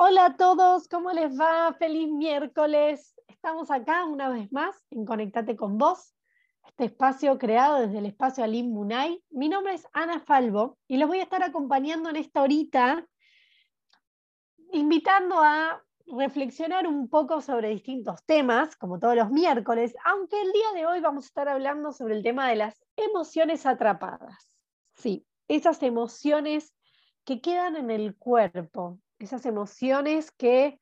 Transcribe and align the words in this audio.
Hola 0.00 0.26
a 0.26 0.36
todos, 0.36 0.86
¿cómo 0.86 1.10
les 1.10 1.36
va? 1.36 1.74
Feliz 1.76 2.08
miércoles. 2.08 3.16
Estamos 3.26 3.68
acá 3.68 4.04
una 4.04 4.28
vez 4.28 4.52
más 4.52 4.76
en 4.90 5.04
Conectate 5.04 5.56
con 5.56 5.76
Vos, 5.76 6.14
este 6.64 6.84
espacio 6.84 7.36
creado 7.36 7.80
desde 7.80 7.98
el 7.98 8.06
espacio 8.06 8.44
Alim 8.44 8.70
Munay. 8.70 9.20
Mi 9.30 9.48
nombre 9.48 9.74
es 9.74 9.88
Ana 9.92 10.20
Falvo 10.20 10.78
y 10.86 10.98
los 10.98 11.08
voy 11.08 11.18
a 11.18 11.24
estar 11.24 11.42
acompañando 11.42 12.10
en 12.10 12.14
esta 12.14 12.42
horita, 12.42 13.08
invitando 14.70 15.42
a 15.42 15.82
reflexionar 16.06 16.86
un 16.86 17.08
poco 17.08 17.40
sobre 17.40 17.70
distintos 17.70 18.24
temas, 18.24 18.76
como 18.76 19.00
todos 19.00 19.16
los 19.16 19.30
miércoles, 19.32 19.96
aunque 20.04 20.40
el 20.40 20.52
día 20.52 20.72
de 20.76 20.86
hoy 20.86 21.00
vamos 21.00 21.24
a 21.24 21.26
estar 21.26 21.48
hablando 21.48 21.90
sobre 21.90 22.14
el 22.14 22.22
tema 22.22 22.48
de 22.48 22.54
las 22.54 22.80
emociones 22.94 23.66
atrapadas. 23.66 24.52
Sí, 24.94 25.26
esas 25.48 25.82
emociones 25.82 26.72
que 27.24 27.40
quedan 27.40 27.74
en 27.74 27.90
el 27.90 28.16
cuerpo, 28.16 29.00
esas 29.18 29.44
emociones 29.46 30.30
que 30.30 30.80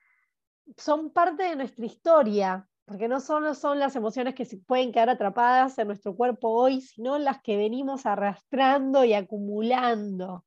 son 0.77 1.11
parte 1.11 1.45
de 1.45 1.57
nuestra 1.57 1.87
historia, 1.87 2.69
porque 2.85 3.09
no 3.09 3.21
solo 3.21 3.55
son 3.55 3.79
las 3.79 3.97
emociones 3.97 4.35
que 4.35 4.45
se 4.45 4.59
pueden 4.59 4.93
quedar 4.93 5.11
atrapadas 5.11 5.79
en 5.79 5.89
nuestro 5.89 6.15
cuerpo 6.15 6.51
hoy, 6.51 6.81
sino 6.81 7.19
las 7.19 7.41
que 7.43 7.57
venimos 7.57 8.07
arrastrando 8.07 9.05
y 9.05 9.13
acumulando. 9.15 10.45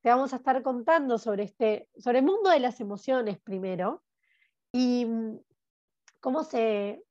Te 0.00 0.08
vamos 0.08 0.32
a 0.32 0.36
estar 0.36 0.62
contando 0.62 1.18
sobre, 1.18 1.44
este, 1.44 1.88
sobre 1.96 2.18
el 2.18 2.24
mundo 2.24 2.50
de 2.50 2.60
las 2.60 2.80
emociones 2.80 3.40
primero 3.40 4.02
y 4.72 5.04
mm, 5.04 5.38
cómo 6.20 6.44
se, 6.44 7.04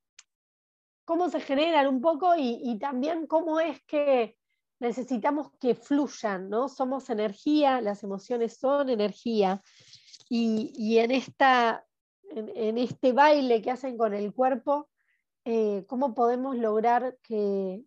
cómo 1.06 1.30
se 1.30 1.40
generan 1.42 1.88
un 1.88 2.02
poco 2.02 2.36
y, 2.36 2.60
y 2.64 2.80
también 2.80 3.28
cómo 3.28 3.60
es 3.60 3.82
que 3.84 4.36
necesitamos 4.80 5.52
que 5.60 5.76
fluyan, 5.76 6.50
¿no? 6.50 6.68
Somos 6.68 7.10
energía, 7.12 7.82
las 7.82 8.04
emociones 8.04 8.58
son 8.58 8.90
energía 8.90 9.62
y, 10.34 10.98
en, 11.00 11.12
esta, 11.12 11.86
en, 12.30 12.78
este 12.78 13.12
baile 13.12 13.62
que 13.62 13.70
hacen 13.70 13.98
con 13.98 14.14
el 14.14 14.34
cuerpo, 14.34 14.90
eh, 15.44 15.84
¿cómo 15.90 16.14
podemos 16.14 16.56
lograr 16.56 17.18
que, 17.22 17.84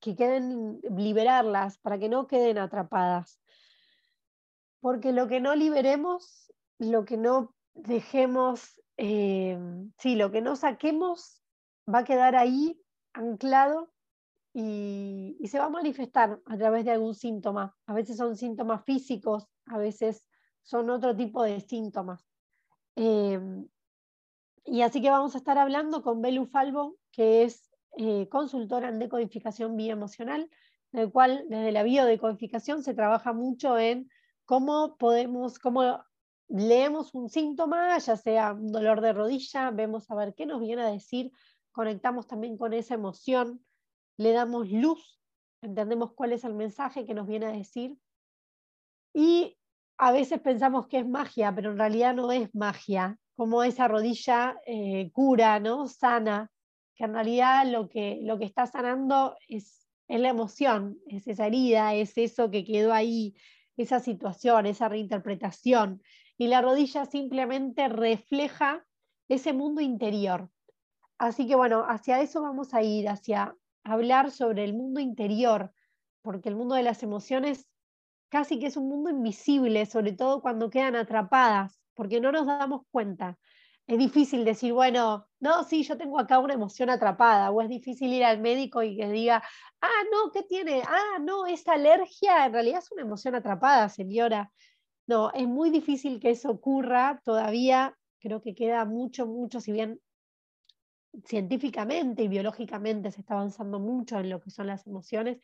que 0.00 0.16
queden, 0.16 0.80
liberarlas 0.96 1.76
para 1.76 1.98
que 1.98 2.08
no 2.08 2.26
queden 2.28 2.56
atrapadas? 2.56 3.42
Porque 4.80 5.12
lo 5.12 5.28
que 5.28 5.38
no 5.40 5.54
liberemos, 5.54 6.50
lo 6.78 7.04
que 7.04 7.18
no 7.18 7.54
dejemos, 7.74 8.80
eh, 8.96 9.58
sí, 9.98 10.16
lo 10.16 10.30
que 10.30 10.40
no 10.40 10.56
saquemos 10.56 11.42
va 11.92 11.98
a 11.98 12.04
quedar 12.04 12.36
ahí 12.36 12.80
anclado 13.12 13.92
y, 14.54 15.36
y, 15.40 15.48
se 15.48 15.58
va 15.58 15.66
a 15.66 15.70
manifestar 15.70 16.40
a 16.46 16.56
través 16.56 16.86
de 16.86 16.92
algún 16.92 17.14
síntoma. 17.14 17.76
A 17.84 17.92
veces 17.92 18.16
son 18.16 18.34
síntomas 18.34 18.82
físicos, 18.86 19.46
a 19.66 19.76
veces 19.76 20.24
son 20.68 20.90
otro 20.90 21.16
tipo 21.16 21.42
de 21.42 21.60
síntomas. 21.60 22.28
Em, 22.94 23.66
y 24.66 24.82
así 24.82 25.00
que 25.00 25.08
vamos 25.08 25.34
a 25.34 25.38
estar 25.38 25.56
hablando 25.56 26.02
con 26.02 26.20
Belu 26.20 26.44
Falvo, 26.44 26.96
que 27.10 27.44
es 27.44 27.70
eh, 27.96 28.28
consultora 28.28 28.90
en 28.90 28.98
decodificación 28.98 29.78
bioemocional, 29.78 30.50
en 30.92 31.00
el 31.00 31.10
cual 31.10 31.46
desde 31.48 31.72
la 31.72 31.84
biodecodificación 31.84 32.82
se 32.82 32.92
trabaja 32.92 33.32
mucho 33.32 33.78
en 33.78 34.10
cómo 34.44 34.98
podemos, 34.98 35.58
cómo 35.58 36.04
leemos 36.48 37.14
un 37.14 37.30
síntoma, 37.30 37.96
ya 37.96 38.18
sea 38.18 38.52
un 38.52 38.70
dolor 38.70 39.00
de 39.00 39.14
rodilla, 39.14 39.70
vemos 39.70 40.10
a 40.10 40.16
ver 40.16 40.34
qué 40.34 40.44
nos 40.44 40.60
viene 40.60 40.82
a 40.82 40.90
decir, 40.90 41.32
conectamos 41.72 42.26
también 42.26 42.58
con 42.58 42.74
esa 42.74 42.92
emoción, 42.92 43.64
le 44.18 44.32
damos 44.32 44.70
luz, 44.70 45.18
entendemos 45.62 46.12
cuál 46.12 46.34
es 46.34 46.44
el 46.44 46.52
mensaje 46.52 47.06
que 47.06 47.14
nos 47.14 47.26
viene 47.26 47.46
a 47.46 47.52
decir 47.52 47.96
y 49.14 49.57
a 49.98 50.12
veces 50.12 50.40
pensamos 50.40 50.86
que 50.86 50.98
es 50.98 51.08
magia, 51.08 51.52
pero 51.54 51.72
en 51.72 51.78
realidad 51.78 52.14
no 52.14 52.30
es 52.30 52.54
magia, 52.54 53.18
como 53.36 53.64
esa 53.64 53.88
rodilla 53.88 54.56
eh, 54.64 55.10
cura, 55.12 55.58
¿no? 55.58 55.88
Sana, 55.88 56.50
que 56.94 57.04
en 57.04 57.14
realidad 57.14 57.66
lo 57.66 57.88
que, 57.88 58.20
lo 58.22 58.38
que 58.38 58.44
está 58.44 58.66
sanando 58.66 59.36
es, 59.48 59.88
es 60.06 60.20
la 60.20 60.28
emoción, 60.28 60.98
es 61.08 61.26
esa 61.26 61.46
herida, 61.46 61.94
es 61.94 62.16
eso 62.16 62.50
que 62.50 62.64
quedó 62.64 62.92
ahí, 62.92 63.34
esa 63.76 63.98
situación, 63.98 64.66
esa 64.66 64.88
reinterpretación. 64.88 66.02
Y 66.36 66.46
la 66.46 66.62
rodilla 66.62 67.04
simplemente 67.04 67.88
refleja 67.88 68.86
ese 69.28 69.52
mundo 69.52 69.80
interior. 69.80 70.48
Así 71.18 71.48
que 71.48 71.56
bueno, 71.56 71.84
hacia 71.88 72.20
eso 72.20 72.42
vamos 72.42 72.72
a 72.72 72.82
ir, 72.82 73.08
hacia 73.08 73.56
hablar 73.82 74.30
sobre 74.30 74.62
el 74.64 74.74
mundo 74.74 75.00
interior, 75.00 75.72
porque 76.22 76.48
el 76.48 76.56
mundo 76.56 76.76
de 76.76 76.84
las 76.84 77.02
emociones 77.02 77.66
casi 78.28 78.58
que 78.58 78.66
es 78.66 78.76
un 78.76 78.88
mundo 78.88 79.10
invisible, 79.10 79.86
sobre 79.86 80.12
todo 80.12 80.40
cuando 80.40 80.70
quedan 80.70 80.96
atrapadas, 80.96 81.80
porque 81.94 82.20
no 82.20 82.32
nos 82.32 82.46
damos 82.46 82.82
cuenta. 82.90 83.38
Es 83.86 83.98
difícil 83.98 84.44
decir, 84.44 84.72
bueno, 84.74 85.26
no, 85.40 85.64
sí, 85.64 85.82
yo 85.82 85.96
tengo 85.96 86.18
acá 86.20 86.38
una 86.38 86.54
emoción 86.54 86.90
atrapada, 86.90 87.50
o 87.50 87.62
es 87.62 87.68
difícil 87.68 88.12
ir 88.12 88.24
al 88.24 88.40
médico 88.40 88.82
y 88.82 88.96
que 88.96 89.08
diga, 89.08 89.42
ah, 89.80 90.02
no, 90.12 90.30
¿qué 90.30 90.42
tiene? 90.42 90.82
Ah, 90.86 91.18
no, 91.20 91.46
esa 91.46 91.72
alergia 91.72 92.46
en 92.46 92.52
realidad 92.52 92.80
es 92.80 92.92
una 92.92 93.02
emoción 93.02 93.34
atrapada, 93.34 93.88
señora. 93.88 94.52
No, 95.06 95.32
es 95.32 95.48
muy 95.48 95.70
difícil 95.70 96.20
que 96.20 96.30
eso 96.30 96.50
ocurra, 96.50 97.20
todavía 97.24 97.96
creo 98.20 98.42
que 98.42 98.54
queda 98.54 98.84
mucho, 98.84 99.26
mucho, 99.26 99.60
si 99.60 99.72
bien 99.72 100.00
científicamente 101.24 102.22
y 102.22 102.28
biológicamente 102.28 103.10
se 103.10 103.20
está 103.20 103.34
avanzando 103.34 103.80
mucho 103.80 104.18
en 104.18 104.30
lo 104.30 104.40
que 104.40 104.50
son 104.50 104.66
las 104.66 104.86
emociones, 104.86 105.38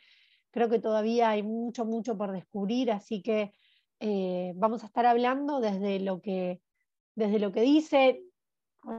Creo 0.55 0.69
que 0.69 0.79
todavía 0.79 1.31
hay 1.31 1.43
mucho, 1.43 1.85
mucho 1.85 2.17
por 2.17 2.31
descubrir, 2.31 2.93
así 2.93 3.23
que 3.23 3.53
eh, 3.99 4.53
vamos 4.55 4.85
a 4.85 4.87
estar 4.87 5.05
hablando 5.05 5.59
desde 5.59 5.99
lo 5.99 6.21
que, 6.23 6.63
desde 7.17 7.41
lo 7.41 7.51
que 7.51 7.63
dice 7.63 8.23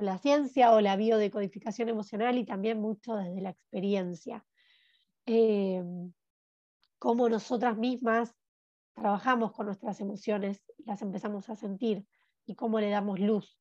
la 0.02 0.18
ciencia 0.18 0.74
o 0.74 0.82
la 0.82 0.98
biodecodificación 0.98 1.88
emocional 1.88 2.38
y 2.38 2.44
también 2.44 2.82
mucho 2.82 3.16
desde 3.16 3.40
la 3.40 3.52
experiencia. 3.52 4.46
Eh, 5.26 5.82
cómo 7.00 7.30
nosotras 7.30 7.78
mismas 7.78 8.36
trabajamos 8.94 9.54
con 9.54 9.68
nuestras 9.68 10.02
emociones, 10.02 10.62
las 10.80 11.02
empezamos 11.02 11.50
a 11.50 11.56
sentir 11.56 12.06
y 12.46 12.56
cómo 12.56 12.82
le 12.82 12.90
damos 12.90 13.18
luz. 13.18 13.58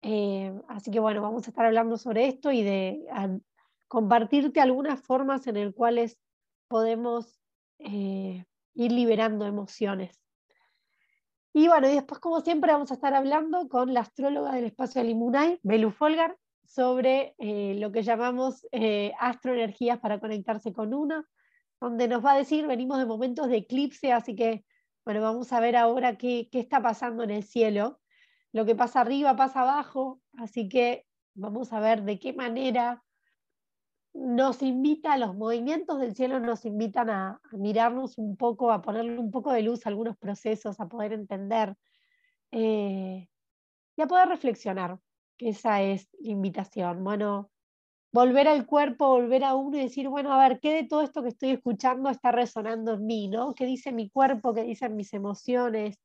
Eh, 0.00 0.58
así 0.68 0.90
que 0.90 1.00
bueno, 1.00 1.20
vamos 1.20 1.46
a 1.46 1.50
estar 1.50 1.66
hablando 1.66 1.98
sobre 1.98 2.28
esto 2.28 2.50
y 2.50 2.62
de 2.62 3.06
compartirte 3.88 4.62
algunas 4.62 5.02
formas 5.02 5.46
en 5.46 5.62
las 5.62 5.74
cuales 5.74 6.18
podemos 6.68 7.40
eh, 7.78 8.44
ir 8.74 8.92
liberando 8.92 9.46
emociones. 9.46 10.20
Y 11.52 11.68
bueno, 11.68 11.88
y 11.88 11.94
después, 11.94 12.20
como 12.20 12.42
siempre, 12.42 12.72
vamos 12.72 12.90
a 12.90 12.94
estar 12.94 13.14
hablando 13.14 13.68
con 13.68 13.94
la 13.94 14.00
astróloga 14.00 14.52
del 14.52 14.64
espacio 14.64 15.00
Alimunay, 15.00 15.58
Belu 15.62 15.90
Folgar, 15.90 16.36
sobre 16.64 17.34
eh, 17.38 17.76
lo 17.78 17.92
que 17.92 18.02
llamamos 18.02 18.66
eh, 18.72 19.12
astroenergías 19.18 19.98
para 19.98 20.20
conectarse 20.20 20.72
con 20.74 20.92
uno, 20.92 21.24
donde 21.80 22.08
nos 22.08 22.22
va 22.22 22.32
a 22.32 22.36
decir, 22.36 22.66
venimos 22.66 22.98
de 22.98 23.06
momentos 23.06 23.48
de 23.48 23.58
eclipse, 23.58 24.12
así 24.12 24.34
que, 24.34 24.66
bueno, 25.04 25.22
vamos 25.22 25.52
a 25.52 25.60
ver 25.60 25.76
ahora 25.76 26.18
qué, 26.18 26.48
qué 26.52 26.60
está 26.60 26.82
pasando 26.82 27.22
en 27.22 27.30
el 27.30 27.44
cielo. 27.44 28.00
Lo 28.52 28.66
que 28.66 28.74
pasa 28.74 29.00
arriba 29.00 29.36
pasa 29.36 29.62
abajo, 29.62 30.20
así 30.36 30.68
que 30.68 31.06
vamos 31.34 31.72
a 31.72 31.80
ver 31.80 32.02
de 32.02 32.18
qué 32.18 32.34
manera 32.34 33.02
nos 34.16 34.62
invita, 34.62 35.18
los 35.18 35.34
movimientos 35.34 36.00
del 36.00 36.14
cielo 36.14 36.40
nos 36.40 36.64
invitan 36.64 37.10
a, 37.10 37.40
mirarnos 37.52 38.18
un 38.18 38.36
poco, 38.36 38.72
a 38.72 38.80
ponerle 38.82 39.18
un 39.18 39.30
poco 39.30 39.52
de 39.52 39.62
luz 39.62 39.86
a 39.86 39.90
algunos 39.90 40.16
procesos, 40.16 40.80
a 40.80 40.88
poder 40.88 41.12
entender 41.12 41.76
eh, 42.50 43.28
y 43.96 44.02
a 44.02 44.06
poder 44.06 44.28
reflexionar, 44.28 44.98
que 45.36 45.50
esa 45.50 45.82
es 45.82 46.08
la 46.20 46.30
invitación. 46.30 47.04
Bueno, 47.04 47.50
volver 48.12 48.48
al 48.48 48.66
cuerpo, 48.66 49.08
volver 49.08 49.44
a 49.44 49.54
uno 49.54 49.76
y 49.76 49.82
decir, 49.82 50.08
bueno, 50.08 50.32
a 50.32 50.48
ver, 50.48 50.60
¿qué 50.60 50.72
de 50.72 50.84
todo 50.84 51.02
esto 51.02 51.22
que 51.22 51.28
estoy 51.28 51.50
escuchando 51.50 52.08
está 52.08 52.32
resonando 52.32 52.94
en 52.94 53.06
mí? 53.06 53.28
¿no? 53.28 53.54
¿Qué 53.54 53.66
dice 53.66 53.92
mi 53.92 54.08
cuerpo? 54.08 54.54
¿Qué 54.54 54.62
dicen 54.62 54.96
mis 54.96 55.12
emociones? 55.12 55.98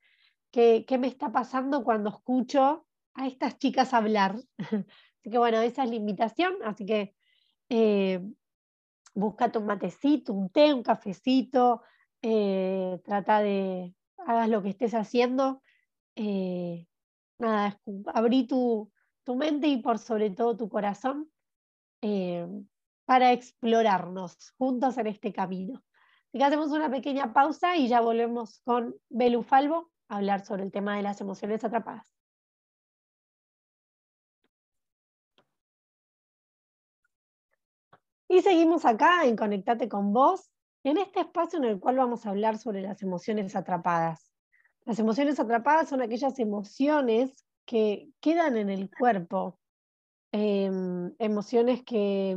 ¿Qué, 0.52 0.84
qué 0.86 0.98
me 0.98 1.08
está 1.08 1.32
pasando 1.32 1.84
cuando 1.84 2.10
escucho 2.10 2.86
a 3.14 3.28
estas 3.28 3.58
chicas 3.58 3.94
hablar? 3.94 4.36
así 5.20 5.30
que 5.30 5.38
bueno, 5.38 5.62
esa 5.62 5.84
es 5.84 5.90
la 5.90 5.96
invitación, 5.96 6.56
así 6.66 6.86
que 6.86 7.16
eh, 7.74 8.22
búscate 9.16 9.58
un 9.58 9.66
matecito, 9.66 10.34
un 10.34 10.50
té, 10.50 10.74
un 10.74 10.84
cafecito, 10.84 11.84
eh, 12.22 13.00
trata 13.06 13.40
de, 13.40 13.96
hagas 14.18 14.50
lo 14.50 14.62
que 14.62 14.70
estés 14.70 14.94
haciendo, 14.94 15.64
eh, 16.18 16.86
nada, 17.40 17.80
abrí 18.14 18.46
tu, 18.46 18.92
tu, 19.24 19.36
mente 19.36 19.68
y 19.68 19.82
por 19.82 20.00
sobre 20.00 20.32
todo 20.32 20.58
tu 20.58 20.68
corazón 20.68 21.32
eh, 22.02 22.46
para 23.06 23.32
explorarnos 23.32 24.52
juntos 24.58 24.98
en 24.98 25.08
este 25.08 25.32
camino. 25.32 25.82
Así 26.28 26.40
que 26.40 26.44
hacemos 26.44 26.72
una 26.72 26.92
pequeña 26.92 27.32
pausa 27.32 27.78
y 27.78 27.88
ya 27.88 28.02
volvemos 28.02 28.60
con 28.66 28.96
Belu 29.08 29.44
Falvo 29.44 29.92
a 30.10 30.18
hablar 30.18 30.46
sobre 30.46 30.64
el 30.64 30.74
tema 30.74 30.98
de 30.98 31.04
las 31.04 31.22
emociones 31.22 31.64
atrapadas. 31.64 32.21
Y 38.32 38.42
seguimos 38.42 38.86
acá 38.86 39.26
en 39.26 39.36
Conectate 39.36 39.90
con 39.90 40.14
vos, 40.14 40.50
en 40.86 40.98
este 40.98 41.20
espacio 41.20 41.60
en 41.60 41.66
el 41.66 41.82
cual 41.82 41.98
vamos 41.98 42.26
a 42.26 42.30
hablar 42.30 42.58
sobre 42.58 42.82
las 42.82 43.02
emociones 43.02 43.58
atrapadas. 43.58 44.32
Las 44.86 45.00
emociones 45.00 45.38
atrapadas 45.42 45.90
son 45.90 46.02
aquellas 46.02 46.40
emociones 46.40 47.46
que 47.66 48.08
quedan 48.22 48.56
en 48.56 48.70
el 48.70 48.90
cuerpo, 48.90 49.60
em, 50.32 51.14
emociones 51.20 51.84
que 51.84 52.34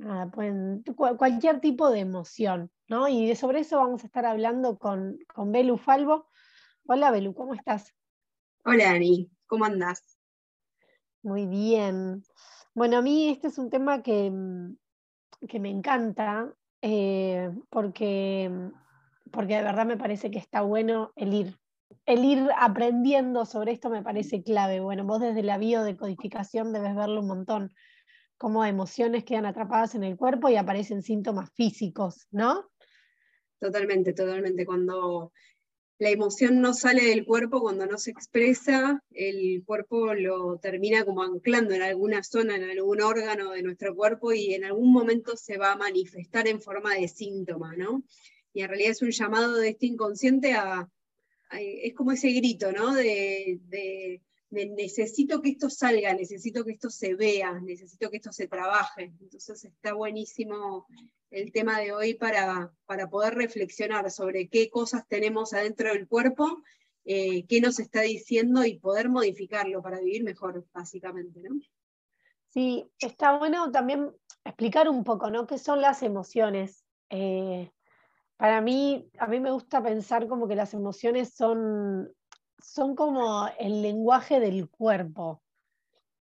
mm, 0.00 0.30
pueden, 0.32 0.82
cualquier 0.96 1.60
tipo 1.60 1.88
de 1.90 2.00
emoción, 2.00 2.72
¿no? 2.88 3.06
Y 3.06 3.32
sobre 3.36 3.60
eso 3.60 3.76
vamos 3.76 4.02
a 4.02 4.06
estar 4.06 4.26
hablando 4.26 4.76
con, 4.76 5.20
con 5.32 5.52
Belu 5.52 5.78
Falvo. 5.78 6.28
Hola 6.88 7.12
Belu, 7.12 7.32
¿cómo 7.32 7.54
estás? 7.54 7.94
Hola 8.64 8.90
Ani, 8.90 9.30
¿cómo 9.46 9.66
andás? 9.66 10.18
Muy 11.22 11.46
bien. 11.46 12.24
Bueno, 12.74 12.98
a 12.98 13.02
mí 13.02 13.28
este 13.28 13.48
es 13.48 13.58
un 13.58 13.70
tema 13.70 14.02
que, 14.02 14.30
mm, 14.30 14.76
que 15.48 15.60
me 15.60 15.70
encanta 15.70 16.52
eh, 16.82 17.50
porque, 17.70 18.50
mm, 18.50 19.30
porque 19.30 19.56
de 19.56 19.62
verdad 19.62 19.86
me 19.86 19.96
parece 19.96 20.30
que 20.30 20.38
está 20.38 20.62
bueno 20.62 21.12
el 21.14 21.32
ir, 21.34 21.58
el 22.04 22.24
ir 22.24 22.48
aprendiendo 22.56 23.46
sobre 23.46 23.72
esto 23.72 23.90
me 23.90 24.02
parece 24.02 24.42
clave. 24.42 24.80
Bueno, 24.80 25.04
vos 25.04 25.20
desde 25.20 25.42
la 25.44 25.56
biodecodificación 25.56 26.72
debes 26.72 26.96
verlo 26.96 27.20
un 27.20 27.28
montón, 27.28 27.72
cómo 28.38 28.64
emociones 28.64 29.24
quedan 29.24 29.46
atrapadas 29.46 29.94
en 29.94 30.02
el 30.02 30.16
cuerpo 30.16 30.48
y 30.48 30.56
aparecen 30.56 31.02
síntomas 31.02 31.50
físicos, 31.54 32.26
¿no? 32.32 32.70
Totalmente, 33.60 34.12
totalmente. 34.12 34.66
Cuando 34.66 35.32
la 36.04 36.10
emoción 36.10 36.60
no 36.60 36.74
sale 36.74 37.02
del 37.02 37.24
cuerpo 37.24 37.62
cuando 37.62 37.86
no 37.86 37.96
se 37.96 38.10
expresa, 38.10 39.02
el 39.12 39.64
cuerpo 39.64 40.12
lo 40.12 40.58
termina 40.58 41.02
como 41.02 41.22
anclando 41.22 41.72
en 41.72 41.80
alguna 41.80 42.22
zona, 42.22 42.56
en 42.56 42.64
algún 42.64 43.00
órgano 43.00 43.52
de 43.52 43.62
nuestro 43.62 43.94
cuerpo 43.96 44.34
y 44.34 44.52
en 44.52 44.66
algún 44.66 44.92
momento 44.92 45.34
se 45.34 45.56
va 45.56 45.72
a 45.72 45.76
manifestar 45.76 46.46
en 46.46 46.60
forma 46.60 46.94
de 46.94 47.08
síntoma, 47.08 47.74
¿no? 47.74 48.04
Y 48.52 48.60
en 48.60 48.68
realidad 48.68 48.90
es 48.90 49.00
un 49.00 49.12
llamado 49.12 49.56
de 49.56 49.70
este 49.70 49.86
inconsciente 49.86 50.52
a, 50.52 50.86
es 51.52 51.94
como 51.94 52.12
ese 52.12 52.32
grito, 52.32 52.70
¿no? 52.70 52.94
de, 52.94 54.20
necesito 54.50 55.40
que 55.42 55.50
esto 55.50 55.68
salga, 55.70 56.14
necesito 56.14 56.64
que 56.64 56.72
esto 56.72 56.90
se 56.90 57.14
vea, 57.14 57.60
necesito 57.60 58.10
que 58.10 58.18
esto 58.18 58.32
se 58.32 58.46
trabaje. 58.46 59.12
Entonces 59.20 59.64
está 59.64 59.94
buenísimo 59.94 60.86
el 61.30 61.50
tema 61.52 61.80
de 61.80 61.92
hoy 61.92 62.14
para, 62.14 62.72
para 62.86 63.08
poder 63.08 63.34
reflexionar 63.34 64.10
sobre 64.10 64.48
qué 64.48 64.70
cosas 64.70 65.06
tenemos 65.08 65.52
adentro 65.52 65.92
del 65.92 66.06
cuerpo, 66.06 66.62
eh, 67.04 67.44
qué 67.46 67.60
nos 67.60 67.80
está 67.80 68.02
diciendo 68.02 68.64
y 68.64 68.78
poder 68.78 69.08
modificarlo 69.08 69.82
para 69.82 69.98
vivir 69.98 70.22
mejor, 70.22 70.64
básicamente. 70.72 71.40
¿no? 71.40 71.60
Sí, 72.50 72.86
está 72.98 73.36
bueno 73.36 73.70
también 73.72 74.12
explicar 74.44 74.88
un 74.88 75.02
poco, 75.02 75.30
¿no? 75.30 75.46
¿Qué 75.46 75.58
son 75.58 75.80
las 75.80 76.02
emociones? 76.02 76.84
Eh, 77.10 77.70
para 78.36 78.60
mí, 78.60 79.10
a 79.18 79.26
mí 79.26 79.40
me 79.40 79.50
gusta 79.50 79.82
pensar 79.82 80.28
como 80.28 80.46
que 80.46 80.54
las 80.54 80.74
emociones 80.74 81.34
son, 81.34 82.12
son 82.64 82.94
como 82.94 83.48
el 83.58 83.82
lenguaje 83.82 84.40
del 84.40 84.68
cuerpo, 84.68 85.42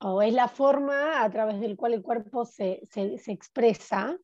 o 0.00 0.22
es 0.22 0.32
la 0.32 0.48
forma 0.48 1.22
a 1.22 1.30
través 1.30 1.60
del 1.60 1.76
cual 1.76 1.94
el 1.94 2.02
cuerpo 2.02 2.44
se, 2.44 2.82
se, 2.90 3.32
expresa 3.32 4.18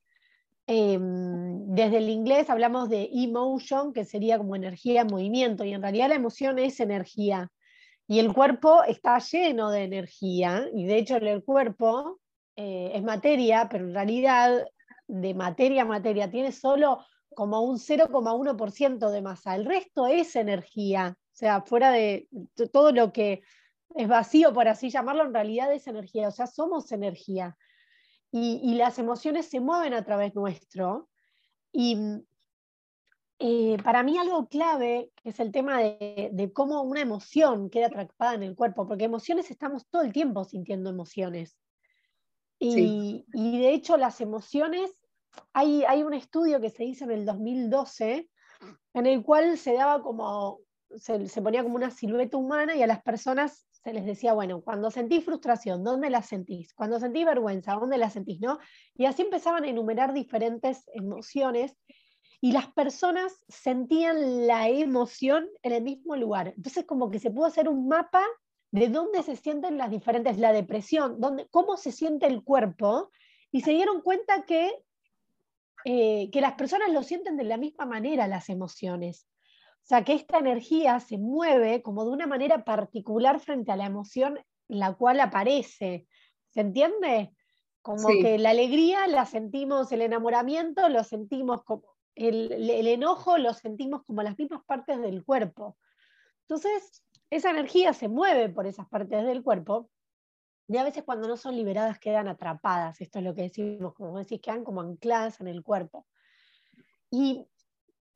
Em, 0.70 1.75
desde 1.75 1.97
el 1.97 2.11
inglés 2.11 2.50
hablamos 2.50 2.91
de 2.91 3.09
emotion, 3.11 3.94
que 3.94 4.05
sería 4.05 4.37
como 4.37 4.55
energía, 4.55 5.03
movimiento, 5.03 5.65
y 5.65 5.73
en 5.73 5.81
realidad 5.81 6.11
la 6.11 6.17
emoción 6.17 6.59
es 6.59 6.79
energía. 6.79 7.50
Y 8.06 8.19
el 8.19 8.35
cuerpo 8.35 8.82
está 8.85 9.19
lleno 9.19 9.71
de 9.71 9.85
energía, 9.85 10.69
y 10.75 10.85
de 10.85 10.99
hecho 10.99 11.17
el 11.17 11.43
cuerpo 11.43 12.21
eh, 12.55 12.91
es 12.94 13.03
materia, 13.03 13.67
pero 13.71 13.87
en 13.87 13.94
realidad 13.94 14.67
de 15.06 15.32
materia 15.32 15.82
a 15.82 15.87
materia 15.87 16.31
tiene 16.31 16.53
solo 16.53 16.99
como 17.35 17.62
un 17.62 17.79
0,1% 17.79 19.11
de 19.11 19.23
masa. 19.23 19.56
El 19.56 19.64
resto 19.64 20.06
es 20.06 20.37
energía, 20.37 21.17
sea, 21.38 21.62
fuera 21.62 21.90
de 21.90 22.29
todo 22.73 22.93
lo 22.93 23.12
que 23.12 23.43
es 23.94 24.08
vacío, 24.08 24.52
por 24.52 24.69
así 24.69 24.90
llamarlo, 24.90 25.25
en 25.25 25.35
realidad 25.35 25.73
es 25.73 25.87
energía, 25.87 26.29
o 26.29 26.32
sea, 26.32 26.46
somos 26.46 26.93
energía 26.93 27.56
y, 28.31 28.75
las 28.75 28.99
emociones 28.99 29.46
se 29.46 29.61
mueven 29.61 29.94
a 29.94 30.05
través 30.05 30.35
nuestro. 30.35 31.08
Y 31.73 31.96
eh, 33.38 33.76
para 33.82 34.02
mí 34.02 34.19
algo 34.19 34.49
clave 34.49 35.12
es 35.25 35.40
el 35.40 35.50
tema 35.50 35.79
de, 35.79 36.50
cómo 36.55 36.82
una 36.82 37.00
emoción 37.00 37.70
queda 37.70 37.87
atrapada 37.87 38.35
en 38.35 38.43
el 38.43 38.55
cuerpo, 38.55 38.87
porque 38.87 39.05
emociones 39.05 39.50
estamos 39.50 39.87
todo 39.88 40.02
el 40.02 40.12
tiempo 40.12 40.44
sintiendo 40.44 40.90
emociones. 40.90 41.56
Y, 42.58 43.25
de 43.32 43.73
hecho 43.73 43.96
las 43.96 44.20
emociones, 44.20 44.90
hay, 45.52 45.85
hay, 45.85 46.02
un 46.02 46.12
estudio 46.12 46.61
que 46.61 46.70
se 46.70 46.85
hizo 46.85 47.05
en 47.05 47.12
el 47.12 47.25
2012 47.25 48.29
en 48.94 49.06
el 49.06 49.23
cual 49.23 49.56
se 49.56 49.75
daba 49.75 50.02
como, 50.02 50.58
se, 50.96 51.43
ponía 51.43 51.62
como 51.62 51.76
una 51.76 51.90
silueta 51.90 52.37
humana 52.37 52.75
y 52.76 52.82
a 52.82 52.87
las 52.87 53.02
personas 53.02 53.67
se 53.70 53.93
les 53.93 54.05
decía, 54.05 54.32
bueno, 54.32 54.61
cuando 54.62 54.90
sentís 54.90 55.25
frustración, 55.25 55.85
¿dónde 55.85 56.11
la 56.11 56.23
sentís? 56.23 56.75
Cuando 56.75 56.99
sentís 56.99 57.25
vergüenza, 57.25 57.75
¿dónde 57.75 57.99
la 57.99 58.11
sentís? 58.11 58.40
¿no? 58.40 58.58
Y 58.94 59.06
así 59.06 59.23
empezaban 59.23 59.64
a 59.64 59.69
enumerar 59.69 60.12
diferentes 60.12 60.85
emociones 60.94 61.76
y 62.40 62.52
las 62.52 62.73
personas 62.73 63.32
sentían 63.49 64.46
la 64.46 64.69
emoción 64.69 65.49
en 65.62 65.73
el 65.73 65.82
mismo 65.82 66.17
lugar. 66.17 66.55
Entonces 66.56 66.85
como 66.85 67.11
que 67.11 67.19
se 67.19 67.31
pudo 67.31 67.46
hacer 67.46 67.69
un 67.69 67.88
mapa 67.88 68.25
de 68.70 68.88
dónde 68.88 69.23
se 69.23 69.37
sienten 69.37 69.79
las 69.79 69.90
diferentes, 69.90 70.38
la 70.38 70.52
depresión, 70.52 71.20
dónde, 71.20 71.46
cómo 71.50 71.76
se 71.76 71.90
siente 71.90 72.26
el 72.26 72.44
cuerpo, 72.44 73.11
y 73.50 73.62
se 73.62 73.73
dieron 73.73 74.02
cuenta 74.02 74.44
que, 74.44 74.70
eh, 75.85 76.31
que 76.31 76.40
las 76.40 76.55
personas 76.55 76.90
lo 76.93 77.02
sienten 77.02 77.37
de 77.37 77.44
la 77.44 77.56
misma 77.56 77.87
manera, 77.87 78.29
las 78.29 78.49
emociones. 78.49 79.26
O 79.88 79.94
sea, 79.96 80.05
que 80.05 80.12
esta 80.12 80.37
energía 80.37 81.00
se 81.00 81.17
mueve 81.17 81.81
como 81.81 82.05
de 82.05 82.11
una 82.11 82.26
manera 82.26 82.62
particular 82.62 83.40
frente 83.40 83.73
a 83.73 83.76
la 83.76 83.87
emoción 83.87 84.38
en 84.69 84.79
la 84.81 84.93
cual 84.93 85.19
aparece. 85.19 86.06
¿Se 86.50 86.61
entiende? 86.61 87.32
Como 87.81 88.08
que 88.08 88.37
la 88.37 88.50
alegría 88.50 89.06
la 89.06 89.25
sentimos, 89.25 89.90
el 89.90 90.02
enamoramiento 90.02 90.90
lo 90.90 91.02
sentimos 91.05 91.64
como, 91.64 91.85
el, 92.14 92.52
el, 92.52 92.87
enojo 92.87 93.38
lo 93.38 93.55
sentimos 93.55 94.05
como 94.05 94.23
las 94.23 94.38
mismas 94.38 94.62
partes 94.67 95.00
del 95.00 95.25
cuerpo. 95.25 95.79
Entonces, 96.43 97.02
esa 97.31 97.49
energía 97.49 97.94
se 97.94 98.08
mueve 98.08 98.50
por 98.50 98.67
esas 98.67 98.87
partes 98.90 99.25
del 99.25 99.43
cuerpo 99.43 99.88
y 100.67 100.76
a 100.76 100.85
veces 100.85 101.02
cuando 101.02 101.29
no 101.29 101.38
son 101.38 101.56
liberadas 101.56 101.99
quedan 101.99 102.29
atrapadas. 102.29 103.00
Esto 103.00 103.20
es 103.20 103.25
lo 103.25 103.35
que 103.35 103.40
decimos, 103.40 103.94
como 103.94 104.19
decís, 104.19 104.43
quedan 104.43 104.64
como 104.64 104.82
ancladas 104.82 105.40
en 105.40 105.49
el 105.49 105.62
cuerpo. 105.62 106.06
Y 107.11 107.46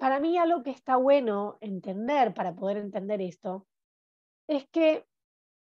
para 0.02 0.18
mí 0.18 0.36
algo 0.36 0.64
que 0.64 0.72
está 0.72 0.96
bueno 0.96 1.58
entender 1.60 2.34
para 2.34 2.56
poder 2.56 2.78
entender 2.78 3.20
esto 3.20 3.68
es 4.48 4.66
que 4.66 5.06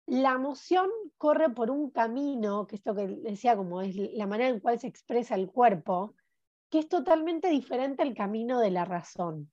la 0.07 0.35
emoción 0.35 0.89
corre 1.17 1.51
por 1.51 1.73
un 1.73 1.91
camino, 1.91 2.65
que 2.69 2.77
esto 2.77 2.95
que 2.95 3.09
decía 3.09 3.57
como 3.57 3.83
es 3.83 3.97
la 3.97 4.29
manera 4.29 4.51
en 4.51 4.61
cual 4.61 4.79
se 4.79 4.87
expresa 4.87 5.35
el 5.35 5.51
cuerpo, 5.51 6.15
que 6.71 6.79
es 6.79 6.89
totalmente 6.89 7.49
diferente 7.49 8.05
al 8.05 8.15
camino 8.15 8.61
de 8.61 8.71
la 8.71 8.85
razón. 8.85 9.51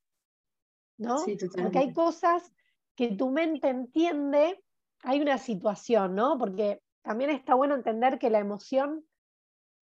¿no? 1.00 1.18
Porque 1.60 1.80
hay 1.80 1.92
cosas 1.92 2.54
que 2.94 3.16
tu 3.16 3.32
mente 3.32 3.70
entiende, 3.70 4.64
hay 5.02 5.20
una 5.20 5.40
situación, 5.40 6.14
¿no? 6.14 6.38
Porque 6.38 6.84
también 7.02 7.32
está 7.32 7.56
bueno 7.56 7.74
entender 7.74 8.20
que 8.20 8.30
la 8.30 8.38
emoción 8.38 9.04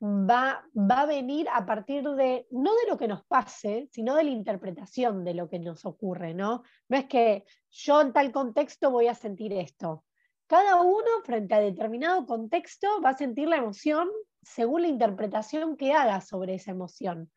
va, 0.03 0.61
va 0.75 1.01
a 1.01 1.05
venir 1.05 1.47
a 1.49 1.65
partir 1.65 2.03
de, 2.03 2.45
no 2.51 2.75
de 2.75 2.89
lo 2.89 2.97
que 2.97 3.07
nos 3.07 3.23
pase, 3.25 3.87
sino 3.91 4.15
de 4.15 4.25
la 4.25 4.31
interpretación 4.31 5.23
de 5.23 5.33
lo 5.33 5.49
que 5.49 5.59
nos 5.59 5.85
ocurre, 5.85 6.33
¿no? 6.33 6.63
No 6.89 6.97
es 6.97 7.05
que 7.05 7.45
yo 7.69 8.01
en 8.01 8.11
tal 8.11 8.31
contexto 8.33 8.91
voy 8.91 9.07
a 9.07 9.15
sentir 9.15 9.53
esto. 9.53 10.03
Cada 10.47 10.81
uno 10.81 11.07
frente 11.23 11.55
a 11.55 11.59
determinado 11.59 12.25
contexto 12.25 13.01
va 13.01 13.11
a 13.11 13.17
sentir 13.17 13.47
la 13.47 13.55
emoción 13.57 14.09
según 14.41 14.81
la 14.81 14.89
interpretación 14.89 15.77
que 15.77 15.93
haga 15.93 16.19
sobre 16.19 16.55
esa 16.55 16.71
emoción, 16.71 17.31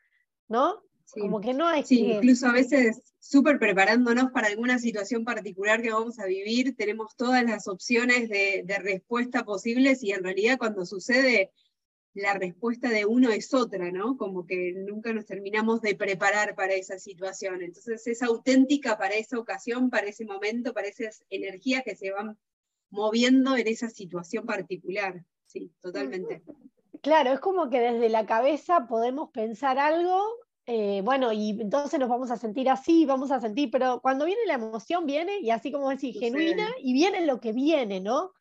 ¿no? 0.48 0.82
Como 1.12 1.40
que 1.40 1.54
no 1.54 1.68
hay 1.68 1.84
sí, 1.84 2.14
incluso 2.14 2.48
a 2.48 2.52
veces 2.52 3.00
súper 3.20 3.60
preparándonos 3.60 4.32
para 4.32 4.48
alguna 4.48 4.80
situación 4.80 5.24
particular 5.24 5.80
que 5.80 5.92
vamos 5.92 6.18
a 6.18 6.26
vivir, 6.26 6.74
tenemos 6.74 7.14
todas 7.14 7.44
las 7.44 7.68
opciones 7.68 8.28
de, 8.28 8.64
de 8.66 8.78
respuesta 8.80 9.44
posibles 9.44 10.02
y 10.02 10.10
en 10.10 10.24
realidad 10.24 10.58
cuando 10.58 10.84
sucede 10.84 11.52
la 12.16 12.32
respuesta 12.32 12.88
de 12.88 13.04
uno 13.04 13.30
es 13.30 13.52
otra, 13.52 13.92
¿no? 13.92 14.16
Como 14.16 14.46
que 14.46 14.72
nunca 14.74 15.12
nos 15.12 15.26
terminamos 15.26 15.82
de 15.82 15.94
preparar 15.94 16.54
para 16.54 16.72
esa 16.72 16.98
situación. 16.98 17.60
Entonces 17.60 18.06
es 18.06 18.22
auténtica 18.22 18.96
para 18.96 19.14
esa 19.14 19.38
ocasión, 19.38 19.90
para 19.90 20.06
ese 20.06 20.24
momento, 20.24 20.72
para 20.72 20.88
esas 20.88 21.22
energías 21.28 21.82
que 21.84 21.94
se 21.94 22.12
van 22.12 22.38
moviendo 22.88 23.54
en 23.56 23.68
esa 23.68 23.90
situación 23.90 24.46
particular. 24.46 25.22
Sí, 25.46 25.70
totalmente. 25.82 26.42
Claro, 27.02 27.34
es 27.34 27.40
como 27.40 27.68
que 27.68 27.80
desde 27.80 28.08
la 28.08 28.24
cabeza 28.24 28.86
podemos 28.88 29.30
pensar 29.30 29.78
algo, 29.78 30.22
eh, 30.64 31.02
bueno, 31.04 31.32
y 31.32 31.50
entonces 31.50 32.00
nos 32.00 32.08
vamos 32.08 32.30
a 32.30 32.38
sentir 32.38 32.70
así, 32.70 33.04
vamos 33.04 33.30
a 33.30 33.42
sentir, 33.42 33.70
pero 33.70 34.00
cuando 34.00 34.24
viene 34.24 34.40
la 34.46 34.54
emoción, 34.54 35.04
viene, 35.04 35.38
y 35.40 35.50
así 35.50 35.70
como 35.70 35.90
decís, 35.90 36.18
genuina, 36.18 36.66
y 36.82 36.94
viene 36.94 37.26
lo 37.26 37.40
que 37.40 37.52
viene, 37.52 38.00
¿no? 38.00 38.32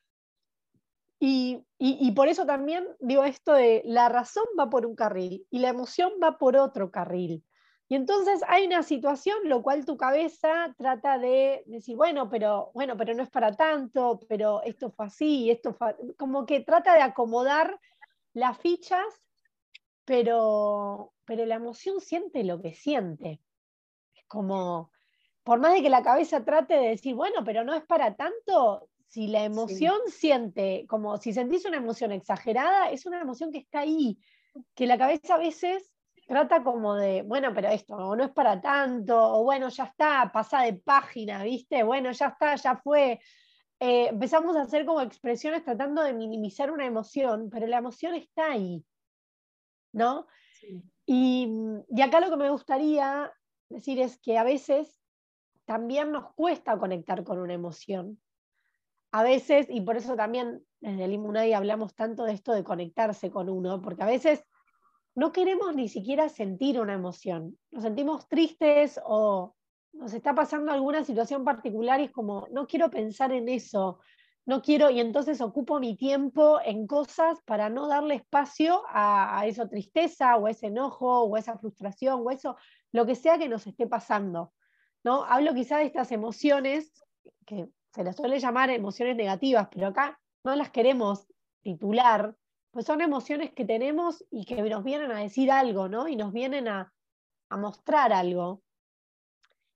Y, 1.27 2.11
por 2.11 2.27
eso 2.27 2.45
también 2.45 2.87
digo 2.99 3.23
esto 3.23 3.53
de 3.53 3.81
la 3.83 4.09
razón 4.09 4.45
va 4.59 4.69
por 4.69 4.85
un 4.85 4.95
carril 4.95 5.47
y 5.49 5.57
la 5.57 5.69
emoción 5.69 6.13
va 6.21 6.37
por 6.37 6.55
otro 6.55 6.91
carril. 6.91 7.43
Y 7.87 7.95
entonces 7.95 8.41
hay 8.47 8.67
una 8.67 8.83
situación, 8.83 9.37
lo 9.45 9.63
cual 9.63 9.85
tu 9.85 9.97
cabeza 9.97 10.73
trata 10.77 11.17
de 11.17 11.63
decir, 11.65 11.95
bueno, 11.95 12.29
pero, 12.29 12.69
bueno, 12.75 12.95
pero 12.95 13.15
no 13.15 13.23
es 13.23 13.29
para 13.29 13.51
tanto, 13.55 14.19
pero 14.29 14.61
esto 14.63 14.91
fue 14.91 15.07
así, 15.07 15.49
esto 15.49 15.73
fue, 15.73 15.95
como 16.17 16.45
que 16.45 16.59
trata 16.59 16.93
de 16.93 17.01
acomodar 17.01 17.79
las 18.33 18.57
fichas, 18.59 19.05
pero, 20.03 21.13
pero 21.25 21.45
la 21.45 21.55
emoción 21.55 22.01
siente 22.01 22.43
lo 22.43 22.61
que 22.61 22.73
siente. 22.73 23.41
Es 24.13 24.25
como, 24.27 24.91
por 25.43 25.59
más 25.59 25.73
de 25.73 25.81
que 25.81 25.89
la 25.89 26.03
cabeza 26.03 26.45
trate 26.45 26.75
de 26.75 26.89
decir, 26.89 27.15
bueno, 27.15 27.43
pero 27.43 27.63
no 27.63 27.73
es 27.73 27.83
para 27.83 28.15
tanto, 28.15 28.89
si 29.15 29.27
la 29.27 29.45
emoción 29.45 29.97
siente, 30.07 30.85
como 30.89 31.15
si 31.15 31.31
sentís 31.31 31.63
una 31.63 31.77
emoción 31.77 32.11
exagerada, 32.11 32.89
es 32.89 33.05
una 33.05 33.21
emoción 33.21 33.49
que 33.49 33.59
está 33.59 33.79
ahí, 33.79 34.19
que 34.73 34.85
la 34.85 34.97
cabeza 34.97 35.35
a 35.35 35.37
veces 35.37 35.89
trata 36.27 36.61
como 36.65 36.95
de, 36.95 37.21
bueno, 37.21 37.53
pero 37.55 37.69
esto 37.69 38.13
no 38.13 38.21
es 38.21 38.31
para 38.31 38.59
tanto, 38.59 39.17
o 39.17 39.45
bueno, 39.45 39.69
ya 39.69 39.85
está, 39.85 40.29
pasa 40.33 40.63
de 40.63 40.73
página, 40.73 41.41
¿viste? 41.43 41.81
Bueno, 41.83 42.11
ya 42.11 42.27
está, 42.27 42.55
ya 42.55 42.75
fue. 42.75 43.21
Eh, 43.79 44.07
empezamos 44.07 44.57
a 44.57 44.63
hacer 44.63 44.85
como 44.85 44.99
expresiones 44.99 45.63
tratando 45.63 46.03
de 46.03 46.11
minimizar 46.11 46.69
una 46.69 46.85
emoción, 46.85 47.49
pero 47.49 47.67
la 47.67 47.77
emoción 47.77 48.15
está 48.15 48.51
ahí, 48.51 48.83
¿no? 49.93 50.27
Y, 51.05 51.47
y 51.87 52.01
acá 52.01 52.19
lo 52.19 52.29
que 52.29 52.35
me 52.35 52.49
gustaría 52.49 53.31
decir 53.69 53.97
es 54.01 54.19
que 54.19 54.37
a 54.37 54.43
veces 54.43 55.01
también 55.63 56.11
nos 56.11 56.33
cuesta 56.33 56.77
conectar 56.77 57.23
con 57.23 57.39
una 57.39 57.53
emoción. 57.53 58.19
A 59.11 59.23
veces, 59.23 59.67
y 59.69 59.81
por 59.81 59.97
eso 59.97 60.15
también 60.15 60.65
desde 60.81 61.05
el 61.05 61.13
Imunay 61.13 61.53
hablamos 61.53 61.95
tanto 61.95 62.25
de 62.25 62.33
esto 62.33 62.53
de 62.53 62.63
conectarse 62.63 63.31
con 63.31 63.49
uno, 63.49 63.81
porque 63.81 64.03
a 64.03 64.07
veces 64.07 64.43
no 65.15 65.31
queremos 65.31 65.73
ni 65.73 65.87
siquiera 65.87 66.27
sentir 66.29 66.79
una 66.79 66.93
emoción. 66.93 67.57
Nos 67.71 67.83
sentimos 67.83 68.27
tristes 68.27 68.99
o 69.05 69.55
nos 69.93 70.13
está 70.13 70.35
pasando 70.35 70.71
alguna 70.71 71.03
situación 71.03 71.45
particular 71.45 72.01
y 72.01 72.05
es 72.05 72.11
como, 72.11 72.47
no 72.51 72.67
quiero 72.67 72.89
pensar 72.89 73.31
en 73.31 73.47
eso, 73.47 73.99
no 74.45 74.61
quiero, 74.61 74.89
y 74.91 74.99
entonces 74.99 75.39
ocupo 75.39 75.79
mi 75.79 75.95
tiempo 75.95 76.59
en 76.63 76.85
cosas 76.85 77.41
para 77.45 77.69
no 77.69 77.87
darle 77.87 78.15
espacio 78.15 78.83
a, 78.89 79.39
a 79.39 79.47
esa 79.47 79.69
tristeza 79.69 80.35
o 80.35 80.49
ese 80.49 80.67
enojo 80.67 81.23
o 81.23 81.37
esa 81.37 81.57
frustración 81.57 82.21
o 82.23 82.29
eso, 82.29 82.57
lo 82.91 83.05
que 83.05 83.15
sea 83.15 83.37
que 83.37 83.49
nos 83.49 83.65
esté 83.65 83.87
pasando. 83.87 84.51
¿no? 85.05 85.23
Hablo 85.23 85.53
quizá 85.53 85.77
de 85.77 85.85
estas 85.85 86.11
emociones 86.11 86.91
que 87.45 87.69
se 87.95 88.03
las 88.03 88.15
suele 88.15 88.39
llamar 88.39 88.69
emociones 88.69 89.15
negativas, 89.15 89.69
pero 89.71 89.87
acá 89.87 90.19
no 90.43 90.55
las 90.55 90.69
queremos 90.69 91.27
titular 91.63 92.35
pues 92.75 92.87
son 92.87 92.99
emociones 92.99 93.53
que 93.53 93.63
tenemos 93.63 94.25
y 94.29 94.43
que 94.43 94.61
nos 94.61 94.83
vienen 94.83 95.09
a 95.09 95.19
decir 95.19 95.49
algo, 95.49 95.87
¿no? 95.87 96.09
Y 96.09 96.17
nos 96.17 96.33
vienen 96.33 96.67
a, 96.67 96.91
mostrar 97.51 98.11
algo. 98.11 98.61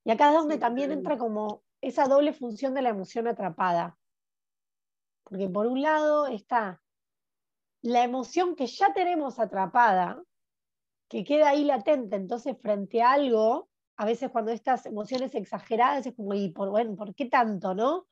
Y 0.03 0.11
acá 0.11 0.27
es 0.27 0.35
donde 0.35 0.57
también 0.57 0.91
entra 0.91 1.17
como 1.17 1.63
esa 1.79 2.07
doble 2.07 2.33
función 2.33 2.73
de 2.73 2.81
la 2.81 2.89
emoción 2.89 3.25
atrapada. 3.25 3.97
Porque 5.23 5.47
por 5.47 5.65
un 5.65 5.81
lado 5.81 6.27
está 6.27 6.81
la 7.81 8.03
emoción 8.03 8.57
que 8.57 8.67
ya 8.67 8.93
tenemos 8.93 9.39
atrapada, 9.39 10.21
que 11.07 11.23
queda 11.23 11.51
ahí 11.51 11.63
latente, 11.63 12.17
entonces 12.17 12.57
frente 12.61 13.01
a 13.01 13.13
algo, 13.13 13.68
a 13.99 14.05
veces 14.05 14.31
cuando 14.31 14.51
estas 14.51 14.85
emociones 14.85 15.35
exageradas 15.35 16.05
es 16.05 16.15
como, 16.15 16.33
¿y 16.33 16.47
por, 16.51 16.69
bueno, 16.69 16.95
¿por 16.95 17.13
qué 17.13 17.25
tanto, 17.25 17.75
no? 17.75 18.07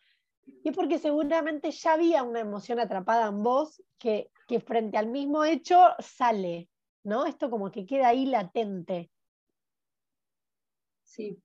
Y 0.61 0.69
es 0.69 0.75
porque 0.75 0.99
seguramente 0.99 1.71
ya 1.71 1.93
había 1.93 2.23
una 2.23 2.41
emoción 2.41 2.77
atrapada 2.81 3.29
en 3.29 3.41
vos 3.41 3.81
que, 3.97 4.29
que 4.49 4.59
frente 4.59 4.97
al 4.97 5.07
mismo 5.07 5.45
hecho 5.45 5.79
sale, 5.99 6.67
¿no? 7.05 7.25
Esto 7.25 7.49
como 7.49 7.71
que 7.71 7.85
queda 7.85 8.09
ahí 8.09 8.25
latente. 8.25 9.09
Sí. 11.05 11.41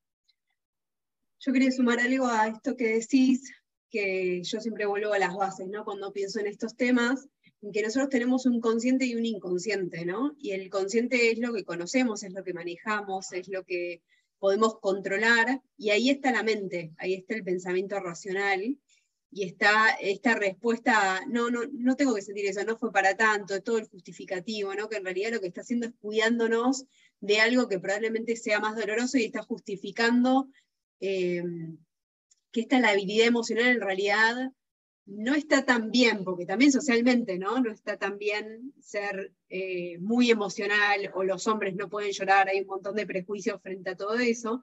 Yo 1.38 1.52
quería 1.52 1.70
sumar 1.70 2.00
algo 2.00 2.26
a 2.26 2.49
esto 2.49 2.76
que 2.76 2.96
decís, 2.96 3.49
que 3.90 4.42
yo 4.42 4.61
siempre 4.61 4.87
vuelvo 4.87 5.12
a 5.12 5.20
las 5.20 5.37
bases, 5.37 5.68
¿no? 5.68 5.84
Cuando 5.84 6.12
pienso 6.12 6.40
en 6.40 6.49
estos 6.49 6.75
temas, 6.75 7.28
que 7.72 7.82
nosotros 7.82 8.08
tenemos 8.11 8.44
un 8.46 8.61
consciente 8.61 9.06
y 9.06 9.14
un 9.14 9.25
inconsciente, 9.25 10.04
¿no? 10.04 10.34
Y 10.37 10.50
el 10.50 10.68
consciente 10.68 11.30
es 11.30 11.38
lo 11.38 11.52
que 11.52 11.64
conocemos, 11.64 12.25
es 12.25 12.32
lo 12.32 12.42
que 12.42 12.54
manejamos, 12.54 13.30
es 13.32 13.46
lo 13.46 13.62
que 13.62 14.02
podemos 14.42 14.80
controlar, 14.80 15.62
y 15.76 15.90
ahí 15.90 16.11
está 16.11 16.32
la 16.32 16.42
mente, 16.42 16.92
ahí 16.99 17.14
está 17.14 17.37
el 17.37 17.44
pensamiento 17.44 18.00
racional, 18.00 18.76
y 19.30 19.44
está 19.44 19.90
esta 20.00 20.34
respuesta, 20.34 21.20
no, 21.28 21.49
no, 21.49 21.61
no 21.72 21.94
tengo 21.94 22.12
que 22.12 22.22
sentir 22.22 22.46
eso, 22.46 22.64
no 22.64 22.76
fue 22.76 22.90
para 22.90 23.16
tanto, 23.16 23.62
todo 23.62 23.78
el 23.78 23.87
justificativo, 23.87 24.75
¿no? 24.75 24.88
que 24.88 24.96
en 24.96 25.04
realidad 25.04 25.30
lo 25.30 25.40
que 25.40 25.46
está 25.46 25.61
haciendo 25.61 25.87
es 25.87 25.92
cuidándonos 26.00 26.87
de 27.20 27.38
algo 27.38 27.68
que 27.68 27.78
probablemente 27.78 28.34
sea 28.34 28.58
más 28.58 28.75
doloroso 28.75 29.16
y 29.16 29.26
está 29.26 29.44
justificando 29.44 30.49
eh, 30.99 31.44
que 32.50 32.62
esta 32.62 32.78
habilidad 32.78 33.28
emocional 33.28 33.68
en 33.68 33.80
realidad 33.80 34.50
no 35.06 35.35
está 35.35 35.64
tan 35.64 35.90
bien, 35.90 36.25
porque 36.25 36.47
también 36.47 36.73
socialmente 36.73 37.38
¿no? 37.38 37.61
no 37.61 37.71
está 37.73 37.97
tan 37.97 38.18
bien 38.18 38.73
ser 38.80 39.32
eh, 39.49 39.99
muy 39.99 40.30
emocional 40.30 41.11
o 41.14 41.25
los 41.25 41.47
hombres 41.47 41.75
no 41.75 41.88
pueden 41.88 42.12
llorar, 42.12 42.49
hay 42.49 42.61
un 42.61 42.66
montón 42.66 42.94
de 42.94 43.06
prejuicios 43.06 43.61
frente 43.61 43.90
a 43.90 43.97
todo 43.97 44.14
eso, 44.14 44.62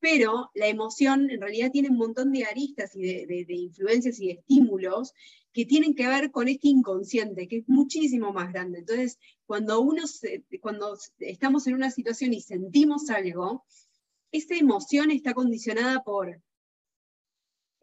pero 0.00 0.50
la 0.54 0.68
emoción 0.68 1.30
en 1.30 1.40
realidad 1.40 1.70
tiene 1.70 1.90
un 1.90 1.96
montón 1.96 2.32
de 2.32 2.44
aristas 2.44 2.94
y 2.94 3.02
de, 3.02 3.46
influencias 3.48 4.20
y 4.20 4.26
de 4.26 4.32
estímulos 4.34 5.12
que 5.52 5.64
tienen 5.64 5.94
que 5.94 6.06
ver 6.06 6.30
con 6.30 6.48
este 6.48 6.68
inconsciente, 6.68 7.48
que 7.48 7.58
es 7.58 7.68
muchísimo 7.68 8.32
más 8.32 8.52
grande. 8.52 8.80
Entonces, 8.80 9.18
cuando, 9.46 9.80
uno 9.80 10.02
cuando 10.60 10.98
estamos 11.18 11.66
en 11.66 11.74
una 11.74 11.90
situación 11.90 12.34
y 12.34 12.42
sentimos 12.42 13.08
algo, 13.08 13.64
esa 14.32 14.54
emoción 14.54 15.10
está 15.10 15.32
condicionada 15.32 16.02
por 16.02 16.42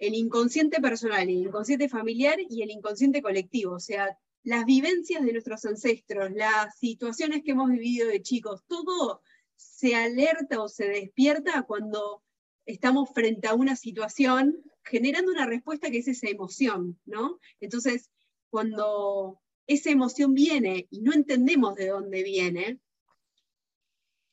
el 0.07 0.15
inconsciente 0.15 0.81
personal, 0.81 1.23
el 1.23 1.47
inconsciente 1.47 1.87
familiar 1.87 2.37
y 2.49 2.61
el 2.61 2.71
inconsciente 2.71 3.21
colectivo, 3.21 3.75
o 3.75 3.79
sea, 3.79 4.17
las 4.43 4.65
vivencias 4.65 5.23
de 5.23 5.31
nuestros 5.31 5.63
ancestros, 5.63 6.31
las 6.31 6.77
situaciones 6.77 7.43
que 7.43 7.51
hemos 7.51 7.69
vivido 7.69 8.09
de 8.09 8.21
chicos, 8.21 8.63
todo 8.67 9.21
se 9.55 9.95
alerta 9.95 10.61
o 10.61 10.67
se 10.67 10.89
despierta 10.89 11.63
cuando 11.63 12.21
estamos 12.65 13.09
frente 13.13 13.47
a 13.47 13.53
una 13.53 13.77
situación 13.77 14.61
generando 14.83 15.31
una 15.31 15.45
respuesta 15.45 15.89
que 15.89 15.99
es 15.99 16.07
esa 16.09 16.27
emoción, 16.27 16.99
¿no? 17.05 17.39
Entonces, 17.61 18.09
cuando 18.49 19.39
esa 19.67 19.89
emoción 19.89 20.33
viene 20.33 20.87
y 20.89 21.01
no 21.01 21.13
entendemos 21.13 21.75
de 21.75 21.87
dónde 21.87 22.23
viene, 22.23 22.79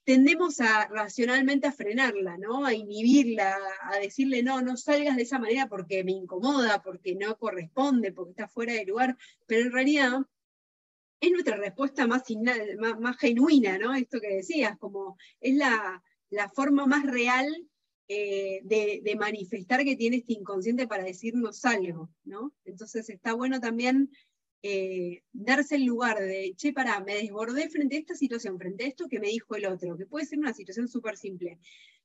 tendemos 0.04 0.60
a 0.60 0.86
racionalmente 0.88 1.66
a 1.66 1.72
frenarla, 1.72 2.36
¿no? 2.38 2.64
A 2.64 2.74
inhibirla, 2.74 3.56
a 3.82 3.98
decirle, 3.98 4.42
no, 4.42 4.60
no 4.62 4.76
salgas 4.76 5.16
de 5.16 5.22
esa 5.22 5.38
manera 5.38 5.68
porque 5.68 6.04
me 6.04 6.12
incomoda, 6.12 6.82
porque 6.82 7.14
no 7.14 7.36
corresponde, 7.36 8.12
porque 8.12 8.30
está 8.30 8.48
fuera 8.48 8.72
de 8.72 8.86
lugar, 8.86 9.16
pero 9.46 9.62
en 9.62 9.72
realidad 9.72 10.20
es 11.20 11.30
nuestra 11.32 11.56
respuesta 11.56 12.06
más, 12.06 12.22
más, 12.98 13.16
genuina, 13.18 13.78
¿no? 13.78 13.94
Esto 13.94 14.20
que 14.20 14.36
decías, 14.36 14.78
como 14.78 15.18
es 15.40 15.54
la, 15.54 16.02
forma 16.54 16.86
más 16.86 17.04
real 17.04 17.46
eh, 18.08 18.60
de, 18.64 19.16
manifestar 19.18 19.84
que 19.84 19.96
tiene 19.96 20.18
este 20.18 20.32
inconsciente 20.32 20.88
para 20.88 21.04
decirnos 21.04 21.64
algo, 21.64 22.10
¿no? 22.24 22.54
Entonces 22.64 23.10
está 23.10 23.34
bueno 23.34 23.60
también 23.60 24.10
eh, 24.62 25.22
darse 25.32 25.76
el 25.76 25.84
lugar 25.84 26.18
de, 26.18 26.54
che, 26.56 26.72
pará, 26.72 27.00
me 27.00 27.14
desbordé 27.14 27.68
frente 27.68 27.96
a 27.96 28.00
esta 28.00 28.14
situación, 28.14 28.58
frente 28.58 28.84
a 28.84 28.88
esto 28.88 29.08
que 29.08 29.20
me 29.20 29.28
dijo 29.28 29.54
el 29.56 29.66
otro, 29.66 29.96
que 29.96 30.06
puede 30.06 30.26
ser 30.26 30.38
una 30.38 30.52
situación 30.52 30.88
súper 30.88 31.16
simple. 31.16 31.58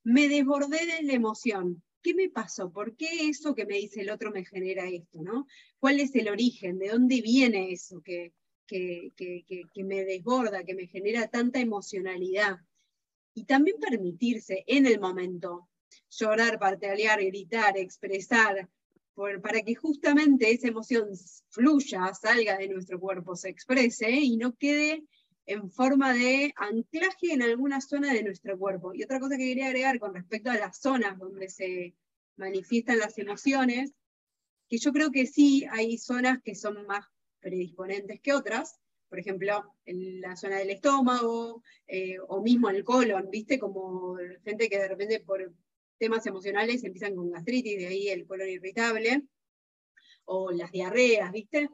Me 0.03 0.27
desbordé 0.29 0.85
de 0.85 1.03
la 1.03 1.13
emoción. 1.13 1.83
¿Qué 2.01 2.13
me 2.13 2.29
pasó? 2.29 2.71
¿Por 2.71 2.95
qué 2.95 3.29
eso 3.29 3.55
que 3.55 3.65
me 3.65 3.77
dice 3.77 4.01
el 4.01 4.11
otro 4.11 4.31
me 4.31 4.45
genera 4.45 4.87
esto? 4.87 5.23
¿no? 5.23 5.47
¿Cuál 5.79 5.99
es 5.99 6.13
el 6.15 6.29
origen? 6.29 6.77
¿De 6.77 6.89
dónde 6.89 7.21
viene 7.21 7.71
eso 7.71 8.01
que, 8.01 8.33
que, 8.67 9.83
me 9.83 10.03
desborda, 10.03 10.63
que 10.63 10.75
me 10.75 10.87
genera 10.87 11.27
tanta 11.27 11.59
emocionalidad. 11.59 12.57
Y 13.33 13.45
también 13.45 13.77
permitirse 13.79 14.63
en 14.67 14.85
el 14.85 14.99
momento 14.99 15.69
llorar, 16.09 16.59
patalear, 16.59 17.23
gritar, 17.23 17.77
expresar, 17.77 18.69
para 19.15 19.61
que 19.61 19.75
justamente 19.75 20.51
esa 20.51 20.67
emoción 20.67 21.07
fluya, 21.49 22.13
salga 22.13 22.57
de 22.57 22.67
nuestro 22.67 22.99
cuerpo, 22.99 23.35
se 23.35 23.49
exprese 23.49 24.11
y 24.11 24.37
no 24.37 24.53
quede 24.55 25.03
en 25.45 25.69
forma 25.69 26.13
de 26.13 26.53
anclaje 26.57 27.31
en 27.31 27.41
alguna 27.41 27.79
zona 27.79 28.13
de 28.13 28.23
nuestro 28.23 28.57
cuerpo. 28.57 28.93
Y 28.93 29.03
otra 29.03 29.19
cosa 29.19 29.37
que 29.37 29.47
quería 29.47 29.67
agregar 29.67 29.99
con 29.99 30.13
respecto 30.13 30.49
a 30.49 30.57
las 30.57 30.79
zonas 30.79 31.17
donde 31.17 31.49
se 31.49 31.95
manifiestan 32.35 32.99
las 32.99 33.17
emociones, 33.17 33.93
que 34.67 34.77
yo 34.77 34.91
creo 34.91 35.11
que 35.11 35.27
sí 35.27 35.65
hay 35.71 35.97
zonas 35.97 36.39
que 36.43 36.55
son 36.55 36.85
más 36.85 37.05
predisponentes 37.39 38.19
que 38.21 38.33
otras, 38.33 38.79
por 39.07 39.19
ejemplo, 39.19 39.63
en 39.85 40.19
la 40.19 40.35
zona 40.35 40.57
del 40.57 40.71
estómago 40.71 41.63
eh, 41.87 42.17
o 42.27 42.41
mismo 42.41 42.69
el 42.69 42.83
colon, 42.83 43.29
¿viste? 43.29 43.59
Como 43.59 44.17
gente 44.43 44.67
que 44.67 44.79
de 44.79 44.87
repente 44.87 45.19
por 45.19 45.53
temas 45.97 46.25
emocionales 46.25 46.83
empiezan 46.83 47.15
con 47.15 47.31
gastritis, 47.31 47.77
de 47.77 47.87
ahí 47.87 48.07
el 48.09 48.25
colon 48.25 48.49
irritable, 48.49 49.23
o 50.25 50.51
las 50.51 50.71
diarreas, 50.71 51.31
¿viste? 51.31 51.69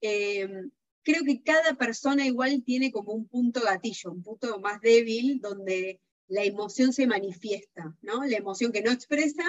Em, 0.00 0.70
creo 1.02 1.24
que 1.24 1.42
cada 1.42 1.74
persona 1.74 2.26
igual 2.26 2.62
tiene 2.64 2.90
como 2.90 3.12
un 3.12 3.26
punto 3.28 3.60
gatillo, 3.60 4.12
un 4.12 4.22
punto 4.22 4.58
más 4.60 4.80
débil 4.80 5.40
donde 5.40 6.00
la 6.28 6.44
emoción 6.44 6.92
se 6.92 7.06
manifiesta, 7.06 7.96
¿no? 8.02 8.24
La 8.24 8.36
emoción 8.36 8.72
que 8.72 8.82
no 8.82 8.90
expresa 8.90 9.44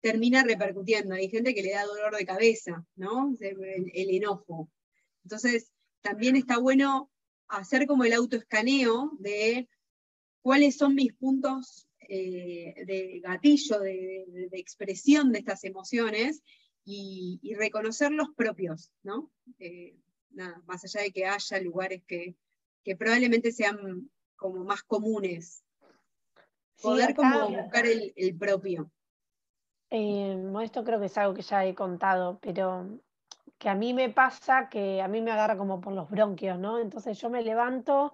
termina 0.00 0.42
repercutiendo. 0.42 1.14
Hay 1.14 1.28
gente 1.28 1.54
que 1.54 1.62
le 1.62 1.72
da 1.72 1.84
dolor 1.84 2.16
de 2.16 2.26
cabeza, 2.26 2.86
¿no? 2.96 3.34
El, 3.40 4.10
enojo. 4.10 4.70
Entonces, 5.22 5.72
también 6.02 6.36
está 6.36 6.58
bueno 6.58 7.10
hacer 7.48 7.86
como 7.86 8.04
el 8.04 8.12
autoescaneo 8.12 9.12
de 9.18 9.68
cuáles 10.42 10.76
son 10.76 10.94
mis 10.94 11.12
puntos 11.14 11.88
eh, 12.08 12.74
de 12.86 13.20
gatillo, 13.20 13.80
de, 13.80 14.48
expresión 14.52 15.32
de 15.32 15.40
estas 15.40 15.64
emociones 15.64 16.42
y, 16.84 17.54
reconocer 17.58 18.12
los 18.12 18.28
propios, 18.36 18.92
¿no? 19.02 19.30
Eh, 19.58 19.96
nada, 20.30 20.62
más 20.66 20.84
allá 20.84 21.02
de 21.02 21.12
que 21.12 21.26
haya 21.26 21.60
lugares 21.60 22.02
que, 22.06 22.36
probablemente 22.98 23.52
sean 23.52 24.10
como 24.36 24.64
más 24.64 24.82
comunes. 24.82 25.62
Poder 26.82 27.14
como 27.14 27.48
buscar 27.48 27.86
el, 27.86 28.36
propio. 28.38 28.90
Eh, 29.90 30.36
esto 30.62 30.84
creo 30.84 31.00
que 31.00 31.06
es 31.06 31.16
algo 31.16 31.34
que 31.34 31.42
ya 31.42 31.64
he 31.64 31.74
contado, 31.74 32.38
pero 32.40 33.00
que 33.58 33.68
a 33.68 33.74
mí 33.74 33.94
me 33.94 34.10
pasa 34.10 34.68
que 34.68 35.00
a 35.00 35.08
mí 35.08 35.22
me 35.22 35.30
agarra 35.30 35.56
como 35.56 35.80
por 35.80 35.92
los 35.92 36.10
bronquios, 36.10 36.58
¿no? 36.58 36.78
Entonces 36.78 37.18
yo 37.18 37.30
me 37.30 37.42
levanto 37.42 38.12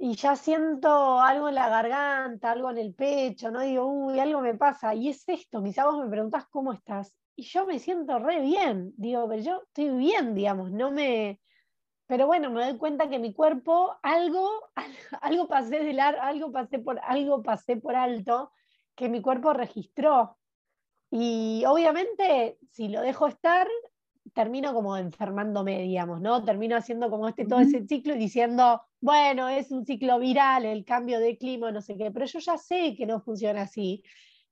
y 0.00 0.14
ya 0.14 0.36
siento 0.36 1.20
algo 1.20 1.48
en 1.48 1.56
la 1.56 1.68
garganta, 1.68 2.52
algo 2.52 2.70
en 2.70 2.78
el 2.78 2.94
pecho, 2.94 3.50
¿no? 3.50 3.60
Digo, 3.60 3.84
uy, 3.86 4.20
algo 4.20 4.40
me 4.40 4.54
pasa. 4.54 4.94
Y 4.94 5.08
es 5.08 5.28
esto, 5.28 5.62
quizá 5.62 5.86
vos 5.86 5.98
me 5.98 6.08
preguntás 6.08 6.46
cómo 6.46 6.72
estás. 6.72 7.12
Y 7.34 7.42
yo 7.42 7.66
me 7.66 7.80
siento 7.80 8.20
re 8.20 8.40
bien, 8.40 8.92
digo, 8.96 9.28
pero 9.28 9.42
yo 9.42 9.62
estoy 9.66 9.90
bien, 9.90 10.34
digamos, 10.34 10.70
no 10.70 10.92
me... 10.92 11.40
Pero 12.06 12.26
bueno, 12.26 12.50
me 12.50 12.64
doy 12.64 12.78
cuenta 12.78 13.10
que 13.10 13.18
mi 13.18 13.34
cuerpo, 13.34 13.96
algo, 14.02 14.70
algo 15.20 15.48
pasé 15.48 15.80
de 15.80 16.00
algo 16.00 16.52
pasé 16.52 16.78
por, 16.78 17.00
algo 17.02 17.42
pasé 17.42 17.76
por 17.76 17.96
alto 17.96 18.52
que 18.94 19.08
mi 19.08 19.20
cuerpo 19.20 19.52
registró. 19.52 20.38
Y 21.10 21.64
obviamente, 21.66 22.58
si 22.70 22.88
lo 22.88 23.00
dejo 23.00 23.26
estar, 23.26 23.66
termino 24.34 24.74
como 24.74 24.96
enfermándome, 24.96 25.82
digamos, 25.82 26.20
¿no? 26.20 26.44
Termino 26.44 26.76
haciendo 26.76 27.10
como 27.10 27.28
este 27.28 27.46
todo 27.46 27.60
ese 27.60 27.86
ciclo 27.86 28.14
y 28.14 28.18
diciendo, 28.18 28.82
bueno, 29.00 29.48
es 29.48 29.70
un 29.70 29.84
ciclo 29.84 30.18
viral, 30.18 30.64
el 30.64 30.84
cambio 30.84 31.20
de 31.20 31.36
clima, 31.38 31.70
no 31.72 31.80
sé 31.80 31.96
qué, 31.96 32.10
pero 32.10 32.26
yo 32.26 32.38
ya 32.38 32.58
sé 32.58 32.94
que 32.96 33.06
no 33.06 33.20
funciona 33.20 33.62
así, 33.62 34.02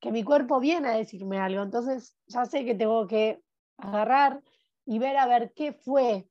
que 0.01 0.13
mi 0.13 0.23
cuerpo 0.23 0.61
viene 0.61 0.89
a 0.89 0.97
decirme 0.97 1.39
algo, 1.39 1.63
entonces 1.63 2.17
ya 2.27 2.45
sé 2.45 2.65
que 2.65 2.75
tengo 2.75 3.07
que 3.07 3.43
agarrar 3.79 4.43
y 4.85 4.99
ver 4.99 5.17
a 5.17 5.27
ver 5.27 5.53
qué 5.55 5.73
fue. 5.73 6.29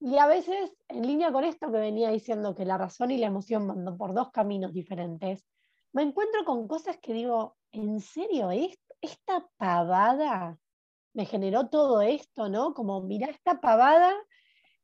Y 0.00 0.16
a 0.16 0.26
veces, 0.26 0.72
en 0.88 1.06
línea 1.06 1.32
con 1.32 1.44
esto 1.44 1.70
que 1.70 1.78
venía 1.78 2.10
diciendo, 2.10 2.54
que 2.54 2.64
la 2.64 2.78
razón 2.78 3.10
y 3.10 3.18
la 3.18 3.26
emoción 3.26 3.66
van 3.66 3.96
por 3.98 4.14
dos 4.14 4.30
caminos 4.30 4.72
diferentes, 4.72 5.46
me 5.92 6.02
encuentro 6.02 6.44
con 6.44 6.68
cosas 6.68 6.98
que 6.98 7.12
digo, 7.12 7.56
¿en 7.72 8.00
serio? 8.00 8.50
¿Esta 9.00 9.46
pavada 9.56 10.58
me 11.12 11.26
generó 11.26 11.68
todo 11.68 12.02
esto, 12.02 12.48
¿no? 12.48 12.74
Como, 12.74 13.02
mira 13.02 13.28
esta 13.28 13.60
pavada 13.60 14.12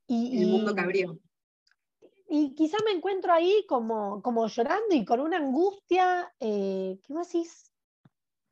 y... 0.06 0.42
El 0.42 0.48
mundo 0.48 0.74
cabrió. 0.74 1.18
Y 2.28 2.54
quizá 2.54 2.76
me 2.84 2.90
encuentro 2.90 3.32
ahí 3.32 3.64
como, 3.68 4.20
como 4.22 4.48
llorando 4.48 4.94
y 4.94 5.04
con 5.04 5.20
una 5.20 5.36
angustia, 5.36 6.32
eh, 6.40 6.98
¿qué 7.04 7.12
más 7.14 7.32
decís? 7.32 7.72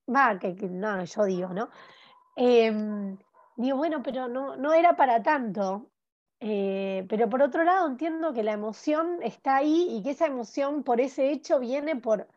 Va, 0.08 0.38
que, 0.38 0.54
no, 0.54 1.04
yo 1.04 1.24
digo, 1.24 1.48
¿no? 1.48 1.70
Em, 2.36 3.18
digo, 3.56 3.76
bueno, 3.76 4.02
pero 4.02 4.28
no, 4.28 4.56
no 4.56 4.72
era 4.72 4.96
para 4.96 5.22
tanto. 5.22 5.90
Eh, 6.40 7.06
pero 7.08 7.28
por 7.28 7.42
otro 7.42 7.64
lado 7.64 7.86
entiendo 7.86 8.32
que 8.34 8.42
la 8.42 8.52
emoción 8.52 9.18
está 9.22 9.56
ahí 9.56 9.88
y 9.90 10.02
que 10.02 10.10
esa 10.10 10.26
emoción 10.26 10.82
por 10.82 11.00
ese 11.00 11.30
hecho 11.30 11.58
viene 11.58 11.96
por, 11.96 12.28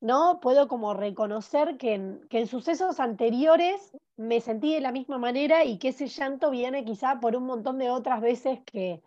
¿no? 0.00 0.40
Puedo 0.40 0.68
como 0.68 0.94
reconocer 0.94 1.76
que 1.76 1.94
en, 1.94 2.46
sucesos 2.46 3.00
anteriores 3.00 3.96
me 4.16 4.40
sentí 4.40 4.74
de 4.74 4.80
la 4.80 4.92
misma 4.92 5.18
manera 5.18 5.64
y 5.64 5.78
que 5.78 5.88
ese 5.88 6.06
llanto 6.06 6.50
viene 6.50 6.84
quizá 6.84 7.20
por 7.20 7.36
un 7.36 7.44
montón 7.44 7.78
de 7.78 7.90
otras 7.90 8.20
veces 8.20 8.60
que, 8.64 9.02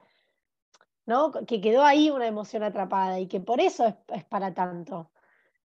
¿no? 1.05 1.31
Que 1.31 1.61
quedó 1.61 1.83
ahí 1.83 2.09
una 2.09 2.27
emoción 2.27 2.63
atrapada 2.63 3.19
y 3.19 3.27
que 3.27 3.39
por 3.39 3.61
eso 3.61 3.85
es, 4.07 4.25
para 4.25 4.53
tanto. 4.53 5.11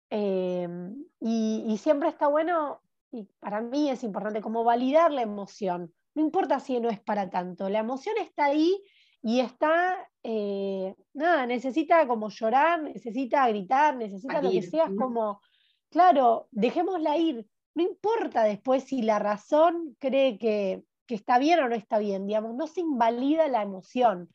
Em, 0.09 1.05
y, 1.19 1.77
siempre 1.77 2.09
está 2.09 2.27
bueno, 2.27 2.81
y 3.11 3.23
para 3.39 3.61
mí 3.61 3.89
es 3.89 4.03
importante, 4.03 4.41
como 4.41 4.63
validar 4.63 5.11
la 5.11 5.21
emoción. 5.21 5.93
No 6.15 6.21
importa 6.21 6.59
si 6.59 6.79
no 6.79 6.89
es 6.89 6.99
para 6.99 7.29
tanto, 7.29 7.69
la 7.69 7.79
emoción 7.79 8.15
está 8.19 8.45
ahí 8.45 8.83
y 9.21 9.39
está, 9.39 9.97
eh, 10.23 10.95
nada, 11.13 11.45
necesita 11.45 12.07
como 12.07 12.29
llorar, 12.29 12.81
necesita 12.81 13.47
gritar, 13.49 13.97
necesita 13.97 14.41
lo 14.41 14.49
que 14.49 14.61
sea, 14.61 14.89
como, 14.97 15.41
claro, 15.89 16.47
dejémosla 16.51 17.17
ir. 17.17 17.45
No 17.75 17.83
importa 17.83 18.43
después 18.43 18.85
si 18.85 19.01
la 19.01 19.19
razón 19.19 19.97
cree 19.99 20.37
que, 20.37 20.83
que 21.05 21.15
está 21.15 21.39
bien 21.39 21.59
o 21.59 21.67
no 21.67 21.75
está 21.75 21.97
bien, 21.99 22.25
digamos, 22.25 22.55
no 22.55 22.67
se 22.67 22.81
invalida 22.81 23.47
la 23.47 23.63
emoción. 23.63 24.29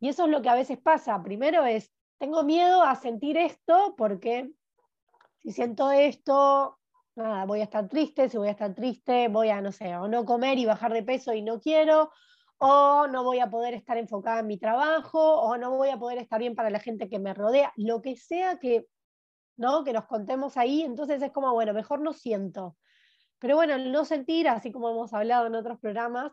Y 0.00 0.08
eso 0.08 0.24
es 0.24 0.30
lo 0.30 0.40
que 0.40 0.48
a 0.48 0.54
veces 0.54 0.78
pasa. 0.78 1.22
Primero 1.22 1.66
es, 1.66 1.92
tengo 2.18 2.42
miedo 2.44 2.82
a 2.82 2.94
sentir 2.94 3.36
esto 3.36 3.94
porque 3.96 4.50
si 5.40 5.52
siento 5.52 5.90
esto, 5.90 6.78
nada, 7.16 7.44
voy 7.44 7.60
a 7.60 7.64
estar 7.64 7.86
triste, 7.88 8.28
si 8.28 8.38
voy 8.38 8.48
a 8.48 8.52
estar 8.52 8.74
triste, 8.74 9.28
voy 9.28 9.50
a, 9.50 9.60
no 9.60 9.72
sé, 9.72 9.94
o 9.96 10.08
no 10.08 10.24
comer 10.24 10.58
y 10.58 10.64
bajar 10.64 10.92
de 10.92 11.02
peso 11.02 11.34
y 11.34 11.42
no 11.42 11.60
quiero, 11.60 12.12
o 12.58 13.06
no 13.06 13.22
voy 13.22 13.38
a 13.38 13.48
poder 13.48 13.74
estar 13.74 13.96
enfocada 13.96 14.40
en 14.40 14.48
mi 14.48 14.58
trabajo, 14.58 15.40
o 15.40 15.56
no 15.56 15.70
voy 15.76 15.90
a 15.90 15.98
poder 15.98 16.18
estar 16.18 16.40
bien 16.40 16.54
para 16.54 16.70
la 16.70 16.80
gente 16.80 17.08
que 17.08 17.18
me 17.18 17.34
rodea, 17.34 17.72
lo 17.76 18.02
que 18.02 18.16
sea 18.16 18.58
que, 18.58 18.86
¿no? 19.56 19.84
que 19.84 19.92
nos 19.92 20.06
contemos 20.06 20.56
ahí, 20.56 20.82
entonces 20.82 21.22
es 21.22 21.30
como, 21.30 21.52
bueno, 21.52 21.72
mejor 21.72 22.00
no 22.00 22.12
siento. 22.12 22.76
Pero 23.38 23.54
bueno, 23.56 23.74
el 23.74 23.92
no 23.92 24.04
sentir, 24.04 24.48
así 24.48 24.72
como 24.72 24.90
hemos 24.90 25.12
hablado 25.14 25.46
en 25.46 25.54
otros 25.54 25.78
programas, 25.78 26.32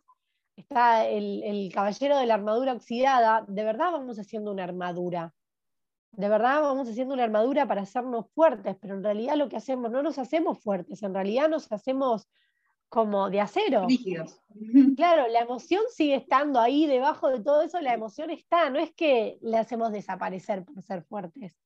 está 0.55 1.05
el, 1.05 1.43
el 1.43 1.71
caballero 1.71 2.17
de 2.17 2.25
la 2.25 2.33
armadura 2.35 2.73
oxidada, 2.73 3.45
de 3.47 3.63
verdad 3.63 3.91
vamos 3.91 4.17
haciendo 4.17 4.51
una 4.51 4.63
armadura. 4.63 5.33
De 6.11 6.29
verdad 6.29 6.61
vamos 6.61 6.89
haciendo 6.89 7.13
una 7.13 7.25
armadura 7.25 7.67
para 7.67 7.81
hacernos 7.81 8.31
fuertes, 8.33 8.77
pero 8.81 8.95
en 8.95 9.03
realidad 9.03 9.35
lo 9.35 9.49
que 9.49 9.57
hacemos, 9.57 9.91
no 9.91 10.01
nos 10.01 10.17
hacemos 10.17 10.59
fuertes, 10.63 11.03
en 11.03 11.13
realidad 11.13 11.49
nos 11.49 11.71
hacemos 11.71 12.27
como 12.95 13.29
de 13.29 13.41
acero. 13.41 13.88
Rígidos. 13.88 14.41
Claro, 14.95 15.27
la 15.27 15.41
emoción 15.41 15.81
sigue 15.89 16.15
estando 16.15 16.62
ahí 16.62 16.88
debajo 16.88 17.27
de 17.27 17.41
todo 17.41 17.62
eso, 17.62 17.81
la 17.81 17.93
emoción 17.93 18.29
está, 18.29 18.69
no 18.69 18.79
es 18.79 18.93
que 18.93 19.38
la 19.41 19.60
hacemos 19.60 19.91
desaparecer 19.91 20.63
por 20.63 20.81
ser 20.81 21.03
fuertes. 21.03 21.60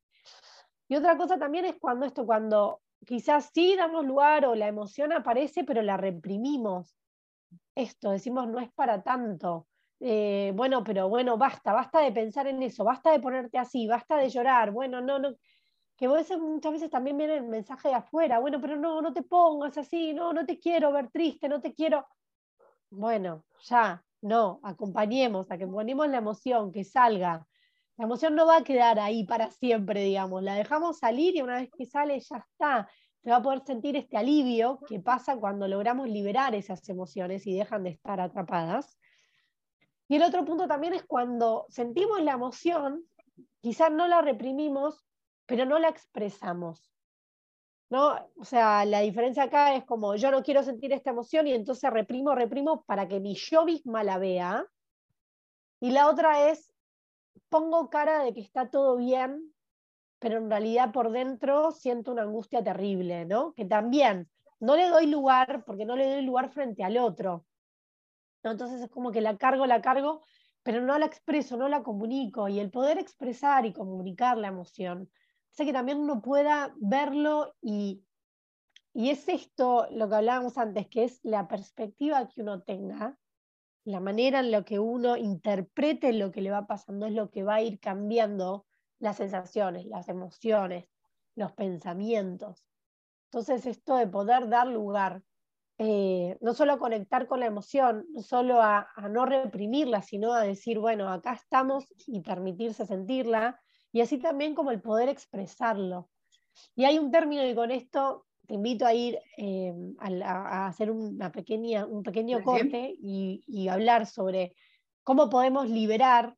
Y 0.87 0.95
otra 0.95 1.15
cosa 1.17 1.37
también 1.37 1.65
es 1.65 1.75
cuando 1.79 2.07
esto, 2.07 2.25
cuando 2.25 2.81
quizás 3.05 3.51
sí 3.53 3.75
damos 3.75 4.07
lugar 4.07 4.47
o 4.47 4.55
la 4.55 4.67
emoción 4.67 5.13
aparece, 5.13 5.63
pero 5.63 5.83
la 5.83 5.97
reprimimos. 5.97 6.97
Esto, 7.75 8.09
decimos, 8.09 8.47
no 8.47 8.59
es 8.59 8.71
para 8.71 9.03
tanto. 9.03 9.67
Eh, 9.99 10.51
bueno, 10.55 10.83
pero 10.83 11.09
bueno, 11.09 11.37
basta, 11.37 11.73
basta 11.73 12.01
de 12.01 12.11
pensar 12.11 12.47
en 12.47 12.63
eso, 12.63 12.83
basta 12.83 13.11
de 13.11 13.19
ponerte 13.19 13.59
así, 13.59 13.85
basta 13.85 14.17
de 14.17 14.29
llorar, 14.29 14.71
bueno, 14.71 14.99
no, 14.99 15.19
no, 15.19 15.35
que 15.99 16.07
muchas 16.07 16.71
veces 16.71 16.89
también 16.89 17.17
viene 17.17 17.35
el 17.35 17.43
mensaje 17.43 17.89
de 17.89 17.95
afuera, 17.95 18.39
bueno, 18.39 18.61
pero 18.61 18.77
no, 18.77 19.01
no 19.01 19.11
te 19.11 19.21
pongas 19.21 19.77
así, 19.77 20.13
no, 20.13 20.31
no 20.31 20.45
te 20.45 20.57
quiero 20.57 20.93
ver 20.93 21.11
triste, 21.11 21.49
no 21.49 21.59
te 21.59 21.73
quiero. 21.73 22.07
Bueno, 22.89 23.43
ya, 23.63 24.01
no, 24.21 24.61
acompañemos 24.63 25.51
a 25.51 25.57
que 25.57 25.67
ponemos 25.67 26.07
la 26.07 26.19
emoción, 26.19 26.71
que 26.71 26.85
salga. 26.85 27.45
La 27.97 28.05
emoción 28.05 28.33
no 28.33 28.45
va 28.45 28.57
a 28.57 28.63
quedar 28.63 28.97
ahí 28.97 29.25
para 29.25 29.51
siempre, 29.51 30.01
digamos, 30.03 30.41
la 30.41 30.55
dejamos 30.55 30.99
salir 30.99 31.35
y 31.35 31.41
una 31.41 31.55
vez 31.55 31.69
que 31.77 31.85
sale 31.85 32.17
ya 32.17 32.37
está. 32.37 32.89
Se 33.21 33.29
va 33.29 33.37
a 33.37 33.41
poder 33.41 33.61
sentir 33.65 33.97
este 33.97 34.15
alivio 34.15 34.79
que 34.87 35.01
pasa 35.01 35.35
cuando 35.35 35.67
logramos 35.67 36.07
liberar 36.07 36.55
esas 36.55 36.87
emociones 36.87 37.45
y 37.45 37.57
dejan 37.57 37.83
de 37.83 37.89
estar 37.89 38.21
atrapadas. 38.21 38.97
Y 40.07 40.15
el 40.15 40.23
otro 40.23 40.45
punto 40.45 40.65
también 40.65 40.93
es 40.93 41.03
cuando 41.03 41.65
sentimos 41.67 42.21
la 42.21 42.31
emoción, 42.31 43.03
quizás 43.59 43.91
no 43.91 44.07
la 44.07 44.21
reprimimos, 44.21 45.08
pero 45.49 45.65
no 45.65 45.79
la 45.79 45.89
expresamos. 45.89 46.93
¿no? 47.89 48.15
O 48.37 48.45
sea, 48.45 48.85
la 48.85 48.99
diferencia 48.99 49.43
acá 49.43 49.73
es 49.73 49.83
como 49.83 50.15
yo 50.15 50.29
no 50.29 50.43
quiero 50.43 50.61
sentir 50.61 50.93
esta 50.93 51.09
emoción 51.09 51.47
y 51.47 51.53
entonces 51.53 51.89
reprimo, 51.89 52.35
reprimo 52.35 52.83
para 52.83 53.07
que 53.07 53.19
mi 53.19 53.33
yo 53.33 53.65
misma 53.65 54.03
la 54.03 54.19
vea. 54.19 54.67
Y 55.79 55.89
la 55.89 56.07
otra 56.07 56.51
es 56.51 56.71
pongo 57.49 57.89
cara 57.89 58.23
de 58.23 58.31
que 58.31 58.41
está 58.41 58.69
todo 58.69 58.95
bien, 58.97 59.51
pero 60.19 60.37
en 60.37 60.51
realidad 60.51 60.91
por 60.91 61.11
dentro 61.11 61.71
siento 61.71 62.11
una 62.11 62.21
angustia 62.21 62.63
terrible, 62.63 63.25
¿no? 63.25 63.53
Que 63.53 63.65
también 63.65 64.29
no 64.59 64.75
le 64.75 64.87
doy 64.87 65.07
lugar 65.07 65.63
porque 65.65 65.85
no 65.85 65.95
le 65.95 66.13
doy 66.13 66.21
lugar 66.21 66.51
frente 66.51 66.83
al 66.83 66.95
otro. 66.99 67.43
Entonces 68.43 68.81
es 68.81 68.89
como 68.91 69.11
que 69.11 69.21
la 69.21 69.35
cargo, 69.37 69.65
la 69.65 69.81
cargo, 69.81 70.21
pero 70.61 70.79
no 70.81 70.99
la 70.99 71.07
expreso, 71.07 71.57
no 71.57 71.67
la 71.67 71.81
comunico. 71.81 72.47
Y 72.49 72.59
el 72.59 72.69
poder 72.69 72.99
expresar 72.99 73.65
y 73.65 73.73
comunicar 73.73 74.37
la 74.37 74.49
emoción 74.49 75.09
sé 75.51 75.65
que 75.65 75.73
también 75.73 75.99
uno 75.99 76.21
pueda 76.21 76.73
verlo 76.77 77.55
y, 77.61 78.03
y 78.93 79.09
es 79.09 79.27
esto 79.29 79.87
lo 79.91 80.09
que 80.09 80.15
hablábamos 80.15 80.57
antes, 80.57 80.87
que 80.87 81.03
es 81.03 81.19
la 81.23 81.47
perspectiva 81.47 82.27
que 82.27 82.41
uno 82.41 82.61
tenga, 82.61 83.17
la 83.85 83.99
manera 83.99 84.39
en 84.39 84.51
la 84.51 84.63
que 84.63 84.79
uno 84.79 85.17
interprete 85.17 86.13
lo 86.13 86.31
que 86.31 86.41
le 86.41 86.51
va 86.51 86.67
pasando 86.67 87.05
es 87.05 87.13
lo 87.13 87.31
que 87.31 87.43
va 87.43 87.55
a 87.55 87.61
ir 87.61 87.79
cambiando 87.79 88.65
las 88.99 89.17
sensaciones, 89.17 89.85
las 89.85 90.09
emociones, 90.09 90.85
los 91.35 91.53
pensamientos. 91.53 92.65
Entonces, 93.31 93.65
esto 93.65 93.95
de 93.95 94.07
poder 94.07 94.49
dar 94.49 94.67
lugar, 94.67 95.23
eh, 95.77 96.37
no 96.41 96.53
solo 96.53 96.73
a 96.73 96.79
conectar 96.79 97.27
con 97.27 97.39
la 97.39 97.45
emoción, 97.45 98.05
no 98.09 98.21
solo 98.21 98.61
a, 98.61 98.89
no 99.09 99.25
reprimirla, 99.25 100.01
sino 100.01 100.33
a 100.33 100.43
decir, 100.43 100.79
bueno, 100.79 101.09
acá 101.09 101.33
estamos 101.33 101.93
y 102.07 102.21
permitirse 102.21 102.85
sentirla, 102.85 103.59
y 103.91 104.01
así 104.01 104.17
también 104.17 104.55
como 104.55 104.71
el 104.71 104.81
poder 104.81 105.09
expresarlo. 105.09 106.09
Y 106.75 106.85
hay 106.85 106.99
un 106.99 107.11
término 107.11 107.45
y 107.45 107.55
con 107.55 107.71
esto 107.71 108.25
te 108.47 108.55
invito 108.55 108.85
a 108.85 108.93
ir 108.93 109.19
eh, 109.37 109.73
a, 109.99 110.67
hacer 110.67 110.91
una 110.91 111.31
pequeña, 111.31 111.85
un 111.85 112.03
pequeño 112.03 112.43
corte 112.43 112.95
y, 112.99 113.43
y 113.47 113.67
hablar 113.67 114.05
sobre 114.05 114.55
cómo 115.03 115.29
podemos 115.29 115.69
liberar 115.69 116.35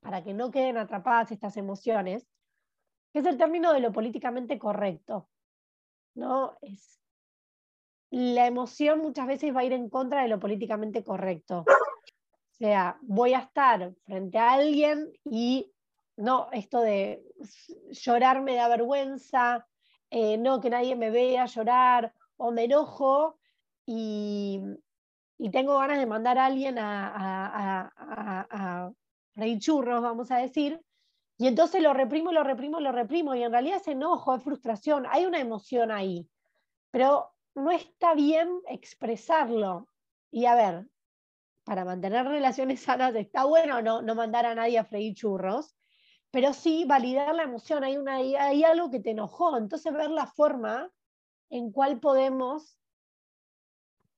para 0.00 0.22
que 0.22 0.34
no 0.34 0.50
queden 0.50 0.76
atrapadas 0.76 1.32
estas 1.32 1.56
emociones, 1.56 2.26
que 3.12 3.20
es 3.20 3.26
el 3.26 3.38
término 3.38 3.72
de 3.72 3.80
lo 3.80 3.92
políticamente 3.92 4.58
correcto. 4.58 5.28
¿no? 6.16 6.56
Es, 6.60 7.00
la 8.10 8.46
emoción 8.46 9.00
muchas 9.00 9.26
veces 9.26 9.54
va 9.54 9.60
a 9.60 9.64
ir 9.64 9.72
en 9.72 9.88
contra 9.88 10.22
de 10.22 10.28
lo 10.28 10.40
políticamente 10.40 11.04
correcto. 11.04 11.64
O 11.68 12.54
sea, 12.58 12.98
voy 13.02 13.34
a 13.34 13.40
estar 13.40 13.94
frente 14.04 14.38
a 14.38 14.52
alguien 14.52 15.12
y 15.24 15.72
no, 16.16 16.48
esto 16.52 16.80
de 16.80 17.24
llorar 17.90 18.42
me 18.42 18.54
da 18.54 18.68
vergüenza, 18.68 19.66
eh, 20.10 20.38
no, 20.38 20.60
que 20.60 20.70
nadie 20.70 20.96
me 20.96 21.10
vea 21.10 21.46
llorar, 21.46 22.12
o 22.36 22.50
me 22.50 22.64
enojo 22.64 23.38
y, 23.84 24.60
tengo 25.52 25.78
ganas 25.78 25.98
de 25.98 26.06
mandar 26.06 26.38
a 26.38 26.46
alguien 26.46 26.78
a, 26.78 27.08
a, 27.08 27.92
a, 27.96 28.86
a 28.86 29.58
churros, 29.58 30.02
vamos 30.02 30.30
a 30.30 30.38
decir, 30.38 30.82
y 31.38 31.46
entonces 31.46 31.82
lo 31.82 31.92
reprimo, 31.92 32.32
lo 32.32 32.42
reprimo, 32.42 32.80
lo 32.80 32.92
reprimo, 32.92 33.34
y 33.34 33.42
en 33.42 33.52
realidad 33.52 33.78
es 33.80 33.88
enojo, 33.88 34.34
es 34.34 34.42
frustración, 34.42 35.06
hay 35.10 35.26
una 35.26 35.38
emoción 35.38 35.90
ahí, 35.90 36.26
pero 36.90 37.34
no 37.54 37.70
está 37.70 38.14
bien 38.14 38.60
expresarlo. 38.68 39.88
Y 40.30 40.46
a 40.46 40.54
ver, 40.54 40.86
para 41.64 41.84
mantener 41.84 42.26
relaciones 42.26 42.80
sanas 42.80 43.14
está 43.14 43.44
bueno 43.44 43.82
no, 43.82 44.00
no 44.00 44.14
mandar 44.14 44.46
a 44.46 44.54
nadie 44.54 44.78
a 44.78 44.84
freír 44.84 45.14
churros, 45.14 45.75
pero 46.36 46.52
sí 46.52 46.84
validar 46.84 47.34
la 47.34 47.44
emoción, 47.44 47.82
hay, 47.82 47.96
una, 47.96 48.16
hay 48.16 48.62
algo 48.62 48.90
que 48.90 49.00
te 49.00 49.12
enojó, 49.12 49.56
entonces 49.56 49.90
ver 49.94 50.10
la 50.10 50.26
forma 50.26 50.92
en 51.48 51.72
cuál 51.72 51.98
podemos 51.98 52.78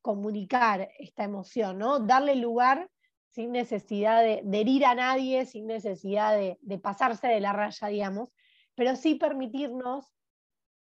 comunicar 0.03 0.91
esta 0.99 1.23
emoción, 1.23 1.79
¿no? 1.79 2.01
Darle 2.01 2.35
lugar 2.35 2.91
sin 3.29 3.53
necesidad 3.53 4.21
de, 4.25 4.43
herir 4.53 4.85
a 4.85 4.97
nadie, 4.97 5.47
sin 5.47 5.69
necesidad 5.69 6.37
de, 6.37 6.79
pasarse 6.81 7.29
de 7.29 7.39
la 7.39 7.53
raya, 7.53 7.87
digamos, 7.87 8.31
pero 8.75 8.97
sí 8.97 9.15
permitirnos 9.15 10.13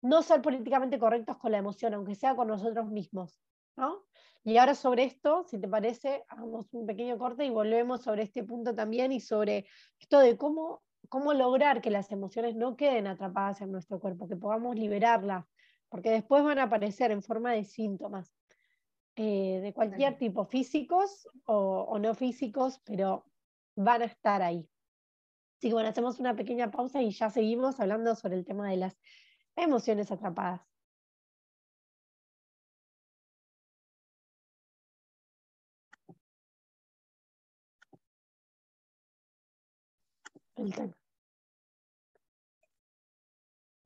no 0.00 0.22
ser 0.22 0.40
políticamente 0.40 0.98
correctos 0.98 1.36
con 1.36 1.52
la 1.52 1.58
emoción, 1.58 1.92
aunque 1.92 2.14
sea 2.14 2.34
con 2.34 2.48
nosotros 2.48 2.90
mismos. 2.90 3.38
¿no? 3.76 4.06
Y 4.42 4.56
ahora 4.56 4.74
sobre 4.74 5.04
esto, 5.04 5.44
si 5.44 5.60
te 5.60 5.68
parece, 5.68 6.24
hagamos 6.28 6.72
un 6.72 6.86
pequeño 6.86 7.18
corte 7.18 7.44
y 7.44 7.50
volvemos 7.50 8.04
sobre 8.04 8.22
este 8.22 8.42
punto 8.42 8.74
también 8.74 9.12
y 9.12 9.20
sobre 9.20 9.66
esto 9.98 10.18
de 10.20 10.38
cómo, 10.38 10.80
cómo 11.10 11.34
lograr 11.34 11.82
que 11.82 11.90
las 11.90 12.10
emociones 12.12 12.54
no 12.56 12.76
queden 12.76 13.06
atrapadas 13.08 13.60
en 13.60 13.72
nuestro 13.72 14.00
cuerpo, 14.00 14.28
que 14.28 14.36
podamos 14.36 14.76
liberarlas, 14.76 15.44
porque 15.90 16.10
después 16.10 16.42
van 16.44 16.58
a 16.60 16.64
aparecer 16.64 17.10
en 17.10 17.22
forma 17.22 17.52
de 17.52 17.64
síntomas. 17.64 18.32
Eh, 19.16 19.60
de 19.60 19.74
cualquier 19.74 20.16
tipo, 20.16 20.44
físicos 20.46 21.28
o, 21.44 21.98
no 21.98 22.14
físicos, 22.14 22.80
pero 22.84 23.26
van 23.76 24.02
a 24.02 24.06
estar 24.06 24.40
ahí. 24.40 24.66
Así 25.58 25.68
que 25.68 25.74
bueno, 25.74 25.88
hacemos 25.88 26.20
una 26.20 26.36
pequeña 26.36 26.70
pausa 26.70 27.02
y 27.02 27.10
ya 27.10 27.28
seguimos 27.28 27.80
hablando 27.80 28.14
sobre 28.14 28.36
el 28.36 28.46
tema 28.46 28.70
de 28.70 28.76
las 28.78 28.96
emociones 29.56 30.10
atrapadas. 30.12 30.62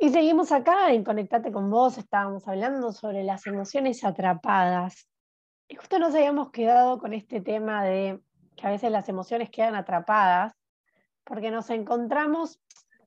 Y 0.05 0.11
seguimos 0.11 0.53
acá 0.53 0.93
en 0.93 1.03
Conectate 1.03 1.51
con 1.51 1.71
vos, 1.71 1.97
estábamos 1.97 2.47
hablando 2.47 2.93
sobre 2.93 3.25
las 3.25 3.47
emociones 3.47 4.05
atrapadas. 4.05 5.09
Y 5.67 5.77
justo 5.77 5.99
nos 5.99 6.15
habíamos 6.15 6.51
quedado 6.51 6.99
con 6.99 7.15
este 7.15 7.41
tema 7.41 7.83
de 7.83 8.21
que 8.55 8.67
a 8.67 8.71
veces 8.71 8.93
las 8.93 9.09
emociones 9.09 9.49
quedan 9.49 9.75
atrapadas, 9.75 10.53
porque 11.25 11.51
nos 11.51 11.71
encontramos, 11.71 12.61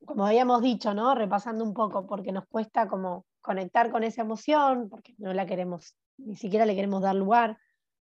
como 0.07 0.25
habíamos 0.25 0.63
dicho, 0.63 0.95
¿no? 0.95 1.13
Repasando 1.13 1.63
un 1.63 1.75
poco, 1.75 2.07
porque 2.07 2.31
nos 2.31 2.47
cuesta 2.47 2.87
como 2.87 3.27
conectar 3.41 3.91
con 3.91 4.03
esa 4.03 4.23
emoción, 4.23 4.89
porque 4.89 5.13
no 5.19 5.33
la 5.33 5.45
queremos, 5.45 5.95
ni 6.17 6.35
siquiera 6.35 6.65
le 6.65 6.73
queremos 6.73 7.03
dar 7.03 7.13
lugar, 7.13 7.59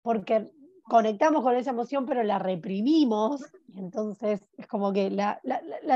porque 0.03 0.51
conectamos 0.87 1.43
con 1.43 1.55
esa 1.55 1.71
emoción, 1.71 2.05
pero 2.05 2.23
la 2.23 2.39
reprimimos, 2.39 3.41
y 3.67 3.79
entonces 3.79 4.41
es 4.57 4.67
como 4.67 4.93
que 4.93 5.09
la, 5.09 5.41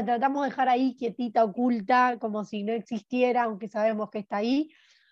tratamos 0.05 0.43
de 0.43 0.49
dejar 0.49 0.69
ahí 0.69 0.95
quietita, 0.95 1.43
oculta, 1.43 2.17
como 2.19 2.43
si 2.43 2.63
no 2.63 2.73
existiera, 2.73 3.43
aunque 3.43 3.67
sabemos 3.67 4.09
que 4.09 4.19
está 4.19 4.37
ahí, 4.37 4.71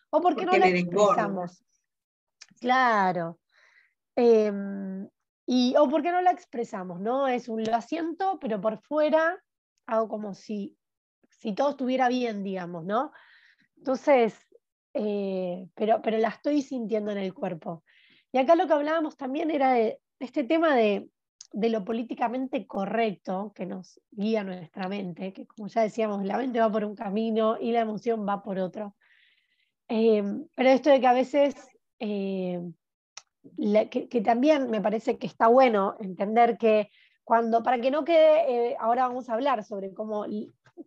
o 0.10 0.22
porque, 0.22 0.46
no 0.46 0.54
la 0.54 0.68
expresamos. 0.68 1.64
Claro. 2.60 3.40
Em, 4.16 5.08
y, 5.46 5.76
o 5.78 5.88
porque 5.90 6.12
no 6.12 6.22
la 6.22 6.32
expresamos, 6.32 7.00
¿no? 7.00 7.28
Es 7.28 7.48
un 7.48 7.64
lo 7.64 7.82
siento, 7.82 8.40
pero 8.40 8.60
por 8.60 8.80
fuera 8.80 9.38
hago 9.86 10.08
como 10.08 10.34
si, 10.34 10.76
si 11.30 11.54
todo 11.54 11.72
estuviera 11.72 12.10
bien, 12.10 12.44
digamos, 12.44 12.84
¿no? 12.84 13.12
Entonces, 13.78 14.36
eh, 14.94 15.70
pero, 15.76 16.02
pero 16.02 16.18
la 16.18 16.30
estoy 16.30 16.64
sintiendo 16.64 17.12
en 17.12 17.20
el 17.20 17.34
cuerpo. 17.34 17.84
Y 18.32 18.38
acá 18.38 18.56
lo 18.56 18.68
que 18.68 18.74
hablábamos 18.74 19.18
también 19.18 19.52
era 19.52 19.72
de 19.72 20.00
este 20.20 20.44
tema 20.44 20.76
de, 20.76 21.10
lo 21.54 21.86
políticamente 21.86 22.68
correcto 22.68 23.54
que 23.56 23.66
nos 23.66 24.00
guía 24.12 24.44
nuestra 24.44 24.88
mente, 24.88 25.34
que 25.34 25.48
como 25.48 25.68
ya 25.68 25.82
decíamos, 25.82 26.24
la 26.26 26.38
mente 26.38 26.60
va 26.60 26.72
por 26.72 26.84
un 26.84 26.96
camino 26.96 27.58
y 27.60 27.72
la 27.72 27.82
emoción 27.82 28.28
va 28.28 28.44
por 28.44 28.60
otro. 28.60 28.96
Em, 29.88 30.48
pero 30.56 30.70
esto 30.70 30.90
de 30.90 31.00
que 31.00 31.08
a 31.08 31.14
veces 31.14 31.56
eh, 32.00 32.62
que, 33.90 34.22
también 34.22 34.70
me 34.70 34.82
parece 34.82 35.18
que 35.18 35.28
está 35.28 35.48
bueno 35.48 35.96
entender 36.00 36.58
que 36.58 36.90
cuando, 37.24 37.64
para 37.64 37.80
que 37.80 37.92
no 37.92 38.04
quede, 38.06 38.72
eh, 38.72 38.76
ahora 38.80 39.08
vamos 39.08 39.30
a 39.30 39.34
hablar 39.34 39.64
sobre 39.64 39.94
cómo, 39.94 40.26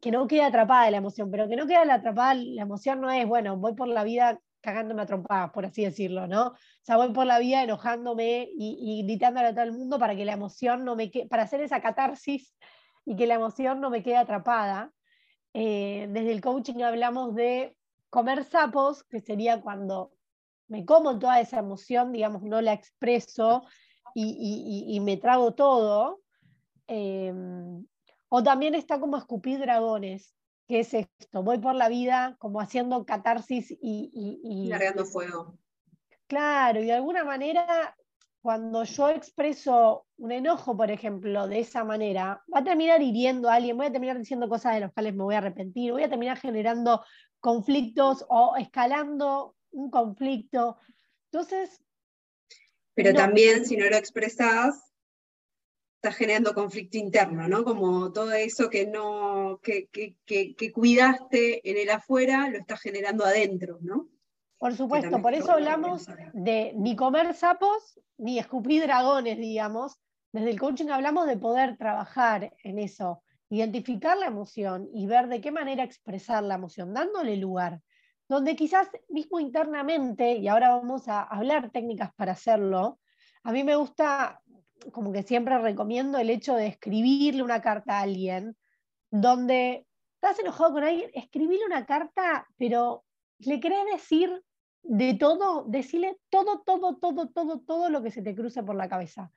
que 0.00 0.10
no 0.10 0.26
quede 0.26 0.42
atrapada 0.42 0.90
la 0.90 0.98
emoción, 0.98 1.30
pero 1.30 1.48
que 1.48 1.56
no 1.56 1.66
quede 1.66 1.78
atrapada 1.78 2.34
la 2.34 2.62
emoción 2.62 3.00
no 3.00 3.10
es, 3.10 3.26
bueno, 3.26 3.56
voy 3.56 3.74
por 3.74 3.88
la 3.88 4.04
vida 4.04 4.40
cagándome 4.60 5.02
a 5.02 5.06
trompadas, 5.06 5.50
por 5.50 5.64
así 5.66 5.84
decirlo, 5.84 6.26
¿no? 6.26 6.48
O 6.48 6.56
sea, 6.82 6.96
voy 6.96 7.12
por 7.12 7.26
la 7.26 7.38
vida 7.38 7.62
enojándome 7.62 8.48
y, 8.52 9.02
gritándole 9.04 9.48
a 9.48 9.54
todo 9.54 9.64
el 9.64 9.72
mundo 9.72 9.98
para 9.98 10.14
que 10.16 10.24
la 10.24 10.32
emoción 10.32 10.84
no 10.84 10.96
me 10.96 11.10
quede, 11.10 11.26
para 11.26 11.44
hacer 11.44 11.60
esa 11.60 11.80
catarsis 11.80 12.54
y 13.04 13.16
que 13.16 13.26
la 13.26 13.34
emoción 13.34 13.80
no 13.80 13.90
me 13.90 14.02
quede 14.02 14.16
atrapada. 14.16 14.92
Eh, 15.54 16.06
desde 16.10 16.32
el 16.32 16.40
coaching 16.40 16.82
hablamos 16.82 17.34
de 17.34 17.76
comer 18.10 18.44
sapos, 18.44 19.04
que 19.04 19.20
sería 19.20 19.60
cuando 19.60 20.12
me 20.68 20.84
como 20.84 21.18
toda 21.18 21.40
esa 21.40 21.58
emoción, 21.58 22.12
digamos, 22.12 22.42
no 22.42 22.60
la 22.60 22.72
expreso 22.72 23.64
y, 24.14 25.00
me 25.02 25.16
trago 25.16 25.52
todo. 25.54 26.20
Em, 26.86 27.86
o 28.28 28.42
también 28.42 28.74
está 28.74 29.00
como 29.00 29.16
escupir 29.16 29.58
dragones, 29.58 30.34
que 30.70 30.80
es 30.80 30.94
esto, 30.94 31.42
voy 31.42 31.58
por 31.58 31.74
la 31.74 31.88
vida 31.88 32.36
como 32.38 32.60
haciendo 32.60 33.04
catarsis 33.04 33.72
y... 33.72 34.38
y 34.42 34.68
Largando 34.68 35.04
fuego. 35.04 35.58
Claro, 36.28 36.80
y 36.80 36.84
de 36.84 36.92
alguna 36.92 37.24
manera, 37.24 37.96
cuando 38.40 38.84
yo 38.84 39.08
expreso 39.08 40.06
un 40.16 40.30
enojo, 40.30 40.76
por 40.76 40.92
ejemplo, 40.92 41.48
de 41.48 41.58
esa 41.58 41.82
manera, 41.82 42.44
va 42.54 42.60
a 42.60 42.64
terminar 42.64 43.02
hiriendo 43.02 43.50
a 43.50 43.54
alguien, 43.54 43.76
voy 43.76 43.86
a 43.86 43.92
terminar 43.92 44.16
diciendo 44.16 44.48
cosas 44.48 44.74
de 44.74 44.80
las 44.80 44.92
cuales 44.92 45.12
me 45.12 45.24
voy 45.24 45.34
a 45.34 45.38
arrepentir, 45.38 45.90
voy 45.90 46.04
a 46.04 46.08
terminar 46.08 46.38
generando 46.38 47.04
conflictos 47.40 48.24
o 48.28 48.54
escalando 48.56 49.56
un 49.72 49.90
conflicto. 49.90 50.78
Entonces... 51.32 51.82
Pero 52.94 53.12
también 53.12 53.66
si 53.66 53.76
no 53.76 53.90
lo 53.90 53.96
expresas, 53.96 54.89
estás 56.02 56.16
generando 56.16 56.54
conflicto 56.54 56.96
interno, 56.96 57.46
¿no? 57.46 57.62
Como 57.62 58.10
todo 58.10 58.32
eso 58.32 58.70
que 58.70 58.86
no, 58.86 59.60
que, 59.62 59.90
cuidaste 60.72 61.70
en 61.70 61.76
el 61.76 61.90
afuera, 61.90 62.48
lo 62.48 62.58
estás 62.58 62.80
generando 62.80 63.24
adentro, 63.24 63.78
¿no? 63.82 64.08
Por 64.56 64.74
supuesto, 64.74 65.20
por 65.20 65.34
eso 65.34 65.52
hablamos 65.52 66.06
de 66.32 66.72
ni 66.74 66.96
comer 66.96 67.34
sapos 67.34 68.00
ni 68.16 68.38
escupir 68.38 68.82
dragones, 68.82 69.36
digamos. 69.36 69.98
Desde 70.32 70.50
el 70.50 70.58
coaching 70.58 70.88
hablamos 70.88 71.26
de 71.26 71.36
poder 71.36 71.76
trabajar 71.76 72.54
en 72.64 72.78
eso, 72.78 73.22
identificar 73.50 74.16
la 74.16 74.26
emoción 74.26 74.88
y 74.94 75.06
ver 75.06 75.28
de 75.28 75.42
qué 75.42 75.52
manera 75.52 75.84
expresar 75.84 76.42
la 76.42 76.54
emoción, 76.54 76.94
dándole 76.94 77.36
lugar 77.36 77.82
donde 78.30 78.54
quizás 78.54 78.88
mismo 79.08 79.40
internamente, 79.40 80.34
y 80.36 80.46
ahora 80.46 80.76
vamos 80.76 81.08
a 81.08 81.20
hablar 81.22 81.70
técnicas 81.70 82.14
para 82.14 82.32
hacerlo, 82.32 83.00
a 83.42 83.50
mí 83.50 83.64
me 83.64 83.74
gusta, 83.74 84.40
como 84.92 85.12
que 85.12 85.22
siempre 85.22 85.58
recomiendo 85.58 86.18
el 86.18 86.30
hecho 86.30 86.54
de 86.54 86.66
escribirle 86.66 87.42
una 87.42 87.60
carta 87.60 87.98
a 87.98 88.02
alguien, 88.02 88.56
donde 89.10 89.86
estás 90.14 90.38
enojado 90.38 90.72
con 90.72 90.84
alguien, 90.84 91.10
escribile 91.14 91.64
una 91.64 91.86
carta, 91.86 92.46
pero 92.58 93.04
le 93.38 93.60
querés 93.60 93.84
decir 93.92 94.42
de 94.82 95.14
todo, 95.14 95.64
decirle 95.64 96.18
todo, 96.30 96.60
todo, 96.60 96.96
todo, 96.96 97.28
todo, 97.28 97.60
todo 97.60 97.90
lo 97.90 98.02
que 98.02 98.10
se 98.10 98.22
te 98.22 98.34
cruce 98.34 98.62
por 98.62 98.76
la 98.76 98.88
cabeza, 98.88 99.30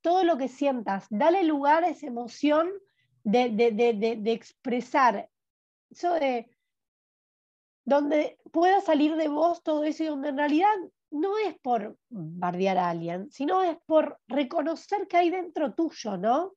todo 0.00 0.24
lo 0.24 0.36
que 0.38 0.48
sientas, 0.48 1.06
dale 1.10 1.42
lugar 1.44 1.84
a 1.84 1.88
esa 1.88 2.06
emoción 2.06 2.70
de, 3.24 3.50
de 3.50 4.32
expresar, 4.32 5.28
eso 5.90 6.14
de 6.14 6.48
donde 7.86 8.38
pueda 8.52 8.80
salir 8.80 9.16
de 9.16 9.28
vos 9.28 9.62
todo 9.62 9.84
eso 9.84 10.02
y 10.02 10.06
donde 10.06 10.28
en 10.28 10.36
realidad 10.36 10.74
no 11.10 11.38
es 11.38 11.58
por 11.60 11.98
bardear 12.08 12.78
a 12.78 12.90
alguien, 12.90 13.30
sino 13.30 13.62
es 13.62 13.76
por 13.86 14.20
reconocer 14.26 15.06
que 15.08 15.16
hay 15.16 15.30
dentro 15.30 15.74
tuyo, 15.74 16.16
¿no? 16.16 16.54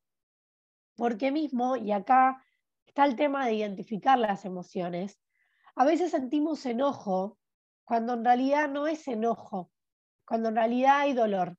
Porque 0.95 1.31
mismo, 1.31 1.75
y 1.75 1.91
acá 1.91 2.43
está 2.85 3.05
el 3.05 3.15
tema 3.15 3.45
de 3.45 3.53
identificar 3.53 4.17
las 4.17 4.45
emociones, 4.45 5.19
a 5.75 5.85
veces 5.85 6.11
sentimos 6.11 6.65
enojo 6.65 7.37
cuando 7.85 8.13
en 8.13 8.25
realidad 8.25 8.69
no 8.69 8.87
es 8.87 9.07
enojo, 9.07 9.71
cuando 10.25 10.49
en 10.49 10.55
realidad 10.55 10.99
hay 10.99 11.13
dolor, 11.13 11.57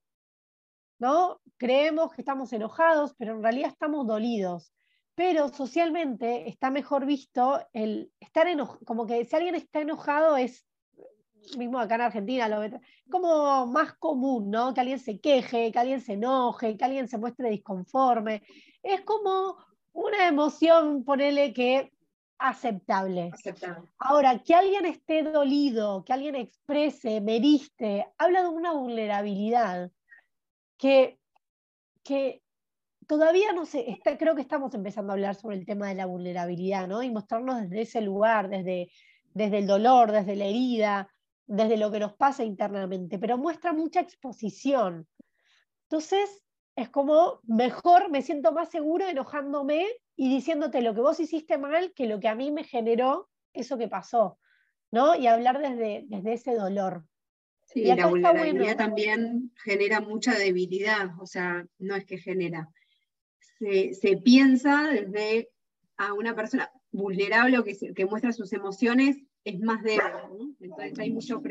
¿no? 0.99 1.41
Creemos 1.57 2.13
que 2.13 2.23
estamos 2.23 2.53
enojados, 2.53 3.15
pero 3.17 3.35
en 3.35 3.43
realidad 3.43 3.71
estamos 3.71 4.07
dolidos. 4.07 4.73
Pero 5.15 5.49
socialmente 5.49 6.49
está 6.49 6.71
mejor 6.71 7.05
visto 7.05 7.67
el 7.73 8.13
estar 8.21 8.47
enojado, 8.47 8.79
como 8.85 9.07
que 9.07 9.25
si 9.25 9.35
alguien 9.35 9.55
está 9.55 9.81
enojado 9.81 10.37
es 10.37 10.65
mismo 11.57 11.79
acá 11.79 11.97
en 11.97 12.01
Argentina, 12.03 12.49
lo 12.49 12.63
como 13.11 13.67
más 13.67 13.95
común, 13.95 14.51
¿no? 14.51 14.73
Que 14.73 14.81
alguien 14.81 14.99
se 14.99 15.21
queje, 15.21 15.73
que 15.73 15.79
alguien 15.79 16.01
se 16.01 16.15
enoje, 16.15 16.77
que 16.77 16.85
alguien 16.85 17.09
se 17.09 17.19
muestre 17.19 17.51
disconforme. 17.51 18.43
Es 18.83 19.03
como 19.03 19.57
una 19.93 20.29
emoción, 20.29 21.05
ponele 21.05 21.53
que 21.53 21.93
aceptable. 22.39 23.31
aceptable. 23.33 23.89
Ahora, 23.99 24.39
que 24.39 24.55
alguien 24.55 24.87
esté 24.87 25.23
dolido, 25.23 26.05
que 26.05 26.13
alguien 26.13 26.37
exprese, 26.37 27.21
me 27.21 27.41
diste, 27.41 28.07
habla 28.17 28.43
de 28.43 28.49
una 28.49 28.73
vulnerabilidad 28.73 29.91
que, 30.79 31.19
que 32.03 32.43
todavía 33.07 33.53
no 33.53 33.67
sé, 33.67 33.91
está, 33.91 34.17
creo 34.17 34.35
que 34.35 34.43
estamos 34.43 34.73
empezando 34.75 35.13
a 35.13 35.15
hablar 35.15 35.35
sobre 35.35 35.57
el 35.57 35.67
tema 35.67 35.89
de 35.89 35.97
la 35.97 36.07
vulnerabilidad, 36.07 36.89
¿no? 36.89 37.03
Y 37.03 37.11
mostrarnos 37.11 37.61
desde 37.63 37.83
ese 37.83 38.01
lugar, 38.01 38.49
desde, 38.49 38.91
desde 39.35 39.59
el 39.59 39.67
dolor, 39.67 40.13
desde 40.13 40.37
la 40.37 40.47
herida, 40.47 41.09
desde 41.51 41.77
lo 41.77 41.91
que 41.91 41.99
nos 41.99 42.15
pasa 42.15 42.45
internamente, 42.45 43.19
pero 43.19 43.37
muestra 43.37 43.73
mucha 43.73 44.01
exposición. 44.01 45.09
Entonces, 45.89 46.45
es 46.77 46.89
como 46.91 47.41
mejor, 47.43 48.09
me 48.09 48.23
siento 48.23 48.53
más 48.53 48.71
seguro 48.71 49.09
enojándome 49.09 49.89
y 50.15 50.33
diciéndote 50.33 50.81
lo 50.81 50.95
que 50.95 51.01
vos 51.01 51.19
hiciste 51.19 51.59
mal 51.59 51.93
que 51.93 52.07
lo 52.07 52.21
que 52.21 52.29
a 52.29 52.37
mí 52.37 52.53
me 52.53 52.63
generó 52.63 53.29
eso 53.53 53.77
que 53.79 53.89
pasó, 53.89 54.39
¿no? 54.93 55.17
Y 55.17 55.27
hablar 55.27 55.61
desde, 55.61 56.05
desde 56.07 56.35
ese 56.35 56.55
dolor. 56.55 57.05
Sí, 57.67 57.81
y 57.81 57.95
la 57.97 58.07
vulnerabilidad 58.07 58.77
también 58.77 59.53
genera 59.65 60.01
mucha 60.01 60.39
debilidad, 60.39 61.11
o 61.21 61.27
sea, 61.27 61.67
no 61.79 61.97
es 61.97 62.05
que 62.05 62.19
genera. 62.19 62.69
Se, 63.59 63.93
se 63.95 64.17
piensa 64.19 64.89
desde 64.89 65.51
a 65.97 66.13
una 66.13 66.37
persona 66.37 66.71
vulnerable 66.93 67.59
o 67.59 67.65
que, 67.65 67.77
que 67.93 68.07
muestra 68.07 68.33
sus 68.33 68.53
emociones 68.53 69.17
es 69.45 69.61
más 69.61 69.83
débil, 69.83 70.01
¿no? 70.29 70.55
Entonces 70.61 70.99
hay 70.99 71.11
mucho 71.11 71.43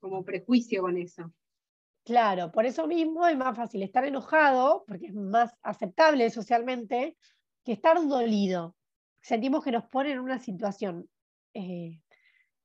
como 0.00 0.24
prejuicio 0.24 0.82
con 0.82 0.96
eso. 0.96 1.32
Claro, 2.04 2.50
por 2.52 2.64
eso 2.64 2.86
mismo 2.86 3.26
es 3.26 3.36
más 3.36 3.56
fácil 3.56 3.82
estar 3.82 4.04
enojado, 4.04 4.84
porque 4.86 5.06
es 5.06 5.14
más 5.14 5.54
aceptable 5.62 6.30
socialmente, 6.30 7.16
que 7.64 7.72
estar 7.72 7.96
dolido. 8.06 8.76
Sentimos 9.20 9.62
que 9.62 9.72
nos 9.72 9.84
pone 9.84 10.12
en 10.12 10.20
una 10.20 10.38
situación, 10.38 11.08
eh, 11.52 12.00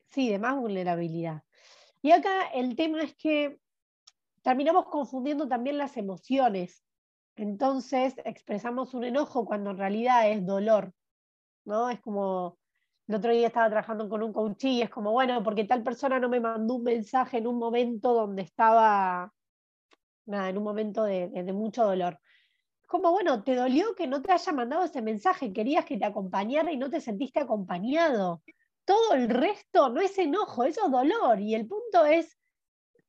sí, 0.09 0.29
de 0.29 0.39
más 0.39 0.55
vulnerabilidad. 0.55 1.43
Y 2.01 2.11
acá 2.11 2.47
el 2.53 2.75
tema 2.75 3.01
es 3.01 3.15
que 3.15 3.59
terminamos 4.43 4.85
confundiendo 4.85 5.47
también 5.47 5.77
las 5.77 5.97
emociones. 5.97 6.85
Entonces 7.35 8.13
expresamos 8.23 8.93
un 8.93 9.03
enojo 9.03 9.45
cuando 9.45 9.71
en 9.71 9.77
realidad 9.77 10.29
es 10.29 10.45
dolor, 10.45 10.93
¿no? 11.65 11.89
Es 11.89 11.99
como 11.99 12.59
el 13.07 13.15
otro 13.15 13.31
día 13.31 13.47
estaba 13.47 13.69
trabajando 13.69 14.07
con 14.07 14.23
un 14.23 14.31
coach 14.31 14.63
y 14.65 14.81
es 14.81 14.89
como, 14.89 15.11
bueno, 15.11 15.43
porque 15.43 15.65
tal 15.65 15.83
persona 15.83 16.19
no 16.19 16.29
me 16.29 16.39
mandó 16.39 16.75
un 16.75 16.83
mensaje 16.83 17.37
en 17.37 17.47
un 17.47 17.57
momento 17.57 18.13
donde 18.13 18.43
estaba, 18.43 19.31
nada, 20.25 20.49
en 20.49 20.57
un 20.57 20.63
momento 20.63 21.03
de, 21.03 21.29
mucho 21.53 21.83
dolor. 21.83 22.17
Como, 22.87 23.11
bueno, 23.11 23.43
te 23.43 23.55
dolió 23.55 23.93
que 23.95 24.07
no 24.07 24.21
te 24.21 24.31
haya 24.31 24.51
mandado 24.53 24.83
ese 24.85 25.01
mensaje, 25.01 25.51
querías 25.51 25.83
que 25.85 25.97
te 25.97 26.05
acompañara 26.05 26.71
y 26.71 26.77
no 26.77 26.89
te 26.89 27.01
sentiste 27.01 27.41
acompañado. 27.41 28.41
Todo 28.85 29.13
el 29.13 29.29
resto 29.29 29.89
no 29.89 29.99
es 29.99 30.17
enojo, 30.17 30.63
eso 30.63 30.85
es 30.85 30.91
dolor. 30.91 31.41
Y 31.41 31.55
el 31.55 31.67
punto 31.67 32.05
es, 32.05 32.37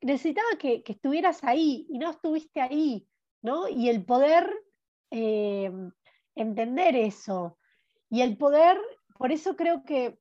necesitaba 0.00 0.48
que, 0.58 0.82
estuvieras 0.86 1.44
ahí 1.44 1.86
y 1.88 1.98
no 1.98 2.10
estuviste 2.10 2.60
ahí, 2.60 3.06
¿no? 3.42 3.68
Y 3.68 3.88
el 3.90 4.04
poder 4.04 4.52
eh, 5.10 5.70
entender 6.34 6.96
eso. 6.96 7.58
Y 8.10 8.22
el 8.22 8.36
poder 8.36 8.80
por 9.18 9.32
eso 9.32 9.56
creo 9.56 9.84
que 9.84 10.18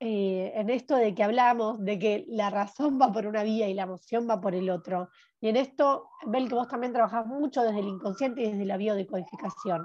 eh, 0.00 0.52
en 0.54 0.70
esto 0.70 0.94
de 0.94 1.12
que 1.14 1.24
hablamos, 1.24 1.84
de 1.84 1.98
que 1.98 2.24
la 2.28 2.50
razón 2.50 3.00
va 3.00 3.12
por 3.12 3.26
una 3.26 3.42
vía 3.42 3.68
y 3.68 3.74
la 3.74 3.82
emoción 3.82 4.28
va 4.30 4.40
por 4.40 4.54
el 4.54 4.70
otro, 4.70 5.10
y 5.40 5.48
en 5.48 5.56
esto, 5.56 6.08
Bel, 6.26 6.48
que 6.48 6.54
vos 6.54 6.68
también 6.68 6.92
trabajás 6.92 7.26
mucho 7.26 7.62
desde 7.62 7.80
el 7.80 7.88
inconsciente 7.88 8.42
y 8.42 8.52
desde 8.52 8.64
la 8.64 8.76
biodecodificación, 8.76 9.84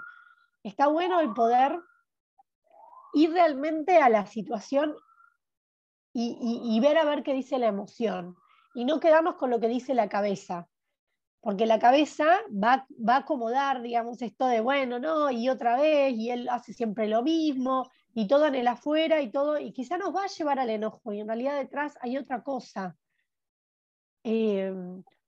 está 0.62 0.88
bueno 0.88 1.20
el 1.20 1.34
poder 1.34 1.80
ir 3.14 3.32
realmente 3.32 3.98
a 3.98 4.10
la 4.10 4.26
situación 4.26 4.96
y, 6.16 6.80
ver 6.80 7.00
a 7.00 7.06
ver 7.06 7.24
qué 7.24 7.34
dice 7.34 7.58
la 7.58 7.68
emoción, 7.68 8.36
y 8.76 8.86
no 8.86 9.00
quedarnos 9.00 9.34
con 9.36 9.50
lo 9.50 9.60
que 9.60 9.68
dice 9.68 9.96
la 9.96 10.10
cabeza, 10.10 10.68
porque 11.42 11.66
la 11.66 11.80
cabeza 11.80 12.40
va, 12.52 12.86
va, 12.92 13.16
a 13.16 13.20
acomodar, 13.20 13.82
digamos, 13.82 14.22
esto 14.22 14.46
de, 14.46 14.62
bueno, 14.62 15.00
no, 15.00 15.32
y 15.32 15.50
otra 15.50 15.76
vez, 15.76 16.14
y 16.14 16.30
él 16.30 16.50
hace 16.50 16.72
siempre 16.72 17.08
lo 17.08 17.24
mismo, 17.24 17.90
y 18.14 18.28
todo 18.28 18.46
en 18.46 18.56
el 18.56 18.68
afuera 18.68 19.22
y 19.22 19.32
todo, 19.32 19.60
y 19.60 19.72
quizá 19.72 19.98
nos 19.98 20.16
va 20.16 20.26
a 20.26 20.28
llevar 20.28 20.60
al 20.60 20.70
enojo 20.70 21.14
y 21.14 21.20
en 21.20 21.28
realidad 21.28 21.58
detrás 21.58 21.98
hay 22.02 22.18
otra 22.18 22.44
cosa. 22.44 22.96
Eh, 24.24 24.74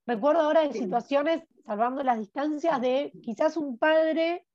recuerdo 0.06 0.42
ahora 0.42 0.64
en 0.64 0.72
situaciones, 0.72 1.42
salvando 1.64 2.02
las 2.02 2.18
distancias, 2.18 2.80
de 2.80 3.12
quizás 3.22 3.56
un 3.56 3.76
padre 3.76 4.46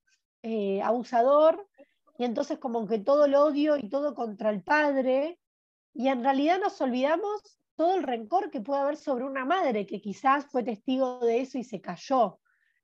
eh, 0.43 0.81
abusador 0.81 1.67
y 2.17 2.23
entonces 2.23 2.57
como 2.57 2.87
que 2.87 2.99
todo 2.99 3.25
el 3.25 3.35
odio 3.35 3.77
y 3.77 3.89
todo 3.89 4.15
contra 4.15 4.49
el 4.49 4.63
padre, 4.63 5.39
y 5.93 6.07
en 6.07 6.23
realidad 6.23 6.59
nos 6.59 6.79
olvidamos 6.79 7.57
todo 7.75 7.95
el 7.95 8.03
rencor 8.03 8.49
que 8.49 8.61
puede 8.61 8.81
haber 8.81 8.95
sobre 8.95 9.25
una 9.25 9.43
madre 9.43 9.85
que 9.85 9.99
quizás 9.99 10.45
fue 10.45 10.63
testigo 10.63 11.19
de 11.19 11.41
eso 11.41 11.57
y 11.57 11.63
se 11.63 11.81
cayó. 11.81 12.39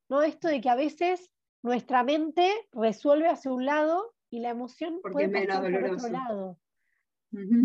¿no? 0.08 0.22
Esto 0.22 0.48
de 0.48 0.60
que 0.60 0.68
a 0.68 0.74
veces 0.74 1.32
nuestra 1.62 2.02
mente 2.02 2.52
resuelve 2.72 3.28
hacia 3.28 3.52
un 3.52 3.64
lado 3.64 4.14
y 4.30 4.40
la 4.40 4.50
emoción 4.50 5.00
puede 5.02 5.28
pasar 5.28 5.62
por 5.62 5.84
otro 5.84 6.08
lado. 6.08 6.58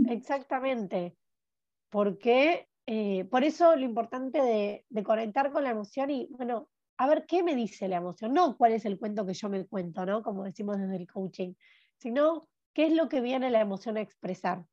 Exactamente. 0.09 1.17
Porque, 1.89 2.67
eh, 2.85 3.25
por 3.25 3.43
eso 3.43 3.75
lo 3.75 3.85
importante 3.85 4.41
de, 4.41 4.85
de, 4.89 5.03
conectar 5.03 5.51
con 5.51 5.63
la 5.63 5.69
emoción 5.69 6.09
y, 6.09 6.27
bueno, 6.31 6.69
a 6.97 7.07
ver 7.07 7.25
qué 7.25 7.43
me 7.43 7.55
dice 7.55 7.87
la 7.87 7.97
emoción, 7.97 8.33
no 8.33 8.57
cuál 8.57 8.73
es 8.73 8.85
el 8.85 8.97
cuento 8.97 9.25
que 9.25 9.33
yo 9.33 9.49
me 9.49 9.65
cuento, 9.65 10.05
¿no? 10.05 10.23
Como 10.23 10.43
decimos 10.43 10.77
desde 10.77 10.95
el 10.95 11.07
coaching, 11.07 11.53
sino 11.97 12.47
qué 12.73 12.87
es 12.87 12.93
lo 12.93 13.09
que 13.09 13.21
viene 13.21 13.51
la 13.51 13.61
emoción 13.61 13.97
a 13.97 14.01
expresar. 14.01 14.63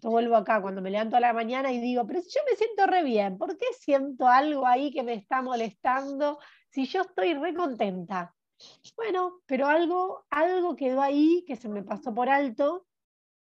Yo 0.00 0.10
vuelvo 0.10 0.36
acá 0.36 0.62
cuando 0.62 0.80
me 0.80 0.90
levanto 0.90 1.16
a 1.16 1.20
la 1.20 1.32
mañana 1.32 1.72
y 1.72 1.80
digo, 1.80 2.06
pero 2.06 2.20
si 2.20 2.30
yo 2.30 2.40
me 2.48 2.56
siento 2.56 2.86
re 2.86 3.02
bien, 3.02 3.36
¿por 3.36 3.56
qué 3.56 3.66
siento 3.78 4.28
algo 4.28 4.66
ahí 4.66 4.92
que 4.92 5.02
me 5.02 5.14
está 5.14 5.42
molestando 5.42 6.38
si 6.70 6.86
yo 6.86 7.02
estoy 7.02 7.34
re 7.34 7.54
contenta? 7.54 8.34
Bueno, 8.96 9.40
pero 9.46 9.66
algo, 9.66 10.24
algo 10.30 10.76
quedó 10.76 11.00
ahí 11.00 11.44
que 11.46 11.56
se 11.56 11.68
me 11.68 11.82
pasó 11.82 12.14
por 12.14 12.28
alto 12.28 12.86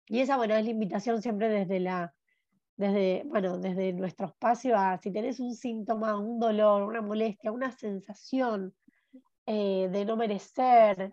y 0.07 0.21
esa, 0.21 0.37
bueno, 0.37 0.55
es 0.57 0.65
la 0.65 0.71
invitación 0.71 1.23
siempre 1.23 1.49
desde 1.49 1.81
la, 1.81 2.15
desde, 2.77 3.25
bueno, 3.27 3.59
desde 3.59 3.93
nuestro 3.93 4.27
espacio 4.29 4.77
a 4.79 4.99
si 4.99 5.13
tenés 5.13 5.41
un 5.41 5.55
síntoma, 5.55 6.19
un 6.19 6.41
dolor, 6.41 6.85
una 6.85 7.03
molestia, 7.03 7.53
una 7.53 7.73
sensación 7.73 8.75
eh, 9.47 9.89
de 9.91 10.05
no 10.05 10.17
merecer, 10.17 11.13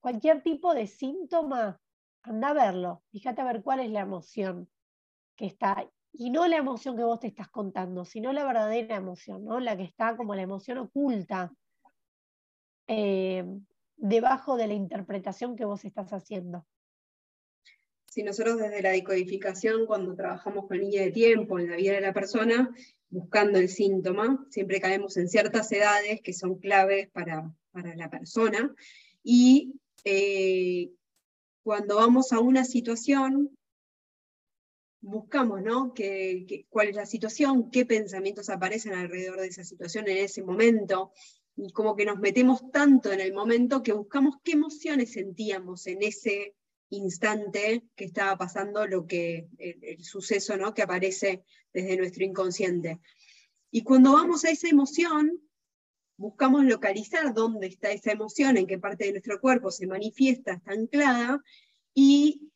cualquier 0.00 0.42
tipo 0.42 0.74
de 0.74 0.86
síntoma, 0.86 1.80
anda 2.22 2.48
a 2.48 2.52
verlo, 2.54 3.02
fíjate 3.10 3.40
a 3.40 3.44
ver 3.44 3.62
cuál 3.62 3.80
es 3.80 3.90
la 3.90 4.00
emoción 4.00 4.68
que 5.36 5.46
está 5.46 5.88
Y 6.12 6.30
no 6.30 6.46
la 6.48 6.56
emoción 6.58 6.96
que 6.96 7.04
vos 7.04 7.20
te 7.20 7.28
estás 7.28 7.50
contando, 7.50 8.04
sino 8.04 8.32
la 8.32 8.44
verdadera 8.44 8.96
emoción, 8.96 9.44
¿no? 9.44 9.60
La 9.60 9.76
que 9.76 9.84
está 9.84 10.16
como 10.16 10.34
la 10.34 10.42
emoción 10.42 10.78
oculta, 10.78 11.52
eh, 12.86 13.44
debajo 13.96 14.56
de 14.56 14.66
la 14.66 14.74
interpretación 14.74 15.56
que 15.56 15.64
vos 15.64 15.84
estás 15.84 16.12
haciendo. 16.12 16.66
Si 18.06 18.24
nosotros 18.24 18.58
desde 18.58 18.82
la 18.82 18.90
decodificación, 18.90 19.86
cuando 19.86 20.16
trabajamos 20.16 20.66
con 20.66 20.78
línea 20.78 21.02
de 21.02 21.12
tiempo 21.12 21.58
en 21.58 21.70
la 21.70 21.76
vida 21.76 21.94
de 21.94 22.00
la 22.00 22.12
persona, 22.12 22.74
buscando 23.08 23.58
el 23.58 23.68
síntoma, 23.68 24.46
siempre 24.50 24.80
caemos 24.80 25.16
en 25.16 25.28
ciertas 25.28 25.70
edades 25.70 26.20
que 26.20 26.32
son 26.32 26.56
claves 26.56 27.08
para, 27.10 27.54
la 27.72 28.10
persona 28.10 28.74
y 29.22 29.74
eh, 30.04 30.90
cuando 31.62 31.96
vamos 31.96 32.32
a 32.32 32.40
una 32.40 32.64
situación, 32.64 33.56
buscamos, 35.00 35.62
¿no? 35.62 35.94
cuál 36.68 36.88
es 36.88 36.96
la 36.96 37.06
situación, 37.06 37.70
qué 37.70 37.86
pensamientos 37.86 38.50
aparecen 38.50 38.94
alrededor 38.94 39.40
de 39.40 39.46
esa 39.46 39.62
situación 39.62 40.08
en 40.08 40.16
ese 40.18 40.42
momento, 40.42 41.12
y 41.62 41.72
como 41.72 41.94
que 41.94 42.06
nos 42.06 42.18
metemos 42.18 42.70
tanto 42.70 43.12
en 43.12 43.20
el 43.20 43.34
momento 43.34 43.82
que 43.82 43.92
buscamos 43.92 44.36
qué 44.42 44.52
emociones 44.52 45.12
sentíamos 45.12 45.86
en 45.86 46.02
ese 46.02 46.54
instante 46.88 47.84
que 47.94 48.06
estaba 48.06 48.38
pasando 48.38 48.86
lo 48.86 49.06
que, 49.06 49.46
el, 49.58 50.02
suceso 50.02 50.56
¿no? 50.56 50.72
que 50.72 50.82
aparece 50.82 51.44
desde 51.72 51.98
nuestro 51.98 52.24
inconsciente. 52.24 52.98
Y 53.70 53.82
cuando 53.82 54.14
vamos 54.14 54.44
a 54.44 54.50
esa 54.50 54.68
emoción, 54.68 55.38
buscamos 56.16 56.64
localizar 56.64 57.34
dónde 57.34 57.66
está 57.66 57.92
esa 57.92 58.12
emoción, 58.12 58.56
en 58.56 58.66
qué 58.66 58.78
parte 58.78 59.04
de 59.04 59.12
nuestro 59.12 59.38
cuerpo 59.38 59.70
se 59.70 59.86
manifiesta, 59.86 60.54
está 60.54 60.72
anclada, 60.72 61.42
y 61.92 62.50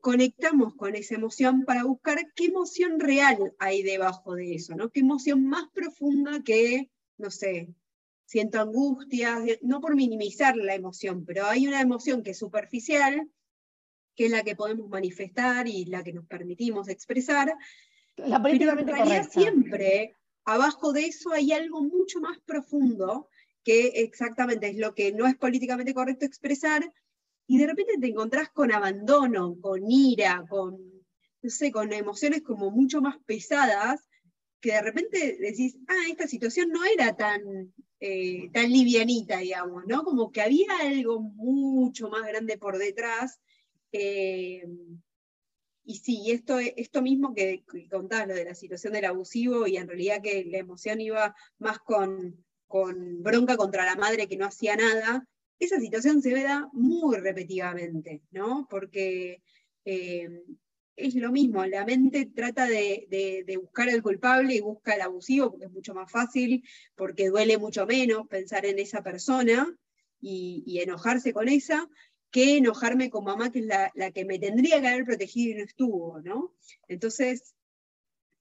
conectamos 0.00 0.76
con 0.76 0.94
esa 0.94 1.16
emoción 1.16 1.64
para 1.64 1.82
buscar 1.82 2.32
qué 2.36 2.46
emoción 2.46 3.00
real 3.00 3.52
hay 3.58 3.82
debajo 3.82 4.36
de 4.36 4.54
eso, 4.54 4.76
¿no? 4.76 4.90
Qué 4.90 5.00
emoción 5.00 5.44
más 5.44 5.68
profunda 5.74 6.40
que, 6.44 6.90
no 7.18 7.30
sé, 7.30 7.74
siento 8.28 8.60
angustia, 8.60 9.42
no 9.62 9.80
por 9.80 9.96
minimizar 9.96 10.54
la 10.54 10.74
emoción, 10.74 11.24
pero 11.24 11.46
hay 11.46 11.66
una 11.66 11.80
emoción 11.80 12.22
que 12.22 12.32
es 12.32 12.38
superficial, 12.38 13.26
que 14.14 14.26
es 14.26 14.30
la 14.30 14.42
que 14.42 14.54
podemos 14.54 14.86
manifestar 14.90 15.66
y 15.66 15.86
la 15.86 16.04
que 16.04 16.12
nos 16.12 16.26
permitimos 16.26 16.88
expresar. 16.88 17.56
La 18.18 18.42
pero 18.42 18.78
en 18.78 18.86
realidad 18.86 19.26
siempre 19.30 20.14
abajo 20.44 20.92
de 20.92 21.06
eso 21.06 21.32
hay 21.32 21.52
algo 21.52 21.82
mucho 21.82 22.20
más 22.20 22.38
profundo 22.40 23.30
que 23.64 23.86
exactamente 24.02 24.68
es 24.68 24.76
lo 24.76 24.94
que 24.94 25.10
no 25.12 25.26
es 25.26 25.34
políticamente 25.36 25.94
correcto 25.94 26.26
expresar, 26.26 26.92
y 27.46 27.56
de 27.56 27.66
repente 27.66 27.94
te 27.98 28.08
encontrás 28.08 28.50
con 28.50 28.72
abandono, 28.72 29.58
con 29.58 29.90
ira, 29.90 30.44
con, 30.50 30.76
no 31.40 31.50
sé, 31.50 31.72
con 31.72 31.94
emociones 31.94 32.42
como 32.42 32.70
mucho 32.70 33.00
más 33.00 33.16
pesadas, 33.24 34.06
que 34.60 34.72
de 34.72 34.82
repente 34.82 35.36
decís, 35.40 35.76
ah, 35.88 36.06
esta 36.10 36.26
situación 36.26 36.70
no 36.70 36.84
era 36.84 37.16
tan, 37.16 37.72
eh, 38.00 38.50
tan 38.52 38.72
livianita, 38.72 39.38
digamos, 39.38 39.84
¿no? 39.86 40.04
Como 40.04 40.32
que 40.32 40.42
había 40.42 40.66
algo 40.80 41.20
mucho 41.20 42.08
más 42.08 42.26
grande 42.26 42.58
por 42.58 42.78
detrás. 42.78 43.40
Eh, 43.92 44.64
y 45.84 45.96
sí, 45.96 46.30
esto, 46.30 46.58
esto 46.58 47.00
mismo 47.00 47.34
que, 47.34 47.64
que 47.70 47.88
contabas, 47.88 48.28
lo 48.28 48.34
de 48.34 48.44
la 48.44 48.54
situación 48.54 48.92
del 48.92 49.06
abusivo, 49.06 49.66
y 49.66 49.76
en 49.76 49.88
realidad 49.88 50.22
que 50.22 50.44
la 50.44 50.58
emoción 50.58 51.00
iba 51.00 51.34
más 51.58 51.78
con, 51.78 52.44
con 52.66 53.22
bronca 53.22 53.56
contra 53.56 53.84
la 53.84 53.96
madre 53.96 54.28
que 54.28 54.36
no 54.36 54.46
hacía 54.46 54.76
nada, 54.76 55.26
esa 55.58 55.80
situación 55.80 56.22
se 56.22 56.30
da 56.42 56.68
muy 56.72 57.16
repetitivamente, 57.16 58.22
¿no? 58.30 58.66
Porque 58.68 59.42
eh, 59.84 60.42
es 60.98 61.14
lo 61.14 61.30
mismo, 61.30 61.64
la 61.64 61.84
mente 61.84 62.26
trata 62.26 62.66
de, 62.66 63.58
buscar 63.60 63.88
al 63.88 64.02
culpable 64.02 64.54
y 64.54 64.60
busca 64.60 64.94
al 64.94 65.02
abusivo 65.02 65.50
porque 65.50 65.66
es 65.66 65.72
mucho 65.72 65.94
más 65.94 66.10
fácil, 66.10 66.64
porque 66.96 67.28
duele 67.28 67.56
mucho 67.56 67.86
menos 67.86 68.26
pensar 68.26 68.66
en 68.66 68.78
esa 68.78 69.02
persona 69.02 69.74
y, 70.20 70.80
enojarse 70.80 71.32
con 71.32 71.48
esa, 71.48 71.88
que 72.30 72.58
enojarme 72.58 73.10
con 73.10 73.24
mamá, 73.24 73.50
que 73.50 73.60
es 73.60 73.66
la, 73.66 74.10
que 74.12 74.24
me 74.24 74.38
tendría 74.38 74.80
que 74.80 74.88
haber 74.88 75.04
protegido 75.04 75.52
y 75.52 75.58
no 75.58 75.64
estuvo, 75.64 76.20
¿no? 76.20 76.54
Entonces, 76.88 77.54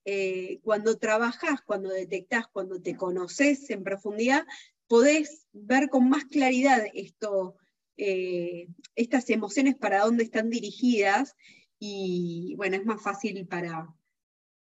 eh, 0.06 0.60
cuando 0.64 0.98
trabajas, 0.98 1.62
cuando 1.62 1.90
detectás, 1.90 2.48
cuando 2.48 2.82
te 2.82 2.96
conoces 2.96 3.70
en 3.70 3.84
profundidad, 3.84 4.46
podés 4.88 5.46
ver 5.52 5.90
con 5.90 6.10
más 6.10 6.26
claridad 6.26 6.86
esto, 6.94 7.56
eh, 7.98 8.68
estas 8.96 9.30
emociones 9.30 9.76
para 9.76 10.00
dónde 10.00 10.24
están 10.24 10.50
dirigidas 10.50 11.36
y 11.80 12.56
bueno, 12.56 12.76
es 12.78 12.86
más 12.86 13.02
fácil 13.02 13.48
para, 13.48 13.88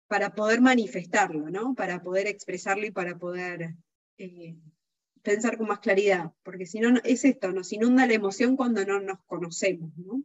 para 0.07 0.33
poder 0.33 0.61
manifestarlo, 0.61 1.49
¿no? 1.49 1.73
Para 1.75 2.01
poder 2.01 2.27
expresarlo 2.27 2.85
y 2.85 2.91
para 2.91 3.17
poder 3.17 3.75
eh, 4.17 4.55
pensar 5.21 5.57
con 5.57 5.67
más 5.67 5.79
claridad, 5.79 6.31
porque 6.43 6.65
si 6.65 6.79
no, 6.79 6.99
es 7.03 7.25
esto, 7.25 7.51
nos 7.51 7.71
inunda 7.73 8.05
la 8.05 8.13
emoción 8.13 8.55
cuando 8.55 8.85
no 8.85 8.99
nos 8.99 9.23
conocemos, 9.25 9.91
¿no? 9.97 10.23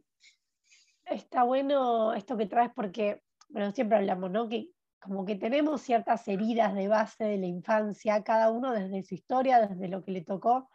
Está 1.05 1.43
bueno 1.43 2.13
esto 2.13 2.37
que 2.37 2.45
traes 2.45 2.71
porque, 2.75 3.23
bueno, 3.49 3.71
siempre 3.71 3.97
hablamos, 3.97 4.29
¿no? 4.29 4.47
Que 4.47 4.69
como 4.99 5.25
que 5.25 5.35
tenemos 5.35 5.81
ciertas 5.81 6.27
heridas 6.27 6.75
de 6.75 6.87
base 6.87 7.23
de 7.23 7.37
la 7.37 7.47
infancia, 7.47 8.23
cada 8.23 8.51
uno 8.51 8.73
desde 8.73 9.01
su 9.03 9.15
historia, 9.15 9.65
desde 9.65 9.87
lo 9.87 10.03
que 10.03 10.11
le 10.11 10.21
tocó, 10.21 10.69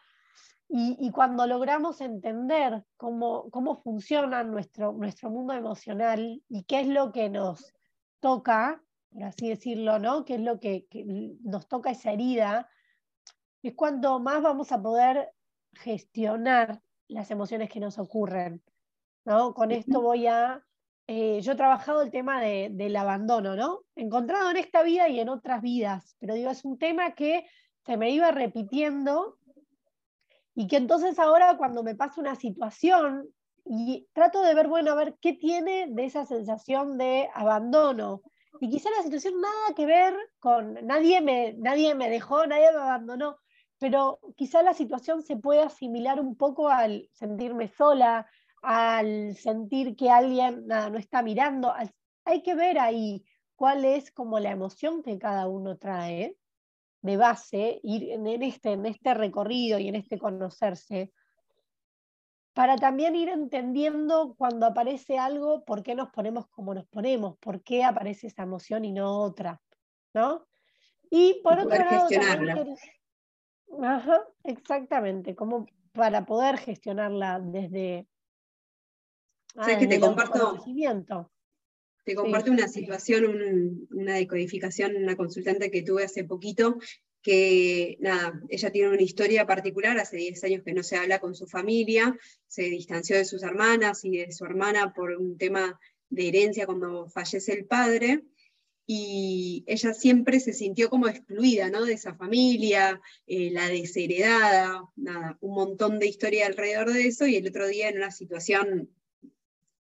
y, 0.68 1.11
cuando 1.11 1.46
logramos 1.46 2.00
entender 2.00 2.85
cómo, 2.96 3.48
cómo 3.50 3.77
funciona 3.83 4.42
nuestro, 4.42 4.92
nuestro 4.92 5.31
mundo 5.31 5.53
emocional 5.53 6.42
y 6.48 6.64
qué 6.64 6.81
es 6.81 6.88
lo 6.88 7.12
que 7.12 7.29
nos 7.29 7.74
toca, 8.18 8.83
por 9.12 9.22
así 9.24 9.48
decirlo, 9.48 9.98
¿no? 9.98 10.24
qué 10.24 10.35
es 10.35 10.40
lo 10.40 10.59
que, 10.59 10.87
nos 11.42 11.68
toca 11.68 11.90
esa 11.90 12.12
herida, 12.12 12.68
es 13.62 13.74
cuando 13.74 14.18
más 14.18 14.42
vamos 14.42 14.72
a 14.72 14.83
poder 14.83 15.31
gestionar 15.74 16.81
las 17.09 17.31
emociones 17.31 17.70
que 17.70 17.81
nos 17.81 17.98
ocurren. 17.98 18.62
¿no? 19.24 19.55
Con 19.55 19.70
esto 19.70 20.00
voy 20.00 20.27
a 20.27 20.64
eh, 21.07 21.40
yo 21.42 21.53
he 21.53 21.57
trabajado 21.57 22.00
el 22.00 22.11
tema 22.11 22.40
del 22.40 22.96
abandono, 22.96 23.57
¿no? 23.57 23.81
Encontrado 23.94 24.50
en 24.50 24.57
esta 24.57 24.83
vida 24.83 25.07
y 25.09 25.20
en 25.20 25.29
otras 25.29 25.61
vidas, 25.61 26.16
pero 26.18 26.35
digo, 26.35 26.50
es 26.50 26.64
un 26.64 26.79
tema 26.79 27.14
que 27.14 27.46
se 27.85 27.98
me 27.98 28.11
iba 28.11 28.31
repitiendo 28.31 29.38
y 30.55 30.67
que 30.67 30.77
entonces 30.77 31.19
ahora 31.19 31.57
cuando 31.57 31.83
me 31.83 31.95
pasa 31.95 32.21
una 32.21 32.37
situación 32.37 33.29
y 33.64 34.07
trato 34.12 34.43
de 34.43 34.55
ver, 34.55 34.69
bueno, 34.69 34.93
a 34.93 34.95
ver 34.95 35.17
qué 35.21 35.33
tiene 35.33 35.87
de 35.88 36.05
esa 36.05 36.27
sensación 36.27 36.99
de 36.99 37.29
abandono. 37.35 38.23
Y 38.61 38.71
quizá 38.71 38.90
la 38.90 39.03
situación 39.03 39.40
nada 39.40 39.75
que 39.75 39.87
ver 39.87 40.14
con 40.38 40.75
nadie 40.87 41.21
me, 41.21 41.55
nadie 41.55 41.95
me 41.95 42.09
dejó, 42.09 42.47
nadie 42.47 42.71
me 42.73 42.79
abandonó, 42.79 43.38
pero 43.79 44.21
quizá 44.37 44.62
la 44.62 44.75
situación 44.75 45.23
se 45.23 45.37
puede 45.37 45.62
asimilar 45.62 46.21
un 46.21 46.37
poco 46.37 46.69
al 46.69 47.09
sentirme 47.12 47.69
sola, 47.69 48.27
al 48.62 49.35
sentir 49.37 49.97
que 49.97 50.11
alguien 50.11 50.67
no 50.67 50.97
está 50.97 51.23
mirando. 51.23 51.73
Hay 52.25 52.43
que 52.43 52.55
ver 52.55 52.79
ahí 52.79 53.25
cuál 53.57 53.85
es 53.85 54.12
como 54.12 54.38
la 54.38 54.53
emoción 54.53 55.03
que 55.03 55.19
cada 55.19 55.49
uno 55.49 55.77
trae 55.77 56.37
de 57.05 57.19
base, 57.19 57.81
ir 57.83 58.11
en 58.11 58.27
este, 58.43 58.73
en 58.73 58.87
este 58.87 59.12
recorrido 59.12 59.79
y 59.79 59.88
en 59.88 59.95
este 59.95 60.19
conocerse, 60.19 61.12
para 62.55 62.77
también 62.77 63.14
ir 63.14 63.29
entendiendo 63.29 64.35
cuando 64.38 64.64
aparece 64.64 65.19
algo, 65.19 65.64
por 65.67 65.83
qué 65.83 65.95
nos 65.95 66.09
ponemos 66.11 66.47
como 66.49 66.73
nos 66.73 66.87
ponemos, 66.87 67.37
por 67.38 67.62
qué 67.62 67.85
aparece 67.85 68.29
esa 68.29 68.45
emoción 68.45 68.87
y 68.87 68.93
no 68.93 69.21
otra, 69.21 69.61
¿no? 70.14 70.47
Y 71.11 71.43
por 71.43 71.59
otro 71.59 71.77
lado, 71.77 72.09
Ajá, 73.83 74.23
exactamente, 74.45 75.35
como 75.35 75.67
para 75.93 76.25
poder 76.25 76.57
gestionarla 76.57 77.38
desde, 77.38 78.09
Ah, 79.57 79.77
que 79.79 79.87
te 79.87 80.01
comparto? 80.01 80.64
Te 82.05 82.14
comparto 82.14 82.51
una 82.51 82.69
situación, 82.69 83.87
una 83.90 84.14
decodificación, 84.17 84.95
una 84.97 85.17
consultante 85.17 85.71
que 85.71 85.83
tuve 85.83 86.05
hace 86.05 86.25
poquito, 86.25 86.79
que 87.23 87.97
nada, 88.01 88.43
ella 88.51 88.71
tiene 88.71 88.90
una 88.90 89.03
historia 89.03 89.47
particular, 89.47 89.99
hace 89.99 90.19
10 90.19 90.45
años 90.45 90.62
que 90.62 90.75
no 90.75 90.83
se 90.83 90.97
habla 90.97 91.19
con 91.19 91.35
su 91.35 91.47
familia, 91.47 92.14
se 92.47 92.64
distanció 92.64 93.17
de 93.17 93.25
sus 93.25 93.43
hermanas 93.43 94.05
y 94.05 94.19
de 94.19 94.31
su 94.33 94.45
hermana 94.45 94.93
por 94.93 95.12
un 95.12 95.38
tema 95.38 95.81
de 96.11 96.29
herencia 96.29 96.67
cuando 96.67 97.09
fallece 97.09 97.55
el 97.55 97.64
padre, 97.64 98.23
y 98.87 99.64
ella 99.67 99.95
siempre 99.95 100.40
se 100.40 100.53
sintió 100.53 100.90
como 100.90 101.09
excluida 101.09 101.71
¿no? 101.71 101.87
de 101.87 101.95
esa 101.95 102.14
familia, 102.14 103.01
eh, 103.27 103.51
la 103.51 103.69
desheredada, 103.69 104.83
nada, 104.97 105.38
un 105.40 105.55
montón 105.55 105.99
de 105.99 106.07
historia 106.07 106.47
alrededor 106.47 106.93
de 106.93 107.07
eso, 107.07 107.27
y 107.27 107.37
el 107.37 107.49
otro 107.49 107.67
día 107.67 107.88
en 107.88 107.97
una 107.97 108.11
situación 108.11 108.90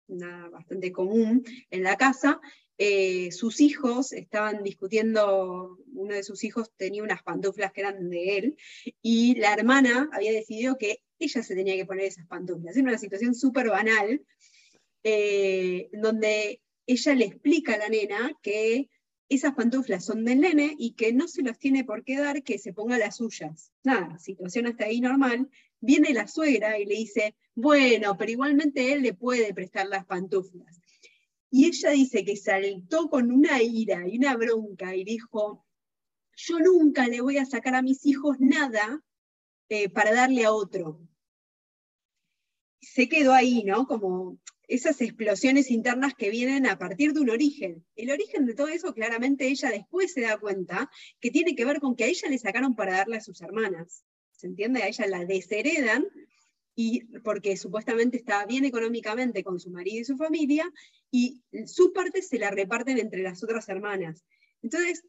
bastante 0.07 0.91
común 0.91 1.43
en 1.69 1.83
la 1.83 1.95
casa, 1.95 2.39
eh, 2.77 3.31
sus 3.31 3.61
hijos 3.61 4.13
estaban 4.13 4.63
discutiendo, 4.63 5.77
uno 5.93 6.15
de 6.15 6.23
sus 6.23 6.43
hijos 6.43 6.71
tenía 6.75 7.03
unas 7.03 7.23
pantuflas 7.23 7.71
que 7.71 7.81
eran 7.81 8.09
de 8.09 8.37
él, 8.37 8.57
y 9.01 9.35
la 9.35 9.53
hermana 9.53 10.09
había 10.11 10.31
decidido 10.31 10.77
que 10.77 11.03
ella 11.19 11.43
se 11.43 11.55
tenía 11.55 11.75
que 11.75 11.85
poner 11.85 12.05
esas 12.05 12.27
pantuflas. 12.27 12.75
Era 12.75 12.89
una 12.89 12.97
situación 12.97 13.35
súper 13.35 13.69
banal, 13.69 14.21
eh, 15.03 15.89
donde 15.93 16.61
ella 16.87 17.15
le 17.15 17.25
explica 17.25 17.75
a 17.75 17.77
la 17.77 17.89
nena 17.89 18.37
que 18.41 18.89
esas 19.29 19.53
pantuflas 19.53 20.05
son 20.05 20.25
del 20.25 20.41
nene 20.41 20.75
y 20.77 20.93
que 20.93 21.13
no 21.13 21.27
se 21.27 21.43
las 21.43 21.57
tiene 21.57 21.83
por 21.83 22.03
qué 22.03 22.17
dar, 22.17 22.43
que 22.43 22.57
se 22.57 22.73
ponga 22.73 22.97
las 22.97 23.17
suyas. 23.17 23.71
Nada, 23.83 24.19
situación 24.19 24.67
hasta 24.67 24.85
ahí 24.85 24.99
normal. 24.99 25.49
Viene 25.86 26.13
la 26.13 26.27
suegra 26.27 26.79
y 26.79 26.86
le 26.86 26.95
dice, 26.95 27.36
bueno, 27.55 28.15
pero 28.17 28.31
igualmente 28.31 28.93
él 28.93 29.01
le 29.01 29.13
puede 29.13 29.53
prestar 29.53 29.88
las 29.88 30.05
pantuflas. 30.05 30.79
Y 31.49 31.65
ella 31.65 31.89
dice 31.89 32.23
que 32.23 32.38
saltó 32.38 33.09
con 33.09 33.29
una 33.29 33.61
ira 33.61 34.07
y 34.07 34.17
una 34.17 34.38
bronca 34.38 34.95
y 34.95 35.03
dijo, 35.03 35.65
yo 36.38 36.59
nunca 36.59 37.09
le 37.09 37.19
voy 37.19 37.38
a 37.38 37.45
sacar 37.45 37.75
a 37.75 37.81
mis 37.81 38.05
hijos 38.05 38.38
nada 38.39 39.03
eh, 39.67 39.89
para 39.89 40.13
darle 40.13 40.45
a 40.45 40.53
otro. 40.53 41.01
se 42.79 43.09
quedó 43.09 43.34
ahí, 43.34 43.63
¿no? 43.65 43.86
Como 43.86 44.39
esas 44.69 45.01
explosiones 45.01 45.69
internas 45.69 46.13
que 46.15 46.29
vienen 46.29 46.65
a 46.65 46.77
partir 46.77 47.11
de 47.11 47.19
un 47.19 47.29
origen. 47.29 47.86
El 47.97 48.09
origen 48.09 48.45
de 48.45 48.55
todo 48.55 48.69
eso, 48.69 48.93
claramente 48.93 49.47
ella 49.47 49.69
después 49.69 50.13
se 50.13 50.21
da 50.21 50.39
cuenta 50.39 50.89
que 51.19 51.29
tiene 51.29 51.55
que 51.55 51.65
ver 51.65 51.81
con 51.81 51.97
que 51.97 52.05
a 52.05 52.07
ella 52.07 52.29
le 52.29 52.38
sacaron 52.38 52.73
para 52.73 52.93
darle 52.93 53.17
a 53.17 53.21
sus 53.21 53.41
hermanas. 53.41 54.05
¿Se 54.43 54.47
entiende? 54.47 54.83
A 54.83 54.89
ella 54.89 55.07
la 55.07 55.23
desheredan 55.23 56.05
y 56.75 57.05
porque 57.19 57.55
supuestamente 57.55 58.17
estaba 58.17 58.45
bien 58.45 58.65
económicamente 58.65 59.41
con 59.41 59.57
su 59.57 59.71
marido 59.71 60.01
y 60.01 60.03
su 60.03 60.17
familia, 60.17 60.69
y 61.09 61.41
su 61.65 61.93
parte 61.93 62.21
se 62.21 62.39
la 62.39 62.51
reparten 62.51 62.97
entre 62.97 63.21
las 63.21 63.41
otras 63.41 63.69
hermanas. 63.69 64.25
Entonces, 64.61 65.05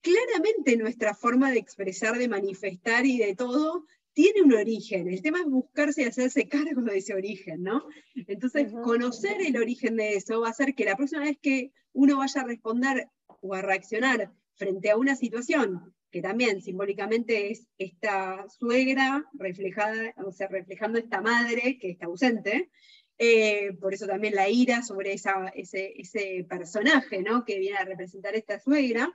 claramente 0.00 0.78
nuestra 0.78 1.14
forma 1.14 1.50
de 1.50 1.58
expresar, 1.58 2.16
de 2.16 2.28
manifestar 2.28 3.04
y 3.04 3.18
de 3.18 3.36
todo 3.36 3.84
tiene 4.14 4.40
un 4.40 4.54
origen. 4.54 5.06
El 5.06 5.20
tema 5.20 5.40
es 5.40 5.46
buscarse 5.50 6.00
y 6.00 6.06
hacerse 6.06 6.48
cargo 6.48 6.80
de 6.80 6.96
ese 6.96 7.12
origen, 7.12 7.62
¿no? 7.62 7.86
Entonces, 8.14 8.72
conocer 8.82 9.42
el 9.42 9.58
origen 9.58 9.96
de 9.96 10.14
eso 10.14 10.40
va 10.40 10.48
a 10.48 10.52
hacer 10.52 10.74
que 10.74 10.86
la 10.86 10.96
próxima 10.96 11.24
vez 11.24 11.36
que 11.42 11.72
uno 11.92 12.16
vaya 12.16 12.40
a 12.40 12.46
responder 12.46 13.10
o 13.26 13.52
a 13.52 13.60
reaccionar 13.60 14.32
frente 14.54 14.90
a 14.90 14.96
una 14.96 15.14
situación 15.14 15.94
que 16.12 16.20
también 16.20 16.60
simbólicamente 16.60 17.50
es 17.50 17.66
esta 17.78 18.46
suegra 18.48 19.24
reflejada, 19.32 20.14
o 20.24 20.30
sea, 20.30 20.46
reflejando 20.46 20.98
esta 20.98 21.22
madre 21.22 21.78
que 21.80 21.90
está 21.90 22.06
ausente, 22.06 22.70
eh, 23.16 23.72
por 23.80 23.94
eso 23.94 24.06
también 24.06 24.34
la 24.34 24.48
ira 24.48 24.82
sobre 24.82 25.14
esa, 25.14 25.48
ese, 25.54 25.94
ese, 25.96 26.44
personaje 26.48 27.22
¿no? 27.22 27.46
que 27.46 27.58
viene 27.58 27.78
a 27.78 27.84
representar 27.84 28.34
esta 28.34 28.60
suegra, 28.60 29.10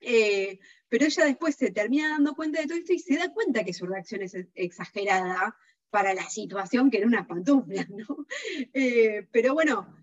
eh, 0.00 0.60
pero 0.88 1.06
ella 1.06 1.24
después 1.24 1.56
se 1.56 1.72
termina 1.72 2.10
dando 2.10 2.34
cuenta 2.34 2.60
de 2.60 2.68
todo 2.68 2.78
esto 2.78 2.92
y 2.92 3.00
se 3.00 3.16
da 3.16 3.32
cuenta 3.32 3.64
que 3.64 3.72
su 3.72 3.86
reacción 3.86 4.22
es 4.22 4.36
exagerada 4.54 5.56
para 5.90 6.14
la 6.14 6.28
situación 6.30 6.90
que 6.90 6.98
era 6.98 7.08
una 7.08 7.26
pantufla, 7.26 7.86
¿no? 7.90 8.26
Eh, 8.72 9.26
pero 9.32 9.54
bueno, 9.54 9.96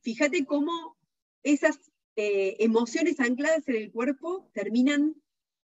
fíjate 0.00 0.44
cómo 0.44 0.96
esas 1.44 1.78
emociones 2.18 3.20
ancladas 3.20 3.68
en 3.68 3.76
el 3.76 3.92
cuerpo 3.92 4.50
terminan 4.54 5.14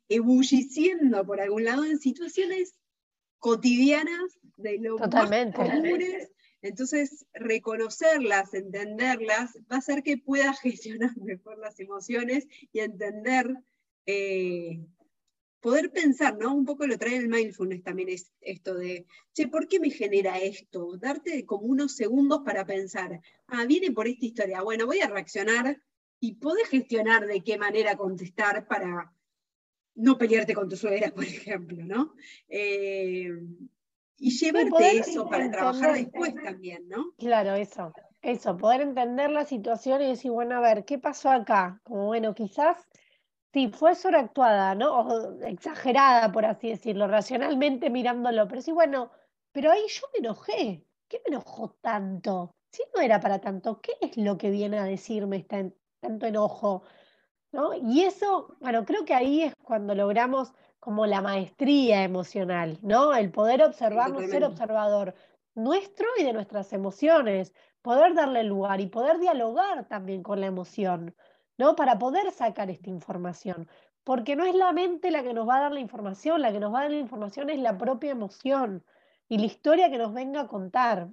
ebulliciendo 0.09 1.25
por 1.25 1.39
algún 1.39 1.63
lado 1.63 1.85
en 1.85 1.99
situaciones 1.99 2.75
cotidianas 3.37 4.39
de 4.57 4.77
lo 4.79 4.97
Totalmente. 4.97 5.57
más 5.57 5.69
comunes. 5.69 6.31
Entonces, 6.61 7.25
reconocerlas, 7.33 8.53
entenderlas, 8.53 9.55
va 9.71 9.77
a 9.77 9.79
hacer 9.79 10.03
que 10.03 10.17
pueda 10.17 10.53
gestionar 10.53 11.11
mejor 11.21 11.57
las 11.57 11.79
emociones 11.79 12.47
y 12.73 12.79
entender, 12.79 13.55
eh, 14.05 14.85
poder 15.61 15.91
pensar, 15.91 16.37
¿no? 16.37 16.53
Un 16.53 16.65
poco 16.65 16.85
lo 16.85 16.97
trae 16.97 17.15
el 17.15 17.29
mindfulness 17.29 17.83
también, 17.83 18.09
es 18.09 18.33
esto 18.41 18.75
de, 18.75 19.05
che, 19.33 19.47
¿por 19.47 19.67
qué 19.67 19.79
me 19.79 19.89
genera 19.89 20.37
esto? 20.37 20.97
Darte 20.97 21.45
como 21.45 21.67
unos 21.67 21.95
segundos 21.95 22.41
para 22.43 22.65
pensar, 22.65 23.21
ah, 23.47 23.65
viene 23.65 23.91
por 23.91 24.07
esta 24.07 24.25
historia, 24.25 24.61
bueno, 24.61 24.85
voy 24.85 24.99
a 24.99 25.07
reaccionar 25.07 25.81
y 26.19 26.35
poder 26.35 26.65
gestionar 26.65 27.25
de 27.25 27.41
qué 27.41 27.57
manera 27.57 27.95
contestar 27.95 28.67
para 28.67 29.13
no 29.99 30.17
pelearte 30.17 30.53
con 30.53 30.69
tu 30.69 30.75
suegra, 30.75 31.11
por 31.15 31.25
ejemplo, 31.25 31.83
¿no? 31.83 32.13
Eh, 32.47 33.29
y 34.17 34.31
llevarte 34.31 34.97
eso 34.97 35.29
para 35.29 35.49
trabajar 35.49 35.93
después 35.93 36.33
también, 36.43 36.87
¿no? 36.89 37.13
Claro, 37.17 37.53
eso, 37.53 37.93
eso, 38.21 38.57
poder 38.57 38.81
entender 38.81 39.29
la 39.29 39.45
situación 39.45 40.01
y 40.01 40.07
decir, 40.07 40.31
bueno, 40.31 40.57
a 40.57 40.61
ver, 40.61 40.83
¿qué 40.83 40.97
pasó 40.97 41.29
acá? 41.29 41.79
Como, 41.83 42.07
bueno, 42.07 42.33
quizás 42.33 42.77
sí, 43.53 43.69
fue 43.69 43.95
sobreactuada, 43.95 44.75
¿no? 44.75 44.99
O 44.99 45.41
exagerada, 45.43 46.31
por 46.31 46.45
así 46.45 46.69
decirlo, 46.69 47.07
racionalmente 47.07 47.89
mirándolo, 47.89 48.47
pero 48.47 48.61
sí, 48.61 48.71
bueno, 48.71 49.11
pero 49.51 49.71
ahí 49.71 49.83
yo 49.87 50.07
me 50.13 50.19
enojé. 50.19 50.85
¿Qué 51.07 51.21
me 51.25 51.35
enojó 51.35 51.77
tanto? 51.81 52.55
Si 52.71 52.83
no 52.95 53.01
era 53.01 53.19
para 53.19 53.39
tanto, 53.39 53.81
¿qué 53.81 53.93
es 54.01 54.15
lo 54.17 54.37
que 54.37 54.51
viene 54.51 54.77
a 54.77 54.83
decirme 54.83 55.37
este 55.37 55.73
tanto 56.01 56.27
enojo? 56.27 56.83
Y 57.81 58.03
eso, 58.03 58.55
bueno, 58.59 58.85
creo 58.85 59.05
que 59.05 59.13
ahí 59.13 59.43
es 59.43 59.55
cuando 59.63 59.95
logramos 59.95 60.53
como 60.79 61.05
la 61.05 61.21
maestría 61.21 62.03
emocional, 62.03 62.77
¿no? 62.81 63.13
El 63.13 63.31
poder 63.31 63.63
observarnos, 63.63 64.29
ser 64.29 64.43
observador 64.43 65.15
nuestro 65.55 66.05
y 66.17 66.23
de 66.23 66.33
nuestras 66.33 66.71
emociones, 66.73 67.53
poder 67.81 68.13
darle 68.13 68.43
lugar 68.43 68.79
y 68.81 68.87
poder 68.87 69.19
dialogar 69.19 69.87
también 69.87 70.23
con 70.23 70.39
la 70.39 70.47
emoción, 70.47 71.15
¿no? 71.57 71.75
Para 71.75 71.97
poder 71.97 72.31
sacar 72.31 72.69
esta 72.69 72.89
información. 72.89 73.67
Porque 74.03 74.35
no 74.35 74.45
es 74.45 74.55
la 74.55 74.71
mente 74.71 75.11
la 75.11 75.23
que 75.23 75.33
nos 75.33 75.47
va 75.47 75.57
a 75.57 75.61
dar 75.61 75.71
la 75.71 75.79
información, 75.79 76.41
la 76.41 76.51
que 76.51 76.59
nos 76.59 76.73
va 76.73 76.79
a 76.79 76.83
dar 76.83 76.91
la 76.91 76.97
información 76.97 77.49
es 77.49 77.59
la 77.59 77.77
propia 77.77 78.11
emoción 78.11 78.85
y 79.27 79.37
la 79.37 79.45
historia 79.45 79.89
que 79.89 79.97
nos 79.97 80.13
venga 80.13 80.41
a 80.41 80.47
contar. 80.47 81.09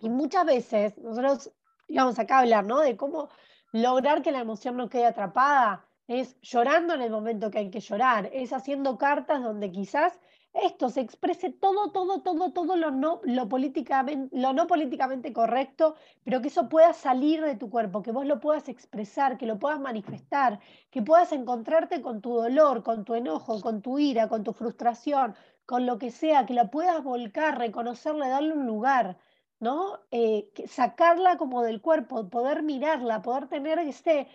Y 0.00 0.10
muchas 0.10 0.44
veces, 0.44 0.96
nosotros 0.98 1.50
íbamos 1.88 2.18
acá 2.18 2.36
a 2.36 2.40
hablar, 2.40 2.64
¿no? 2.64 2.80
De 2.80 2.96
cómo 2.96 3.28
lograr 3.72 4.22
que 4.22 4.32
la 4.32 4.40
emoción 4.40 4.76
no 4.76 4.88
quede 4.88 5.06
atrapada, 5.06 5.86
es 6.08 6.40
llorando 6.40 6.94
en 6.94 7.02
el 7.02 7.10
momento 7.10 7.50
que 7.50 7.58
hay 7.58 7.70
que 7.70 7.80
llorar, 7.80 8.30
es 8.32 8.52
haciendo 8.52 8.96
cartas 8.96 9.42
donde 9.42 9.72
quizás 9.72 10.18
esto 10.52 10.88
se 10.88 11.00
exprese 11.02 11.50
todo, 11.50 11.90
todo, 11.90 12.22
todo, 12.22 12.52
todo 12.52 12.76
lo 12.76 12.90
no, 12.90 13.20
lo 13.24 13.48
políticamente, 13.48 14.34
lo 14.34 14.54
no 14.54 14.66
políticamente 14.66 15.32
correcto, 15.32 15.96
pero 16.24 16.40
que 16.40 16.48
eso 16.48 16.68
pueda 16.68 16.94
salir 16.94 17.42
de 17.42 17.56
tu 17.56 17.68
cuerpo, 17.68 18.02
que 18.02 18.12
vos 18.12 18.24
lo 18.24 18.40
puedas 18.40 18.68
expresar, 18.68 19.36
que 19.36 19.46
lo 19.46 19.58
puedas 19.58 19.80
manifestar, 19.80 20.60
que 20.90 21.02
puedas 21.02 21.32
encontrarte 21.32 22.00
con 22.00 22.22
tu 22.22 22.32
dolor, 22.34 22.82
con 22.82 23.04
tu 23.04 23.14
enojo, 23.14 23.60
con 23.60 23.82
tu 23.82 23.98
ira, 23.98 24.28
con 24.28 24.44
tu 24.44 24.52
frustración, 24.54 25.34
con 25.66 25.84
lo 25.84 25.98
que 25.98 26.10
sea, 26.10 26.46
que 26.46 26.54
la 26.54 26.70
puedas 26.70 27.02
volcar, 27.02 27.58
reconocerle, 27.58 28.28
darle 28.28 28.54
un 28.54 28.66
lugar. 28.66 29.18
¿No? 29.60 30.00
Eh, 30.10 30.50
sacarla 30.66 31.36
como 31.36 31.62
del 31.62 31.80
cuerpo, 31.80 32.28
poder 32.28 32.62
mirarla, 32.62 33.22
poder 33.22 33.48
tener 33.48 33.78
ese, 33.78 34.28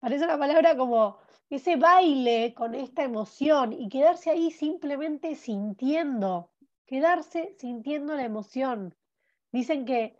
parece 0.00 0.24
una 0.24 0.38
palabra 0.38 0.76
como 0.76 1.18
ese 1.50 1.76
baile 1.76 2.54
con 2.54 2.74
esta 2.74 3.04
emoción 3.04 3.72
y 3.72 3.88
quedarse 3.88 4.30
ahí 4.30 4.50
simplemente 4.50 5.34
sintiendo, 5.34 6.50
quedarse 6.86 7.54
sintiendo 7.58 8.14
la 8.14 8.24
emoción. 8.24 8.94
Dicen 9.50 9.86
que, 9.86 10.16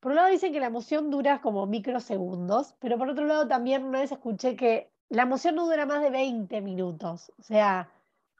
por 0.00 0.12
un 0.12 0.16
lado 0.16 0.28
dicen 0.28 0.52
que 0.52 0.60
la 0.60 0.66
emoción 0.66 1.10
dura 1.10 1.40
como 1.42 1.66
microsegundos, 1.66 2.74
pero 2.80 2.96
por 2.96 3.10
otro 3.10 3.26
lado 3.26 3.46
también 3.46 3.84
una 3.84 4.00
vez 4.00 4.12
escuché 4.12 4.56
que 4.56 4.90
la 5.08 5.22
emoción 5.22 5.56
no 5.56 5.66
dura 5.66 5.84
más 5.84 6.02
de 6.02 6.10
20 6.10 6.60
minutos. 6.62 7.32
O 7.38 7.42
sea, 7.42 7.90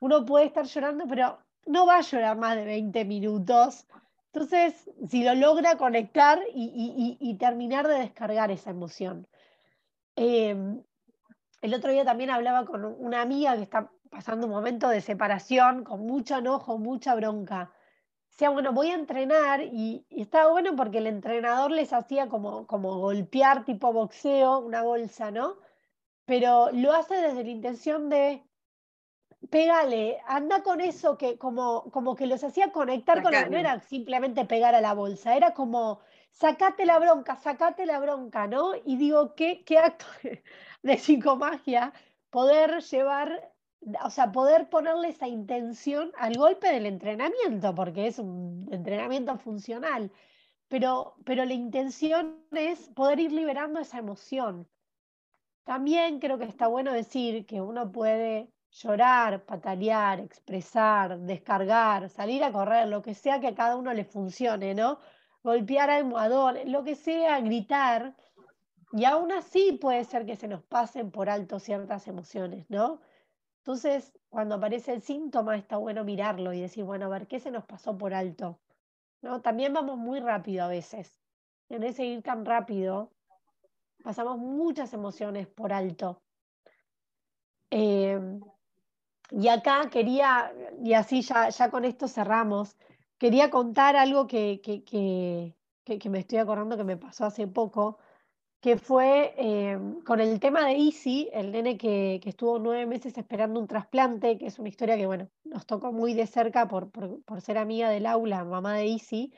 uno 0.01 0.25
puede 0.25 0.45
estar 0.45 0.65
llorando, 0.65 1.05
pero 1.07 1.39
no 1.65 1.85
va 1.85 1.97
a 1.97 2.01
llorar 2.01 2.37
más 2.37 2.55
de 2.55 2.65
20 2.65 3.05
minutos 3.05 3.85
entonces, 4.37 4.89
si 5.09 5.23
lo 5.23 5.33
logra 5.33 5.77
conectar 5.77 6.39
y, 6.53 7.37
terminar 7.39 7.87
de 7.87 7.99
descargar 7.99 8.51
esa 8.51 8.69
emoción. 8.69 9.27
Em, 10.15 10.83
el 11.61 11.73
otro 11.73 11.91
día 11.91 12.05
también 12.05 12.29
hablaba 12.29 12.65
con 12.65 12.85
una 12.85 13.21
amiga 13.21 13.55
que 13.55 13.63
está 13.63 13.91
pasando 14.11 14.45
un 14.45 14.53
momento 14.53 14.89
de 14.89 15.01
separación, 15.01 15.83
con 15.83 16.01
mucho 16.05 16.37
enojo, 16.37 16.77
mucha 16.77 17.15
bronca. 17.15 17.71
Decía, 18.29 18.49
bueno, 18.51 18.73
voy 18.73 18.91
a 18.91 18.95
entrenar 18.95 19.61
y, 19.61 20.05
estaba 20.11 20.51
bueno 20.51 20.75
porque 20.75 20.99
el 20.99 21.07
entrenador 21.07 21.71
les 21.71 21.91
hacía 21.91 22.27
como, 22.27 22.67
como 22.67 22.99
golpear 22.99 23.65
tipo 23.65 23.91
boxeo, 23.91 24.59
una 24.59 24.83
bolsa, 24.83 25.31
¿no? 25.31 25.55
Pero 26.25 26.69
lo 26.73 26.93
hace 26.93 27.15
desde 27.15 27.43
la 27.43 27.49
intención 27.49 28.09
de 28.09 28.46
pégale, 29.49 30.19
anda 30.27 30.63
con 30.63 30.81
eso 30.81 31.17
que 31.17 31.37
como, 31.37 31.89
como 31.91 32.15
que 32.15 32.27
los 32.27 32.43
hacía 32.43 32.71
conectar 32.71 33.21
con 33.21 33.31
la, 33.31 33.47
no 33.47 33.57
era 33.57 33.79
simplemente 33.81 34.45
pegar 34.45 34.75
a 34.75 34.81
la 34.81 34.93
bolsa, 34.93 35.35
era 35.35 35.53
como 35.53 35.99
sacate 36.31 36.85
la 36.85 36.99
bronca, 36.99 37.35
sacate 37.37 37.85
la 37.85 37.99
bronca, 37.99 38.47
¿no? 38.47 38.73
Y 38.85 38.97
digo, 38.97 39.35
qué, 39.35 39.63
qué 39.63 39.77
acto 39.79 40.05
de 40.83 40.97
psicomagia 40.97 41.93
poder 42.29 42.81
llevar, 42.83 43.53
o 44.03 44.09
sea, 44.09 44.31
poder 44.31 44.69
ponerle 44.69 45.09
esa 45.09 45.27
intención 45.27 46.11
al 46.17 46.35
golpe 46.35 46.67
del 46.71 46.85
entrenamiento, 46.85 47.73
porque 47.73 48.07
es 48.07 48.19
un 48.19 48.67
entrenamiento 48.71 49.37
funcional, 49.37 50.11
pero, 50.67 51.15
pero 51.25 51.45
la 51.45 51.53
intención 51.53 52.45
es 52.51 52.89
poder 52.89 53.19
ir 53.19 53.31
liberando 53.31 53.79
esa 53.79 53.99
emoción. 53.99 54.67
También 55.63 56.19
creo 56.19 56.37
que 56.37 56.45
está 56.45 56.67
bueno 56.67 56.93
decir 56.93 57.45
que 57.45 57.61
uno 57.61 57.91
puede 57.91 58.53
llorar, 58.81 59.43
patalear, 59.45 60.19
expresar, 60.19 61.19
descargar, 61.19 62.09
salir 62.09 62.43
a 62.43 62.51
correr, 62.51 62.87
lo 62.87 63.01
que 63.01 63.15
sea 63.15 63.39
que 63.39 63.47
a 63.47 63.55
cada 63.55 63.75
uno 63.75 63.93
le 63.93 64.05
funcione, 64.05 64.75
¿no? 64.75 64.99
Golpear 65.43 65.89
almohadón, 65.89 66.57
lo 66.71 66.83
que 66.83 66.95
sea, 66.95 67.39
gritar. 67.41 68.15
Y 68.93 69.05
aún 69.05 69.31
así 69.31 69.73
puede 69.81 70.03
ser 70.05 70.25
que 70.25 70.35
se 70.35 70.47
nos 70.47 70.63
pasen 70.63 71.11
por 71.11 71.29
alto 71.29 71.59
ciertas 71.59 72.07
emociones, 72.07 72.69
¿no? 72.69 73.01
Entonces, 73.59 74.13
cuando 74.29 74.55
aparece 74.55 74.93
el 74.93 75.01
síntoma, 75.01 75.57
está 75.57 75.77
bueno 75.77 76.03
mirarlo 76.03 76.53
y 76.53 76.61
decir, 76.61 76.83
bueno, 76.83 77.07
a 77.07 77.09
ver, 77.09 77.27
¿qué 77.27 77.39
se 77.39 77.51
nos 77.51 77.65
pasó 77.65 77.97
por 77.97 78.13
alto? 78.13 78.61
¿No? 79.21 79.41
También 79.41 79.73
vamos 79.73 79.97
muy 79.97 80.19
rápido 80.19 80.63
a 80.63 80.67
veces. 80.67 81.19
En 81.69 81.83
ese 81.83 82.05
ir 82.05 82.21
tan 82.21 82.45
rápido, 82.45 83.11
pasamos 84.03 84.37
muchas 84.37 84.93
emociones 84.93 85.47
por 85.47 85.73
alto. 85.73 86.21
Eh, 87.71 88.19
y 89.31 89.47
acá 89.49 89.89
quería, 89.91 90.53
y 90.83 90.93
así 90.93 91.21
ya, 91.21 91.49
ya 91.49 91.69
con 91.69 91.85
esto 91.85 92.07
cerramos, 92.07 92.77
quería 93.17 93.49
contar 93.49 93.95
algo 93.95 94.27
que, 94.27 94.61
me 96.09 96.19
estoy 96.19 96.37
acordando 96.39 96.77
que 96.77 96.83
me 96.83 96.97
pasó 96.97 97.25
hace 97.25 97.47
poco, 97.47 97.99
que 98.59 98.77
fue 98.77 99.33
eh, 99.37 99.77
con 100.05 100.19
el 100.19 100.39
tema 100.39 100.65
de 100.65 100.73
Easy, 100.73 101.29
el 101.33 101.51
nene 101.51 101.77
que, 101.77 102.21
estuvo 102.23 102.57
nueve 102.59 102.85
meses 102.85 103.17
esperando 103.17 103.59
un 103.59 103.67
trasplante, 103.67 104.37
que 104.37 104.47
es 104.47 104.59
una 104.59 104.69
historia 104.69 104.97
que, 104.97 105.05
bueno, 105.05 105.29
nos 105.43 105.65
tocó 105.65 105.91
muy 105.91 106.13
de 106.13 106.27
cerca 106.27 106.67
por, 106.67 106.91
ser 107.41 107.57
amiga 107.57 107.89
del 107.89 108.05
aula, 108.05 108.43
mamá 108.45 108.75
de 108.75 108.87
Easy, 108.87 109.33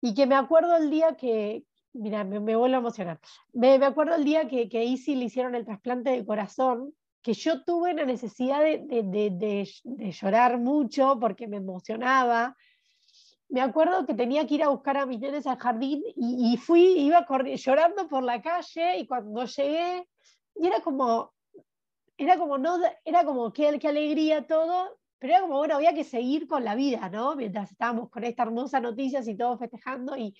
y 0.00 0.14
que 0.14 0.26
me 0.26 0.34
acuerdo 0.34 0.76
el 0.76 0.90
día 0.90 1.16
que, 1.16 1.64
mira, 1.92 2.24
me, 2.24 2.38
vuelvo 2.38 2.76
a 2.76 2.78
emocionar, 2.78 3.20
me, 3.52 3.74
acuerdo 3.84 4.14
el 4.16 4.24
día 4.24 4.48
que, 4.48 4.68
que 4.68 4.82
Easy 4.82 5.14
le 5.14 5.26
hicieron 5.26 5.54
el 5.54 5.64
trasplante 5.64 6.10
de 6.10 6.24
corazón, 6.24 6.94
que 7.22 7.34
yo 7.34 7.62
tuve 7.64 7.94
la 7.94 8.04
necesidad 8.04 8.62
de, 8.62 10.12
llorar 10.20 10.58
mucho 10.58 11.18
porque 11.20 11.46
me 11.46 11.58
emocionaba, 11.58 12.56
me 13.48 13.60
acuerdo 13.60 14.06
que 14.06 14.14
tenía 14.14 14.46
que 14.46 14.54
ir 14.54 14.62
a 14.62 14.68
buscar 14.68 14.96
a 14.96 15.06
mis 15.06 15.20
nenes 15.20 15.46
al 15.46 15.58
jardín 15.58 16.02
y, 16.16 16.56
fui, 16.56 16.82
iba 16.98 17.26
llorando 17.56 18.08
por 18.08 18.22
la 18.22 18.40
calle 18.40 18.98
y 18.98 19.06
cuando 19.06 19.44
llegué, 19.44 20.06
era 20.54 20.80
como, 20.80 21.34
era 22.16 22.38
como, 22.38 22.58
no, 22.58 22.78
era 23.04 23.24
como 23.24 23.52
qué, 23.52 23.78
qué 23.78 23.88
alegría 23.88 24.46
todo, 24.46 24.98
pero 25.18 25.34
era 25.34 25.42
como, 25.42 25.58
bueno, 25.58 25.74
había 25.74 25.94
que 25.94 26.04
seguir 26.04 26.46
con 26.46 26.64
la 26.64 26.74
vida, 26.74 27.08
¿no? 27.10 27.34
Mientras 27.34 27.72
estábamos 27.72 28.08
con 28.08 28.24
esta 28.24 28.44
hermosa 28.44 28.80
noticia 28.80 29.20
y 29.24 29.36
todos 29.36 29.58
festejando 29.58 30.16
y... 30.16 30.34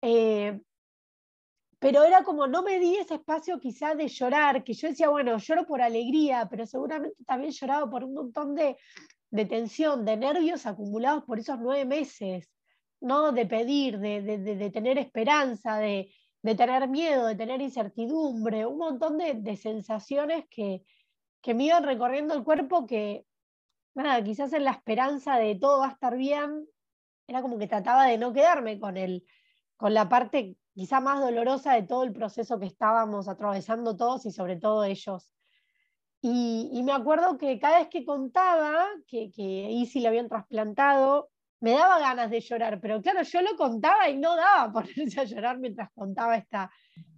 Eh, 0.00 0.60
pero 1.82 2.04
era 2.04 2.22
como, 2.22 2.46
no 2.46 2.62
me 2.62 2.78
di 2.78 2.94
ese 2.94 3.14
espacio 3.14 3.58
quizá 3.58 3.96
de 3.96 4.06
llorar, 4.06 4.62
que 4.62 4.72
yo 4.72 4.86
decía, 4.86 5.08
bueno, 5.08 5.36
lloro 5.38 5.66
por 5.66 5.82
alegría, 5.82 6.46
pero 6.48 6.64
seguramente 6.64 7.16
también 7.26 7.50
lloraba 7.50 7.90
por 7.90 8.04
un 8.04 8.14
montón 8.14 8.54
de, 8.54 8.76
de 9.30 9.46
tensión, 9.46 10.04
de 10.04 10.16
nervios 10.16 10.64
acumulados 10.64 11.24
por 11.24 11.40
esos 11.40 11.58
nueve 11.58 11.84
meses, 11.84 12.48
¿no? 13.00 13.32
De 13.32 13.46
pedir, 13.46 13.98
de, 13.98 14.70
tener 14.72 14.96
esperanza, 14.96 15.78
de, 15.78 16.08
tener 16.56 16.86
miedo, 16.86 17.26
de 17.26 17.34
tener 17.34 17.60
incertidumbre, 17.60 18.64
un 18.64 18.78
montón 18.78 19.18
de, 19.18 19.56
sensaciones 19.56 20.44
que, 20.48 20.84
que, 21.40 21.52
me 21.52 21.64
iban 21.64 21.82
recorriendo 21.82 22.32
el 22.34 22.44
cuerpo 22.44 22.86
que, 22.86 23.26
nada, 23.94 24.22
quizás 24.22 24.52
en 24.52 24.62
la 24.62 24.70
esperanza 24.70 25.36
de 25.36 25.56
todo 25.56 25.80
va 25.80 25.88
a 25.88 25.92
estar 25.94 26.16
bien, 26.16 26.64
era 27.26 27.42
como 27.42 27.58
que 27.58 27.66
trataba 27.66 28.06
de 28.06 28.18
no 28.18 28.32
quedarme 28.32 28.78
con, 28.78 28.96
el, 28.96 29.26
con 29.76 29.94
la 29.94 30.08
parte 30.08 30.58
quizá 30.74 31.00
más 31.00 31.20
dolorosa 31.20 31.74
de 31.74 31.82
todo 31.82 32.04
el 32.04 32.12
proceso 32.12 32.58
que 32.58 32.66
estábamos 32.66 33.28
atravesando 33.28 33.96
todos 33.96 34.26
y 34.26 34.30
sobre 34.30 34.56
todo 34.56 34.84
ellos. 34.84 35.32
Y, 36.24 36.80
me 36.84 36.92
acuerdo 36.92 37.36
que 37.36 37.58
cada 37.58 37.80
vez 37.80 37.88
que 37.88 38.04
contaba 38.04 38.86
que, 39.08 39.32
que 39.32 39.80
Easy 39.80 39.98
le 39.98 40.08
habían 40.08 40.28
trasplantado, 40.28 41.30
me 41.60 41.72
daba 41.72 41.98
ganas 41.98 42.30
de 42.30 42.40
llorar, 42.40 42.80
pero 42.80 43.02
claro, 43.02 43.22
yo 43.22 43.40
lo 43.40 43.56
contaba 43.56 44.08
y 44.08 44.18
no 44.18 44.36
daba 44.36 44.72
ponerse 44.72 45.20
a 45.20 45.24
llorar 45.24 45.58
mientras 45.58 45.90
contaba 45.92 46.36
esta 46.36 46.70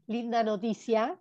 linda 0.07 0.43
noticia. 0.43 1.19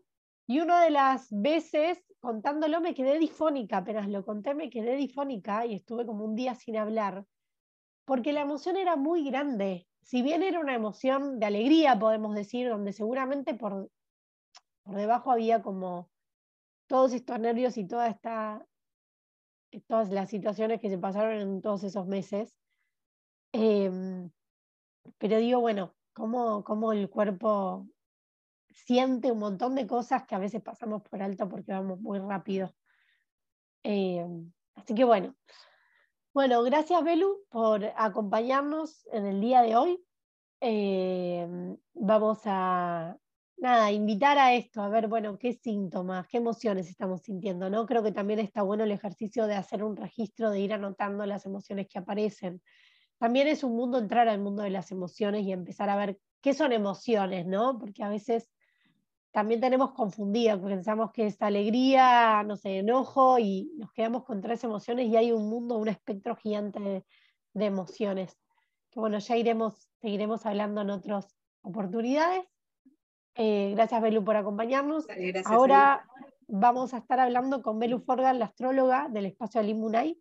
Y 0.48 0.60
una 0.60 0.82
de 0.82 0.92
las 0.92 1.28
veces 1.30 2.04
contándolo 2.20 2.80
me 2.80 2.94
quedé 2.94 3.20
difónica, 3.20 3.78
apenas 3.78 4.08
lo 4.08 4.24
conté 4.24 4.56
me 4.56 4.70
quedé 4.70 4.96
difónica 4.96 5.66
y 5.66 5.76
estuve 5.76 6.06
como 6.06 6.24
un 6.24 6.36
día 6.36 6.56
sin 6.56 6.78
hablar, 6.78 7.26
porque 8.06 8.32
la 8.32 8.42
emoción 8.42 8.78
era 8.78 8.96
muy 8.96 9.26
grande. 9.30 9.88
Si 10.04 10.22
bien 10.22 10.44
era 10.44 10.60
una 10.60 10.76
emoción 10.76 11.40
de 11.40 11.46
alegría, 11.46 11.98
podemos 11.98 12.36
decir, 12.36 12.70
donde 12.70 12.94
seguramente 12.94 13.56
por, 13.56 13.90
por 14.84 14.96
debajo 14.96 15.32
había 15.32 15.62
como 15.62 16.12
todos 16.88 17.14
estos 17.14 17.40
nervios 17.40 17.78
y 17.78 17.88
toda 17.88 18.08
esta, 18.08 18.66
todas 19.88 20.10
las 20.10 20.30
situaciones 20.30 20.82
que 20.82 20.90
se 20.90 20.98
pasaron 20.98 21.40
en 21.40 21.62
todos 21.62 21.84
esos 21.84 22.06
meses. 22.06 22.60
Em, 23.54 24.30
pero 25.18 25.38
digo, 25.38 25.62
bueno, 25.62 25.96
cómo, 26.14 26.64
cómo 26.64 26.92
el 26.92 27.10
cuerpo 27.10 27.88
siente 28.70 29.32
un 29.32 29.40
montón 29.40 29.76
de 29.76 29.88
cosas 29.88 30.26
que 30.26 30.36
a 30.36 30.40
veces 30.40 30.62
pasamos 30.62 31.02
por 31.04 31.22
alto 31.22 31.48
porque 31.48 31.72
vamos 31.72 32.00
muy 32.02 32.20
rápido. 32.20 32.74
Em, 33.84 34.52
así 34.76 34.94
que 34.94 35.06
bueno. 35.06 35.36
Bueno, 36.34 36.64
gracias 36.64 37.04
Belu 37.04 37.46
por 37.50 37.86
acompañarnos 37.96 39.08
en 39.12 39.28
el 39.28 39.40
día 39.40 39.62
de 39.62 39.76
hoy. 39.76 40.04
Em, 40.62 41.78
vamos 41.94 42.40
a, 42.46 43.18
nada, 43.58 43.92
invitar 43.92 44.40
a 44.40 44.56
esto, 44.56 44.82
a 44.82 44.90
ver, 44.90 45.08
bueno, 45.08 45.38
qué 45.38 45.54
síntomas, 45.54 46.28
qué 46.28 46.38
emociones 46.38 46.90
estamos 46.90 47.22
sintiendo, 47.22 47.70
¿no? 47.70 47.86
Creo 47.86 48.02
que 48.02 48.12
también 48.12 48.40
está 48.40 48.64
bueno 48.64 48.84
el 48.84 48.92
ejercicio 48.92 49.46
de 49.46 49.54
hacer 49.56 49.84
un 49.84 49.96
registro, 49.96 50.50
de 50.50 50.60
ir 50.60 50.74
anotando 50.74 51.24
las 51.28 51.46
emociones 51.46 51.88
que 51.88 52.00
aparecen. 52.00 52.64
También 53.20 53.48
es 53.48 53.64
un 53.64 53.76
mundo 53.76 54.00
entrar 54.00 54.28
al 54.28 54.42
mundo 54.42 54.64
de 54.64 54.72
las 54.72 54.92
emociones 54.92 55.44
y 55.44 55.52
empezar 55.52 55.90
a 55.92 55.98
ver 55.98 56.20
qué 56.42 56.56
son 56.56 56.72
emociones, 56.74 57.46
¿no? 57.46 57.78
Porque 57.78 58.04
a 58.04 58.10
veces 58.10 58.53
también 59.34 59.60
tenemos 59.60 59.92
confundido, 59.94 60.62
pensamos 60.62 61.12
que 61.12 61.26
es 61.26 61.42
alegría, 61.42 62.44
no 62.44 62.56
sé, 62.56 62.78
enojo, 62.78 63.40
y 63.40 63.72
nos 63.78 63.92
quedamos 63.92 64.24
con 64.24 64.42
tres 64.42 64.64
emociones 64.64 65.08
y 65.08 65.18
hay 65.18 65.32
un 65.32 65.50
mundo, 65.50 65.78
un 65.78 65.88
espectro 65.88 66.36
gigante 66.36 66.80
de, 66.80 67.06
de 67.54 67.66
emociones. 67.66 68.38
Que 68.92 69.00
bueno, 69.00 69.18
ya 69.18 69.36
iremos, 69.36 69.90
seguiremos 70.00 70.46
hablando 70.46 70.82
en 70.82 70.92
otras 70.92 71.36
oportunidades. 71.64 72.46
Eh, 73.36 73.72
gracias, 73.76 74.02
Belu, 74.04 74.24
por 74.24 74.36
acompañarnos. 74.36 75.08
Ahora 75.46 76.06
vamos 76.48 76.94
a 76.94 77.00
estar 77.00 77.20
hablando 77.20 77.64
con 77.64 77.80
Belu 77.80 78.00
Forgan, 78.02 78.38
la 78.38 78.46
astróloga 78.46 79.08
del 79.10 79.26
espacio 79.26 79.60
Alimunay, 79.60 80.16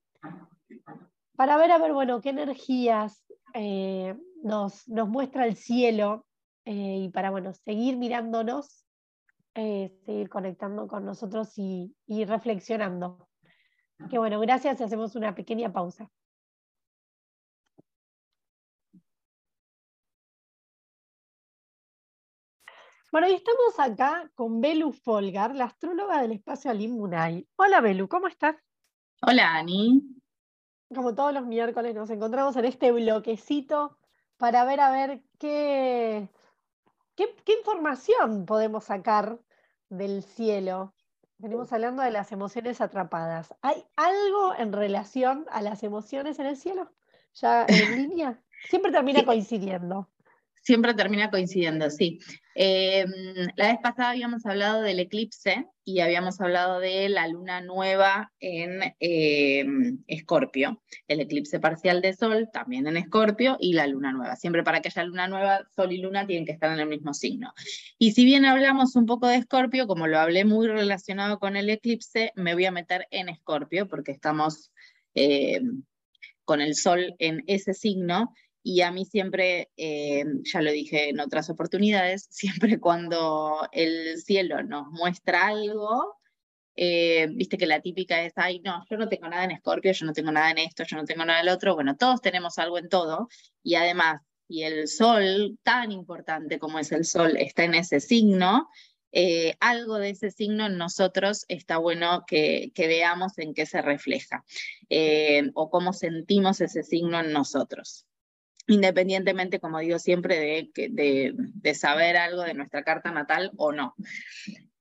para 1.37 1.59
ver, 1.59 1.71
a 1.71 1.79
ver, 1.79 1.93
bueno, 1.93 2.23
qué 2.23 2.31
energías 2.31 3.27
eh, 3.53 4.17
nos, 4.43 4.89
nos, 4.89 5.09
muestra 5.09 5.45
el 5.45 5.57
cielo 5.57 6.25
eh, 6.65 7.01
y 7.05 7.09
para, 7.11 7.31
bueno, 7.31 7.53
seguir 7.53 7.99
mirándonos, 7.99 8.82
seguir 9.55 10.29
conectando 10.29 10.89
con 10.89 11.05
nosotros 11.05 11.53
y, 11.57 11.95
y 12.07 12.25
reflexionando. 12.25 13.29
Que 14.11 14.19
bueno, 14.19 14.41
gracias 14.41 14.81
y 14.81 14.85
hacemos 14.85 15.15
una 15.15 15.35
pequeña 15.35 15.73
pausa. 15.73 16.11
Bueno, 23.13 23.29
y 23.29 23.35
estamos 23.35 23.79
acá 23.79 24.31
con 24.35 24.63
Belu 24.63 24.91
Folgar, 24.91 25.55
la 25.55 25.67
astróloga 25.67 26.23
del 26.23 26.33
espacio 26.33 26.71
Alimunay. 26.71 27.47
Hola 27.57 27.83
Belu, 27.83 28.09
¿cómo 28.09 28.27
estás? 28.27 28.57
Hola 29.21 29.55
Ani. 29.55 30.03
Como 30.95 31.15
todos 31.15 31.35
los 31.35 31.47
miércoles 31.47 31.95
nos 31.95 32.09
encontramos 32.09 32.57
en 32.57 32.65
este 32.65 32.91
bloquecito 32.91 33.99
para 34.39 34.65
ver 34.65 34.81
a 34.81 34.91
ver 34.91 35.23
qué, 35.39 36.31
qué, 37.17 37.35
información 37.59 38.47
podemos 38.47 38.85
sacar 38.85 39.39
del 39.89 40.23
cielo. 40.23 40.95
Venimos 41.39 41.73
hablando 41.73 42.03
de 42.03 42.11
las 42.11 42.33
emociones 42.33 42.81
atrapadas. 42.81 43.55
¿Hay 43.63 43.85
algo 43.97 44.55
en 44.57 44.73
relación 44.73 45.47
a 45.51 45.63
las 45.63 45.83
emociones 45.83 46.39
en 46.39 46.47
el 46.47 46.57
cielo? 46.57 46.93
¿Ya 47.35 47.67
en 47.69 47.97
línea? 48.11 48.43
Siempre 48.69 48.93
termina 48.93 49.25
coincidiendo. 49.25 50.09
Siempre 50.63 50.95
termina 50.95 51.29
coincidiendo, 51.29 51.91
sí. 51.91 52.21
Em, 52.55 53.11
la 53.57 53.73
vez 53.73 53.79
pasada 53.83 54.11
habíamos 54.11 54.47
hablado 54.47 54.83
del 54.83 55.01
eclipse 55.01 55.67
y 55.85 55.99
habíamos 55.99 56.41
hablado 56.41 56.79
de 56.79 57.09
la 57.09 57.27
luna 57.27 57.61
nueva 57.63 58.33
en 58.39 58.95
em, 59.01 59.99
Escorpio, 60.07 60.81
el 61.09 61.19
eclipse 61.19 61.59
parcial 61.59 62.01
de 62.01 62.15
Sol 62.15 62.49
también 62.53 62.87
en 62.87 62.97
Escorpio 62.97 63.57
y 63.59 63.73
la 63.73 63.89
luna 63.89 64.13
nueva. 64.13 64.37
Siempre 64.37 64.63
para 64.63 64.81
que 64.81 64.89
haya 64.89 65.03
luna 65.03 65.27
nueva, 65.27 65.67
Sol 65.75 65.91
y 65.91 65.99
luna 65.99 66.29
tienen 66.29 66.47
que 66.47 66.53
estar 66.53 66.73
en 66.73 66.79
el 66.79 66.89
mismo 66.89 67.13
signo. 67.13 67.53
Y 67.99 68.13
si 68.13 68.25
bien 68.25 68.45
hablamos 68.45 68.95
un 68.95 69.07
poco 69.07 69.27
de 69.27 69.37
Escorpio, 69.37 69.89
como 69.89 70.07
lo 70.07 70.21
hablé 70.21 70.45
muy 70.45 70.69
relacionado 70.69 71.41
con 71.41 71.57
el 71.57 71.71
eclipse, 71.71 72.33
me 72.37 72.55
voy 72.55 72.67
a 72.67 72.71
meter 72.71 73.09
en 73.11 73.29
Escorpio 73.29 73.89
porque 73.89 74.13
estamos 74.13 74.71
em, 75.15 75.83
con 76.45 76.61
el 76.61 76.77
Sol 76.77 77.17
en 77.19 77.43
ese 77.49 77.75
signo 77.75 78.33
y 78.63 78.83
a 78.83 78.93
mí 78.93 79.05
siempre, 79.05 79.71
eh, 79.77 80.25
ya 80.45 80.63
lo 80.63 80.71
dije 80.71 81.09
en 81.09 81.21
otras 81.21 81.51
oportunidades, 81.51 82.27
siempre 82.31 82.79
cuando 82.79 83.69
el 83.73 84.21
cielo 84.23 84.63
nos 84.63 84.89
muestra 84.91 85.49
algo, 85.49 86.19
eh, 86.75 87.29
viste 87.33 87.59
que 87.59 87.67
la 87.67 87.81
típica 87.81 88.23
es, 88.23 88.33
ay, 88.37 88.61
no, 88.61 88.85
yo 88.89 88.97
no 88.97 89.09
tengo 89.09 89.29
nada 89.29 89.45
en 89.45 89.51
Escorpio, 89.51 89.93
yo 89.93 90.07
no 90.07 90.13
tengo 90.13 90.33
nada 90.33 90.51
en 90.51 90.59
esto, 90.59 90.85
yo 90.85 90.97
no 90.97 91.05
tengo 91.05 91.25
nada 91.25 91.41
en 91.41 91.49
el 91.49 91.55
otro. 91.55 91.75
Bueno, 91.75 91.97
todos 91.97 92.23
tenemos 92.23 92.59
algo 92.59 92.79
en 92.79 92.89
todo. 92.89 93.29
Y 93.63 93.75
además, 93.75 94.23
y 94.49 94.63
el 94.63 94.89
sol, 94.89 95.59
tan 95.63 95.93
importante 95.93 96.59
como 96.59 96.79
es 96.79 96.93
el 96.93 97.05
sol, 97.05 97.37
está 97.37 97.65
en 97.65 97.75
ese 97.75 98.01
signo, 98.01 98.69
eh, 99.13 99.55
algo 99.61 99.99
de 99.99 100.11
ese 100.11 100.31
signo 100.31 100.67
en 100.67 100.79
nosotros 100.79 101.45
está 101.49 101.77
bueno 101.77 102.25
que 102.27 102.73
veamos 102.77 103.37
en 103.39 103.53
qué 103.53 103.67
se 103.67 103.83
refleja 103.83 104.45
o 105.55 105.71
cómo 105.71 105.93
sentimos 105.93 106.63
ese 106.63 106.83
signo 106.83 107.21
en 107.21 107.33
nosotros 107.33 108.07
independientemente, 108.67 109.61
como 109.61 109.79
digo 109.79 109.99
siempre, 109.99 110.71
de, 110.75 111.75
saber 111.75 112.17
algo 112.17 112.43
de 112.43 112.55
nuestra 112.55 112.83
carta 112.83 113.11
natal 113.11 113.53
o 113.57 113.73
no. 113.73 113.95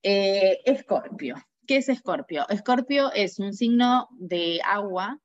Eh, 0.02 0.60
escorpio. 0.64 1.36
¿Qué 1.66 1.76
es 1.76 1.88
Escorpio? 1.88 2.48
Escorpio 2.48 3.12
es 3.12 3.38
un 3.38 3.52
signo 3.54 4.08
de 4.10 4.60
agua 4.64 5.20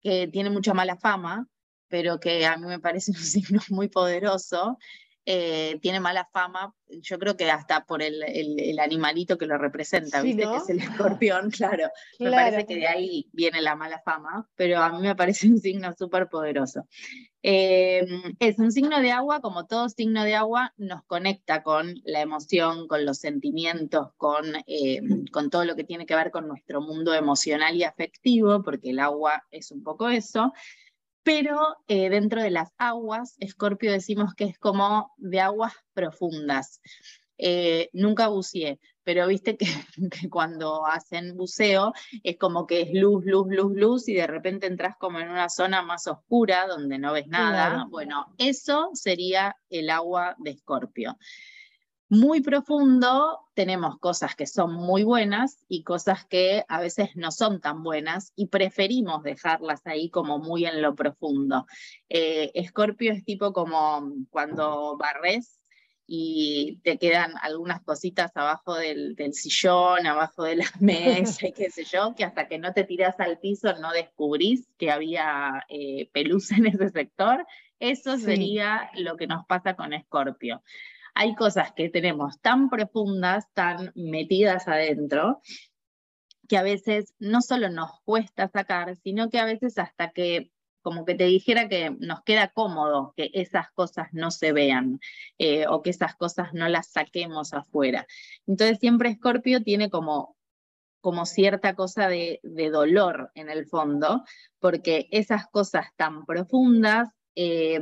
que 0.00 0.28
tiene 0.28 0.50
mucha 0.50 0.74
mala 0.74 0.96
fama, 0.96 1.48
pero 1.88 2.20
que 2.20 2.46
a 2.46 2.56
mí 2.56 2.66
me 2.66 2.78
parece 2.78 3.10
un 3.16 3.16
signo 3.16 3.60
muy 3.68 3.88
poderoso, 3.88 4.78
eh, 5.24 5.78
tiene 5.80 6.00
mala 6.00 6.28
fama, 6.32 6.74
yo 6.88 7.18
creo 7.18 7.36
que 7.36 7.48
hasta 7.48 7.84
por 7.84 8.02
el, 8.02 8.22
animalito 8.80 9.38
que 9.38 9.46
lo 9.46 9.56
representa, 9.56 10.20
¿viste? 10.20 10.42
Que 10.42 10.56
es 10.56 10.68
el 10.68 10.80
escorpión, 10.80 11.50
claro. 11.50 11.88
Me 12.18 12.30
parece 12.30 12.66
que 12.66 12.76
de 12.76 12.88
ahí 12.88 13.28
viene 13.32 13.62
la 13.62 13.76
mala 13.76 14.02
fama, 14.04 14.48
pero 14.56 14.78
a 14.78 14.90
mí 14.90 15.00
me 15.00 15.14
parece 15.14 15.46
un 15.48 15.58
signo 15.58 15.92
súper 15.96 16.28
poderoso. 16.28 16.88
Eh, 17.44 18.04
es 18.40 18.58
un 18.58 18.72
signo 18.72 19.00
de 19.00 19.12
agua, 19.12 19.40
como 19.40 19.66
todo 19.66 19.88
signo 19.88 20.24
de 20.24 20.34
agua, 20.34 20.74
nos 20.76 21.04
conecta 21.04 21.62
con 21.62 21.94
la 22.04 22.20
emoción, 22.20 22.88
con 22.88 23.04
los 23.04 23.18
sentimientos, 23.18 24.08
con, 24.16 24.44
eh, 24.66 25.00
con 25.30 25.50
todo 25.50 25.64
lo 25.64 25.76
que 25.76 25.84
tiene 25.84 26.06
que 26.06 26.16
ver 26.16 26.30
con 26.30 26.48
nuestro 26.48 26.80
mundo 26.80 27.14
emocional 27.14 27.76
y 27.76 27.84
afectivo, 27.84 28.62
porque 28.62 28.90
el 28.90 28.98
agua 28.98 29.44
es 29.50 29.70
un 29.70 29.82
poco 29.82 30.08
eso 30.08 30.52
pero 31.22 31.76
eh, 31.88 32.10
dentro 32.10 32.42
de 32.42 32.50
las 32.50 32.70
aguas, 32.78 33.36
Escorpio 33.38 33.92
decimos 33.92 34.34
que 34.34 34.44
es 34.44 34.58
como 34.58 35.12
de 35.16 35.40
aguas 35.40 35.72
profundas. 35.94 36.80
Eh, 37.38 37.90
nunca 37.92 38.28
buceé, 38.28 38.78
pero 39.02 39.26
viste 39.26 39.56
que, 40.10 40.28
cuando 40.30 40.86
hacen 40.86 41.36
buceo 41.36 41.92
es 42.22 42.36
como 42.38 42.66
que 42.66 42.82
es 42.82 42.90
luz, 42.92 43.24
luz, 43.24 43.46
luz, 43.48 43.72
luz 43.74 44.08
y 44.08 44.14
de 44.14 44.26
repente 44.26 44.66
entras 44.66 44.96
como 44.96 45.18
en 45.18 45.28
una 45.28 45.48
zona 45.48 45.82
más 45.82 46.06
oscura 46.06 46.66
donde 46.66 46.98
no 46.98 47.12
ves 47.12 47.26
nada. 47.26 47.86
Bueno, 47.88 48.32
eso 48.38 48.90
sería 48.94 49.56
el 49.70 49.90
agua 49.90 50.36
de 50.38 50.50
Escorpio 50.50 51.16
muy 52.12 52.42
profundo, 52.42 53.40
tenemos 53.54 53.98
cosas 53.98 54.36
que 54.36 54.46
son 54.46 54.74
muy 54.74 55.02
buenas 55.02 55.64
y 55.66 55.82
cosas 55.82 56.26
que 56.26 56.62
a 56.68 56.78
veces 56.78 57.16
no 57.16 57.32
son 57.32 57.58
tan 57.58 57.82
buenas 57.82 58.34
y 58.36 58.48
preferimos 58.48 59.22
dejarlas 59.22 59.80
ahí 59.86 60.10
como 60.10 60.38
muy 60.38 60.66
en 60.66 60.82
lo 60.82 60.94
profundo. 60.94 61.64
Eh, 62.10 62.50
Escorpio 62.52 63.14
es 63.14 63.24
tipo 63.24 63.54
como 63.54 64.12
cuando 64.28 64.98
barres 64.98 65.58
y 66.06 66.80
te 66.84 66.98
quedan 66.98 67.32
algunas 67.40 67.80
cositas 67.80 68.30
abajo 68.36 68.74
del, 68.74 69.16
sillón, 69.32 70.06
abajo 70.06 70.42
de 70.42 70.56
la 70.56 70.66
mesa, 70.80 71.46
qué 71.56 71.70
sé 71.70 71.84
yo, 71.84 72.14
que 72.14 72.24
hasta 72.24 72.46
que 72.46 72.58
no 72.58 72.74
te 72.74 72.84
tiras 72.84 73.18
al 73.20 73.38
piso 73.38 73.72
no 73.80 73.90
descubrís 73.90 74.68
que 74.76 74.90
había 74.90 75.64
eh, 75.70 76.10
pelusa 76.12 76.56
en 76.56 76.66
ese 76.66 76.90
sector. 76.90 77.46
Eso 77.80 78.18
sería 78.18 78.90
lo 78.96 79.16
que 79.16 79.26
nos 79.26 79.46
pasa 79.46 79.76
con 79.76 79.94
Escorpio 79.94 80.62
hay 81.14 81.34
cosas 81.34 81.72
que 81.72 81.88
tenemos 81.88 82.40
tan 82.40 82.70
profundas, 82.70 83.46
tan 83.54 83.92
metidas 83.94 84.68
adentro, 84.68 85.40
que 86.48 86.56
a 86.56 86.62
veces 86.62 87.14
no 87.18 87.42
solo 87.42 87.68
nos 87.68 88.00
cuesta 88.04 88.48
sacar, 88.48 88.96
sino 88.96 89.30
que 89.30 89.38
a 89.38 89.44
veces 89.44 89.78
hasta 89.78 90.10
que 90.10 90.50
como 90.82 91.04
que 91.04 91.14
te 91.14 91.24
dijera 91.24 91.68
que 91.68 91.90
nos 92.00 92.22
queda 92.22 92.48
cómodo 92.48 93.14
que 93.16 93.30
esas 93.34 93.70
cosas 93.70 94.08
no 94.12 94.30
se 94.30 94.52
vean 94.52 95.00
eh, 95.38 95.66
o 95.68 95.80
que 95.80 95.90
esas 95.90 96.16
cosas 96.16 96.52
no 96.52 96.68
las 96.68 96.88
saquemos 96.88 97.54
afuera. 97.54 98.06
Entonces 98.46 98.78
siempre 98.80 99.14
Scorpio 99.14 99.62
tiene 99.62 99.90
como, 99.90 100.36
como 101.00 101.24
cierta 101.24 101.74
cosa 101.74 102.08
de, 102.08 102.40
dolor 102.42 103.30
en 103.34 103.48
el 103.48 103.66
fondo, 103.66 104.24
porque 104.58 105.08
esas 105.12 105.46
cosas 105.48 105.86
tan 105.96 106.26
profundas 106.26 107.08
eh, 107.36 107.80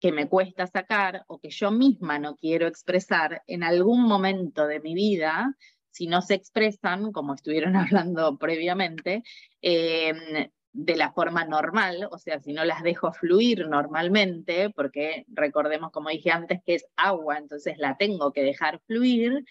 que 0.00 0.12
me 0.12 0.28
cuesta 0.28 0.66
sacar 0.66 1.24
o 1.28 1.38
que 1.38 1.50
yo 1.50 1.70
misma 1.70 2.18
no 2.18 2.34
quiero 2.36 2.66
expresar 2.66 3.42
en 3.46 3.62
algún 3.62 4.02
momento 4.02 4.66
de 4.66 4.80
mi 4.80 4.94
vida, 4.94 5.54
si 5.90 6.06
no 6.06 6.22
se 6.22 6.34
expresan, 6.34 7.12
como 7.12 7.34
estuvieron 7.34 7.74
hablando 7.76 8.38
previamente, 8.38 9.22
em, 9.60 10.48
de 10.72 10.96
la 10.96 11.12
forma 11.12 11.44
normal, 11.44 12.08
o 12.12 12.18
sea, 12.18 12.40
si 12.40 12.52
no 12.52 12.64
las 12.64 12.82
dejo 12.82 13.12
fluir 13.12 13.66
normalmente, 13.68 14.70
porque 14.70 15.24
recordemos, 15.28 15.90
como 15.90 16.10
dije 16.10 16.30
antes, 16.30 16.60
que 16.64 16.74
es 16.76 16.86
agua, 16.96 17.38
entonces 17.38 17.76
la 17.78 17.96
tengo 17.96 18.32
que 18.32 18.44
dejar 18.44 18.80
fluir, 18.86 19.44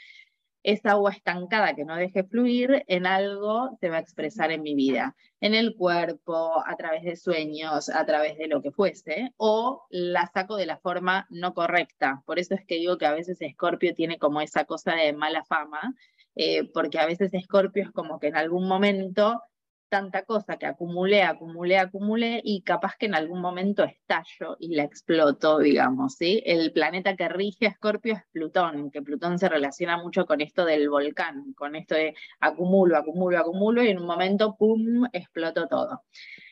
esa 0.64 0.91
agua 0.91 1.12
estancada 1.12 1.74
que 1.76 1.86
no 1.86 1.95
deje 1.95 2.24
fluir 2.24 2.84
en 2.88 3.05
algo 3.05 3.78
se 3.80 3.89
va 3.89 3.97
a 3.97 4.01
expresar 4.01 4.51
en 4.51 4.62
mi 4.62 4.76
vida, 4.76 5.16
en 5.41 5.55
el 5.55 5.76
cuerpo, 5.76 6.62
a 6.66 6.76
través 6.76 7.03
de 7.03 7.16
sueños, 7.16 7.89
a 7.89 8.05
través 8.05 8.38
de 8.38 8.47
lo 8.47 8.62
que 8.62 8.72
fuese, 8.72 9.32
o 9.38 9.86
la 9.89 10.30
saco 10.34 10.57
de 10.57 10.66
la 10.66 10.78
forma 10.78 11.28
no 11.30 11.53
correcta. 11.53 12.24
Por 12.26 12.39
eso 12.39 12.55
es 12.55 12.66
que 12.66 12.76
digo 12.76 12.97
que 12.97 13.05
a 13.05 13.14
veces 13.14 13.41
Escorpio 13.41 13.93
tiene 13.93 14.20
como 14.20 14.41
esa 14.41 14.66
cosa 14.66 14.95
de 14.95 15.14
mala 15.14 15.43
fama, 15.45 15.95
eh, 16.36 16.70
porque 16.74 16.99
a 16.99 17.05
veces 17.05 17.34
Escorpio 17.34 17.84
es 17.84 17.91
como 17.91 18.20
que 18.20 18.28
en 18.28 18.36
algún 18.36 18.68
momento 18.68 19.41
tanta 19.90 20.24
cosa 20.24 20.58
que 20.58 20.66
acumulé, 20.66 21.24
acumulé, 21.24 21.78
acumulé 21.78 22.42
y 22.44 22.62
capaz 22.62 22.96
que 22.98 23.08
en 23.08 23.16
algún 23.16 23.42
momento 23.42 23.84
estallo 23.84 24.56
y 24.60 24.76
la 24.76 24.84
exploto, 24.84 25.60
digamos, 25.60 26.16
¿sí? 26.16 26.42
El 26.46 26.72
planeta 26.72 27.16
que 27.16 27.28
rige 27.28 27.66
a 27.66 27.70
Escorpio 27.70 28.14
es 28.14 28.22
Plutón, 28.32 28.92
que 28.92 29.02
Plutón 29.02 29.40
se 29.40 29.50
relaciona 29.50 29.98
mucho 29.98 30.26
con 30.26 30.42
esto 30.42 30.64
del 30.64 30.90
volcán, 30.90 31.54
con 31.54 31.76
esto 31.76 31.96
de 31.96 32.16
acumulo, 32.40 32.98
acumulo, 32.98 33.40
acumulo 33.40 33.84
y 33.84 33.90
en 33.90 34.00
un 34.00 34.06
momento, 34.06 34.56
¡pum!, 34.56 35.06
explotó 35.12 35.68
todo. 35.68 36.04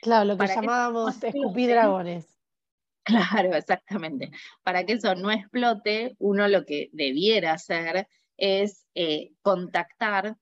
Claro, 0.01 0.25
lo 0.25 0.37
que 0.37 0.47
llamábamos 0.47 1.23
escupir 1.23 1.69
dragones. 1.69 2.27
Claro, 3.07 3.53
exactamente. 3.55 4.31
Para 4.63 4.85
que 4.85 4.91
eso 4.91 5.15
no 5.15 5.31
explote, 5.31 6.17
uno 6.19 6.49
lo 6.49 6.65
que 6.65 6.89
debiera 6.91 7.53
hacer 7.53 8.09
es 8.35 8.85
eh, 8.95 9.31
contactar 9.41 10.35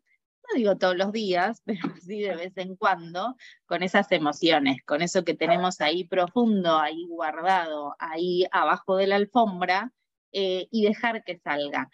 no 0.50 0.58
digo 0.58 0.78
todos 0.78 0.96
los 0.96 1.12
días, 1.12 1.62
pero 1.66 1.82
sí 2.02 2.22
de 2.22 2.36
vez 2.36 2.58
en 2.58 2.76
cuando, 2.76 3.36
con 3.66 3.84
esas 3.84 4.12
emociones, 4.12 4.78
con 4.86 5.02
eso 5.02 5.24
que 5.24 5.34
tenemos 5.34 5.82
ahí 5.82 6.06
profundo, 6.06 6.78
ahí 6.78 7.06
guardado, 7.08 7.96
ahí 8.00 8.46
abajo 8.52 8.98
de 8.98 9.08
la 9.08 9.16
alfombra, 9.16 9.92
eh, 10.32 10.68
y 10.70 10.84
dejar 10.86 11.24
que 11.24 11.38
salga. 11.38 11.90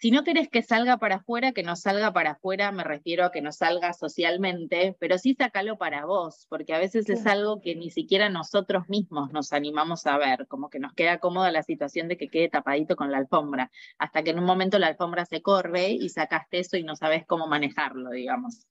Si 0.00 0.12
no 0.12 0.22
querés 0.22 0.48
que 0.48 0.62
salga 0.62 0.98
para 0.98 1.16
afuera, 1.16 1.50
que 1.50 1.64
no 1.64 1.74
salga 1.74 2.12
para 2.12 2.32
afuera, 2.32 2.70
me 2.70 2.84
refiero 2.84 3.24
a 3.24 3.32
que 3.32 3.42
no 3.42 3.50
salga 3.50 3.92
socialmente, 3.92 4.96
pero 5.00 5.18
sí 5.18 5.34
sácalo 5.34 5.76
para 5.76 6.04
vos, 6.04 6.46
porque 6.48 6.72
a 6.72 6.78
veces 6.78 7.08
es 7.10 7.26
algo 7.26 7.60
que 7.60 7.74
ni 7.74 7.90
siquiera 7.90 8.28
nosotros 8.28 8.88
mismos 8.88 9.32
nos 9.32 9.52
animamos 9.52 10.06
a 10.06 10.16
ver, 10.16 10.46
como 10.46 10.70
que 10.70 10.78
nos 10.78 10.92
queda 10.92 11.18
cómoda 11.18 11.50
la 11.50 11.64
situación 11.64 12.06
de 12.06 12.16
que 12.16 12.28
quede 12.28 12.48
tapadito 12.48 12.94
con 12.94 13.10
la 13.10 13.18
alfombra, 13.18 13.72
hasta 13.98 14.22
que 14.22 14.30
en 14.30 14.38
un 14.38 14.44
momento 14.44 14.78
la 14.78 14.86
alfombra 14.86 15.24
se 15.24 15.42
corre 15.42 15.90
y 15.90 16.08
sacaste 16.10 16.60
eso 16.60 16.76
y 16.76 16.84
no 16.84 16.94
sabes 16.94 17.26
cómo 17.26 17.48
manejarlo, 17.48 18.10
digamos. 18.10 18.68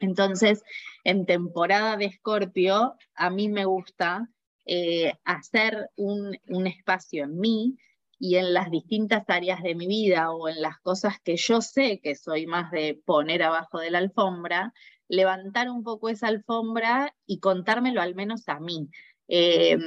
Entonces, 0.00 0.64
en 1.04 1.26
temporada 1.26 1.96
de 1.96 2.06
Escorpio, 2.06 2.96
a 3.14 3.30
mí 3.30 3.48
me 3.48 3.66
gusta 3.66 4.28
eh, 4.66 5.12
hacer 5.24 5.90
un, 5.94 6.36
un 6.48 6.66
espacio 6.66 7.22
en 7.22 7.38
mí 7.38 7.76
y 8.20 8.36
en 8.36 8.52
las 8.52 8.70
distintas 8.70 9.24
áreas 9.28 9.62
de 9.62 9.74
mi 9.74 9.86
vida 9.86 10.30
o 10.30 10.46
en 10.48 10.60
las 10.60 10.78
cosas 10.80 11.18
que 11.24 11.36
yo 11.36 11.62
sé 11.62 12.00
que 12.02 12.14
soy 12.14 12.46
más 12.46 12.70
de 12.70 13.00
poner 13.06 13.42
abajo 13.42 13.78
de 13.78 13.90
la 13.90 13.98
alfombra, 13.98 14.74
levantar 15.08 15.70
un 15.70 15.82
poco 15.82 16.10
esa 16.10 16.28
alfombra 16.28 17.16
y 17.26 17.40
contármelo 17.40 18.02
al 18.02 18.14
menos 18.14 18.46
a 18.50 18.60
mí. 18.60 18.90
Em, 19.26 19.80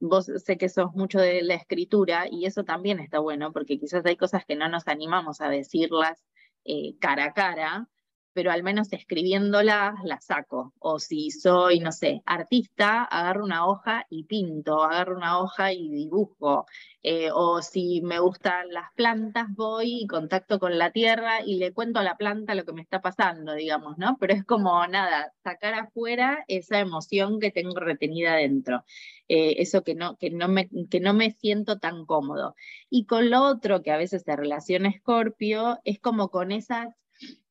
vos 0.00 0.26
sé 0.26 0.58
que 0.58 0.68
sos 0.68 0.92
mucho 0.92 1.18
de 1.18 1.42
la 1.42 1.54
escritura 1.54 2.26
y 2.30 2.44
eso 2.44 2.62
también 2.62 3.00
está 3.00 3.20
bueno 3.20 3.52
porque 3.52 3.78
quizás 3.78 4.04
hay 4.04 4.16
cosas 4.16 4.44
que 4.44 4.54
no 4.54 4.68
nos 4.68 4.86
animamos 4.86 5.40
a 5.40 5.48
decirlas 5.48 6.22
eh, 6.64 6.94
cara 7.00 7.26
a 7.26 7.32
cara, 7.32 7.88
pero 8.32 8.50
al 8.50 8.62
menos 8.62 8.92
escribiéndolas 8.92 9.94
la 10.04 10.20
saco. 10.20 10.72
O 10.78 10.98
si 10.98 11.30
soy, 11.30 11.80
no 11.80 11.92
sé, 11.92 12.22
artista, 12.26 13.04
agarro 13.04 13.44
una 13.44 13.66
hoja 13.66 14.06
y 14.10 14.24
pinto, 14.24 14.82
agarro 14.82 15.16
una 15.16 15.38
hoja 15.40 15.72
y 15.72 15.88
dibujo. 15.90 16.66
Eh, 17.02 17.30
o 17.32 17.62
si 17.62 18.00
me 18.02 18.18
gustan 18.18 18.68
las 18.70 18.92
plantas, 18.94 19.46
voy 19.54 20.02
y 20.02 20.06
contacto 20.06 20.58
con 20.58 20.78
la 20.78 20.90
tierra 20.90 21.42
y 21.44 21.58
le 21.58 21.72
cuento 21.72 22.00
a 22.00 22.02
la 22.02 22.16
planta 22.16 22.54
lo 22.54 22.64
que 22.64 22.72
me 22.72 22.82
está 22.82 23.00
pasando, 23.00 23.54
digamos, 23.54 23.98
¿no? 23.98 24.16
Pero 24.20 24.34
es 24.34 24.44
como 24.44 24.86
nada, 24.86 25.32
sacar 25.42 25.74
afuera 25.74 26.44
esa 26.48 26.80
emoción 26.80 27.40
que 27.40 27.50
tengo 27.50 27.78
retenida 27.78 28.34
dentro. 28.34 28.84
Eh, 29.28 29.56
eso 29.58 29.82
que 29.82 29.94
no, 29.94 30.16
que, 30.16 30.30
no 30.30 30.48
me, 30.48 30.68
que 30.90 31.00
no 31.00 31.14
me 31.14 31.30
siento 31.32 31.78
tan 31.78 32.06
cómodo. 32.06 32.54
Y 32.90 33.06
con 33.06 33.30
lo 33.30 33.42
otro 33.42 33.82
que 33.82 33.92
a 33.92 33.96
veces 33.96 34.22
se 34.22 34.36
relaciona 34.36 34.92
Scorpio, 34.92 35.80
es 35.84 36.00
como 36.00 36.30
con 36.30 36.52
esas 36.52 36.88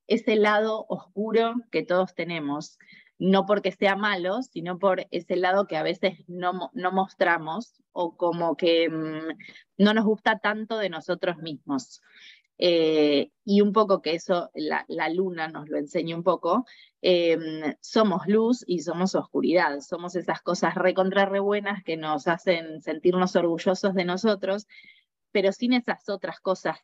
ese 0.07 0.35
lado 0.35 0.85
oscuro 0.89 1.55
que 1.71 1.83
todos 1.83 2.15
tenemos, 2.15 2.77
no 3.19 3.45
porque 3.45 3.71
sea 3.71 3.95
malo, 3.95 4.41
sino 4.43 4.77
por 4.79 5.07
ese 5.11 5.35
lado 5.35 5.67
que 5.67 5.77
a 5.77 5.83
veces 5.83 6.23
no, 6.27 6.69
no 6.73 6.91
mostramos 6.91 7.81
o 7.91 8.15
como 8.15 8.55
que 8.55 8.89
mm, 8.89 9.37
no 9.77 9.93
nos 9.93 10.05
gusta 10.05 10.39
tanto 10.39 10.77
de 10.77 10.89
nosotros 10.89 11.37
mismos. 11.37 12.01
Eh, 12.59 13.31
y 13.45 13.61
un 13.61 13.71
poco 13.71 14.01
que 14.01 14.15
eso 14.15 14.49
la, 14.55 14.85
luna 15.09 15.47
nos 15.47 15.69
lo 15.69 15.77
enseña 15.77 16.15
un 16.15 16.23
poco, 16.23 16.65
em, 17.01 17.75
somos 17.81 18.27
luz 18.27 18.63
y 18.65 18.79
somos 18.79 19.13
oscuridad, 19.13 19.79
somos 19.81 20.15
esas 20.15 20.41
cosas 20.41 20.73
recontra 20.73 21.25
re 21.25 21.39
buenas 21.39 21.83
que 21.83 21.97
nos 21.97 22.27
hacen 22.27 22.81
sentirnos 22.81 23.35
orgullosos 23.35 23.93
de 23.93 24.05
nosotros, 24.05 24.67
pero 25.31 25.51
sin 25.51 25.73
esas 25.73 26.09
otras 26.09 26.39
cosas 26.39 26.79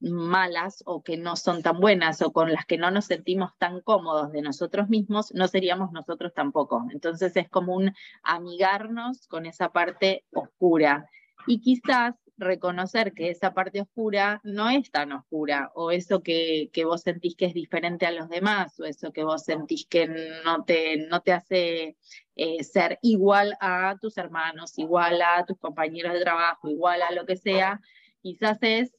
malas 0.00 0.82
o 0.86 1.02
que 1.02 1.16
no 1.16 1.36
son 1.36 1.62
tan 1.62 1.80
buenas 1.80 2.22
o 2.22 2.32
con 2.32 2.52
las 2.52 2.66
que 2.66 2.78
no 2.78 2.90
nos 2.90 3.06
sentimos 3.06 3.52
tan 3.58 3.80
cómodos 3.80 4.32
de 4.32 4.42
nosotros 4.42 4.88
mismos, 4.88 5.32
no 5.34 5.48
seríamos 5.48 5.92
nosotros 5.92 6.32
tampoco. 6.34 6.86
Entonces 6.92 7.36
es 7.36 7.48
como 7.48 7.74
un 7.74 7.94
amigarnos 8.22 9.26
con 9.28 9.46
esa 9.46 9.72
parte 9.72 10.24
oscura. 10.32 11.08
Y 11.46 11.60
quizás 11.60 12.14
reconocer 12.38 13.12
que 13.14 13.30
esa 13.30 13.54
parte 13.54 13.80
oscura 13.80 14.40
no 14.44 14.68
es 14.68 14.90
tan 14.90 15.12
oscura, 15.12 15.70
o 15.74 15.90
eso 15.90 16.22
que, 16.22 16.70
que, 16.72 16.84
vos 16.84 17.02
sentís 17.02 17.34
que 17.34 17.46
es 17.46 17.54
diferente 17.54 18.06
a 18.06 18.10
los 18.10 18.28
demás, 18.28 18.78
o 18.78 18.84
eso 18.84 19.12
que 19.12 19.24
vos 19.24 19.44
sentís 19.44 19.86
que 19.86 20.06
no 20.44 20.64
te, 20.64 20.98
no 21.08 21.20
te 21.22 21.32
hace 21.32 21.96
eh, 22.34 22.64
ser 22.64 22.98
igual 23.02 23.56
a 23.60 23.96
tus 24.00 24.18
hermanos, 24.18 24.78
igual 24.78 25.22
a 25.22 25.44
tus 25.46 25.58
compañeros 25.58 26.12
de 26.12 26.20
trabajo, 26.20 26.68
igual 26.68 27.02
a 27.02 27.12
lo 27.12 27.24
que 27.24 27.36
sea, 27.36 27.80
quizás 28.20 28.58
es 28.60 28.95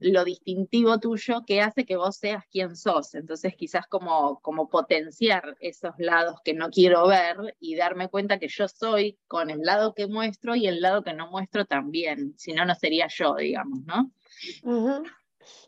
lo 0.00 0.24
distintivo 0.24 0.98
tuyo 0.98 1.44
que 1.46 1.60
hace 1.60 1.84
que 1.84 1.96
vos 1.96 2.16
seas 2.16 2.44
quien 2.50 2.76
sos. 2.76 3.14
Entonces 3.14 3.54
quizás 3.56 3.86
como, 3.86 4.40
como 4.40 4.68
potenciar 4.68 5.56
esos 5.60 5.94
lados 5.98 6.40
que 6.44 6.54
no 6.54 6.70
quiero 6.70 7.06
ver 7.06 7.56
y 7.60 7.76
darme 7.76 8.08
cuenta 8.08 8.38
que 8.38 8.48
yo 8.48 8.68
soy 8.68 9.18
con 9.26 9.50
el 9.50 9.60
lado 9.62 9.94
que 9.94 10.06
muestro 10.06 10.54
y 10.54 10.66
el 10.66 10.80
lado 10.80 11.02
que 11.02 11.14
no 11.14 11.30
muestro 11.30 11.64
también. 11.64 12.34
Si 12.36 12.52
no, 12.52 12.64
no 12.64 12.74
sería 12.74 13.08
yo, 13.08 13.34
digamos, 13.36 13.80
¿no? 13.84 14.12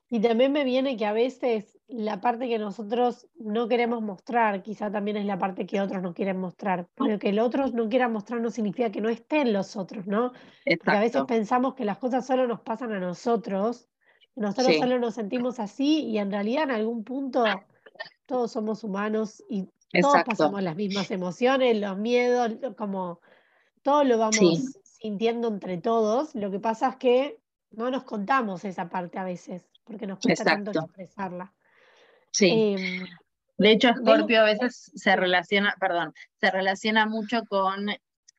Y 0.08 0.20
también 0.20 0.52
me 0.52 0.64
viene 0.64 0.96
que 0.96 1.06
a 1.06 1.12
veces 1.12 1.78
la 1.86 2.20
parte 2.20 2.48
que 2.48 2.58
nosotros 2.58 3.28
no 3.36 3.68
queremos 3.68 4.02
mostrar, 4.02 4.62
quizá 4.62 4.90
también 4.90 5.16
es 5.16 5.24
la 5.24 5.38
parte 5.38 5.66
que 5.66 5.80
otros 5.80 6.02
no 6.02 6.14
quieren 6.14 6.38
mostrar. 6.38 6.88
Pero 6.94 7.18
que 7.18 7.30
el 7.30 7.38
otro 7.38 7.68
no 7.68 7.88
quiera 7.88 8.08
mostrar 8.08 8.40
no 8.40 8.50
significa 8.50 8.90
que 8.90 9.00
no 9.00 9.08
estén 9.08 9.52
los 9.52 9.76
otros, 9.76 10.06
¿no? 10.06 10.32
Porque 10.64 10.96
a 10.96 11.00
veces 11.00 11.22
pensamos 11.26 11.74
que 11.74 11.84
las 11.84 11.98
cosas 11.98 12.26
solo 12.26 12.46
nos 12.46 12.60
pasan 12.60 12.92
a 12.92 13.00
nosotros 13.00 13.88
nosotros 14.36 14.76
solo 14.78 14.98
nos 14.98 15.14
sentimos 15.14 15.58
así 15.60 16.04
y 16.06 16.18
en 16.18 16.30
realidad 16.30 16.64
en 16.64 16.70
algún 16.70 17.04
punto 17.04 17.44
todos 18.26 18.52
somos 18.52 18.84
humanos 18.84 19.42
y 19.48 19.68
todos 20.00 20.22
pasamos 20.24 20.62
las 20.62 20.76
mismas 20.76 21.10
emociones, 21.10 21.78
los 21.78 21.98
miedos, 21.98 22.52
como 22.76 23.20
todo 23.82 24.04
lo 24.04 24.18
vamos 24.18 24.76
sintiendo 24.82 25.48
entre 25.48 25.78
todos. 25.78 26.34
Lo 26.34 26.50
que 26.50 26.60
pasa 26.60 26.90
es 26.90 26.96
que 26.96 27.40
no 27.72 27.90
nos 27.90 28.04
contamos 28.04 28.64
esa 28.64 28.88
parte 28.88 29.18
a 29.18 29.24
veces, 29.24 29.68
porque 29.84 30.06
nos 30.06 30.20
cuesta 30.20 30.44
tanto 30.44 30.70
expresarla. 30.70 31.52
Sí. 32.30 32.50
Em, 32.50 33.06
de 33.58 33.72
hecho, 33.72 33.92
Scorpio 33.94 34.40
a 34.40 34.44
veces 34.44 34.92
se 34.94 35.16
relaciona, 35.16 35.74
perdón, 35.80 36.14
se 36.40 36.50
relaciona 36.50 37.06
mucho 37.06 37.42
con, 37.48 37.88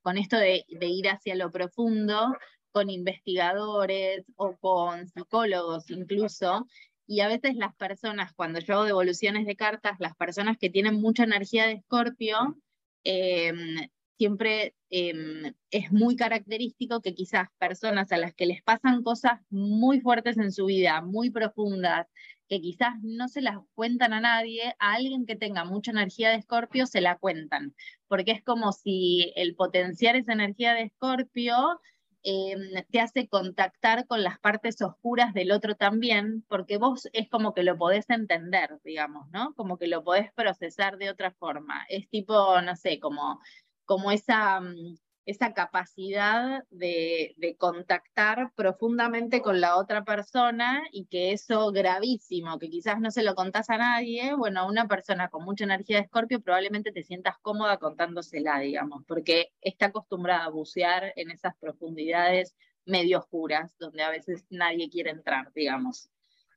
con 0.02 0.18
esto 0.18 0.38
de, 0.38 0.66
de 0.68 0.88
ir 0.88 1.10
hacia 1.10 1.36
lo 1.36 1.52
profundo 1.52 2.34
con 2.72 2.90
investigadores 2.90 4.26
o 4.36 4.56
con 4.58 5.08
psicólogos 5.08 5.90
incluso, 5.92 6.68
y 7.08 7.20
a 7.20 7.28
veces 7.28 7.56
las 7.56 7.76
personas, 7.76 8.34
cuando 8.34 8.60
yo 8.60 8.76
hago 8.76 8.86
devoluciones 8.86 9.46
de 9.46 9.56
cartas, 9.58 9.98
las 10.00 10.16
personas 10.16 10.58
que 10.58 10.70
tienen 10.70 10.96
mucha 10.96 11.24
energía 11.24 11.68
de 11.68 11.74
escorpio, 11.74 12.58
em, 13.04 13.90
siempre 14.18 14.76
em, 14.90 15.54
es 15.72 15.92
muy 15.92 16.16
característico 16.16 17.02
que 17.02 17.14
quizás 17.16 17.48
personas 17.58 18.12
a 18.12 18.18
las 18.18 18.34
que 18.34 18.46
les 18.46 18.62
pasan 18.62 19.04
cosas 19.04 19.42
muy 19.50 20.00
fuertes 20.00 20.38
en 20.38 20.52
su 20.52 20.66
vida, 20.66 21.02
muy 21.02 21.32
profundas, 21.32 22.08
que 22.48 22.62
quizás 22.62 22.94
no 23.02 23.28
se 23.28 23.42
las 23.42 23.58
cuentan 23.74 24.14
a 24.14 24.20
nadie, 24.22 24.76
a 24.80 24.94
alguien 24.94 25.26
que 25.26 25.36
tenga 25.36 25.64
mucha 25.66 25.92
energía 25.92 26.30
de 26.30 26.36
escorpio 26.36 26.86
se 26.86 27.02
la 27.02 27.18
cuentan, 27.18 27.74
porque 28.08 28.32
es 28.32 28.44
como 28.44 28.74
si 28.74 29.34
el 29.36 29.56
potenciar 29.56 30.16
esa 30.16 30.34
energía 30.34 30.74
de 30.74 30.84
escorpio 30.84 31.80
Em, 32.24 32.84
te 32.92 33.00
hace 33.00 33.28
contactar 33.28 34.06
con 34.06 34.22
las 34.24 34.40
partes 34.40 34.80
oscuras 34.82 35.34
del 35.34 35.52
otro 35.52 35.76
también, 35.76 36.46
porque 36.48 36.78
vos 36.78 37.10
es 37.14 37.28
como 37.30 37.54
que 37.54 37.64
lo 37.64 37.78
podés 37.78 38.10
entender, 38.12 38.80
digamos, 38.84 39.28
¿no? 39.32 39.54
Como 39.56 39.78
que 39.80 39.88
lo 39.88 40.04
podés 40.04 40.32
procesar 40.34 40.98
de 40.98 41.10
otra 41.10 41.32
forma. 41.32 41.84
Es 41.90 42.10
tipo, 42.10 42.62
no 42.62 42.76
sé, 42.76 43.00
como, 43.00 43.40
como 43.86 44.12
esa, 44.12 44.60
mm, 44.62 44.98
esa 45.26 45.54
capacidad 45.54 46.64
de, 46.70 47.36
contactar 47.58 48.52
profundamente 48.56 49.42
con 49.42 49.62
la 49.62 49.78
otra 49.78 50.04
persona 50.04 50.84
y 50.92 51.06
que 51.06 51.32
eso 51.32 51.72
gravísimo, 51.72 52.58
que 52.58 52.70
quizás 52.70 53.00
no 53.00 53.12
se 53.12 53.24
lo 53.24 53.36
contás 53.36 53.70
a 53.70 53.78
nadie, 53.78 54.34
bueno, 54.34 54.62
a 54.62 54.66
una 54.66 54.88
persona 54.88 55.30
con 55.30 55.44
mucha 55.44 55.66
energía 55.66 55.98
de 55.98 56.04
escorpio 56.04 56.42
probablemente 56.42 56.92
te 56.92 57.04
sientas 57.04 57.36
cómoda 57.42 57.78
contándosela, 57.78 58.60
digamos, 58.60 59.04
porque 59.08 59.52
está 59.62 59.88
acostumbrada 59.88 60.46
a 60.46 60.50
bucear 60.50 61.14
en 61.16 61.30
esas 61.30 61.56
profundidades 61.58 62.56
medio 62.86 63.20
oscuras, 63.20 63.78
donde 63.78 64.04
a 64.04 64.10
veces 64.10 64.46
nadie 64.50 64.90
quiere 64.90 65.12
entrar, 65.12 65.52
digamos. 65.54 66.10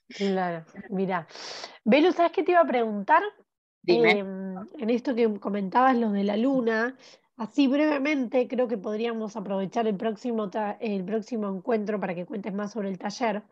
Claro, 0.08 0.64
mira. 0.90 1.26
Belu, 1.84 2.12
¿sabes 2.12 2.32
qué 2.32 2.42
te 2.42 2.52
iba 2.52 2.60
a 2.60 2.66
preguntar? 2.66 3.22
Dime. 3.82 4.18
Em, 4.18 4.56
en 4.78 4.90
esto 4.90 5.14
que 5.14 5.38
comentabas, 5.38 5.96
lo 5.96 6.10
de 6.10 6.24
la 6.24 6.36
luna, 6.36 6.96
Así 7.36 7.66
brevemente, 7.66 8.46
creo 8.46 8.68
que 8.68 8.78
podríamos 8.78 9.36
aprovechar 9.36 9.88
el 9.88 9.96
próximo, 9.96 10.50
el 10.80 11.04
próximo 11.04 11.48
encuentro 11.48 11.98
para 11.98 12.14
que 12.14 12.26
cuentes 12.26 12.52
más 12.52 12.72
sobre 12.72 12.90
el 12.90 12.98
taller. 12.98 13.42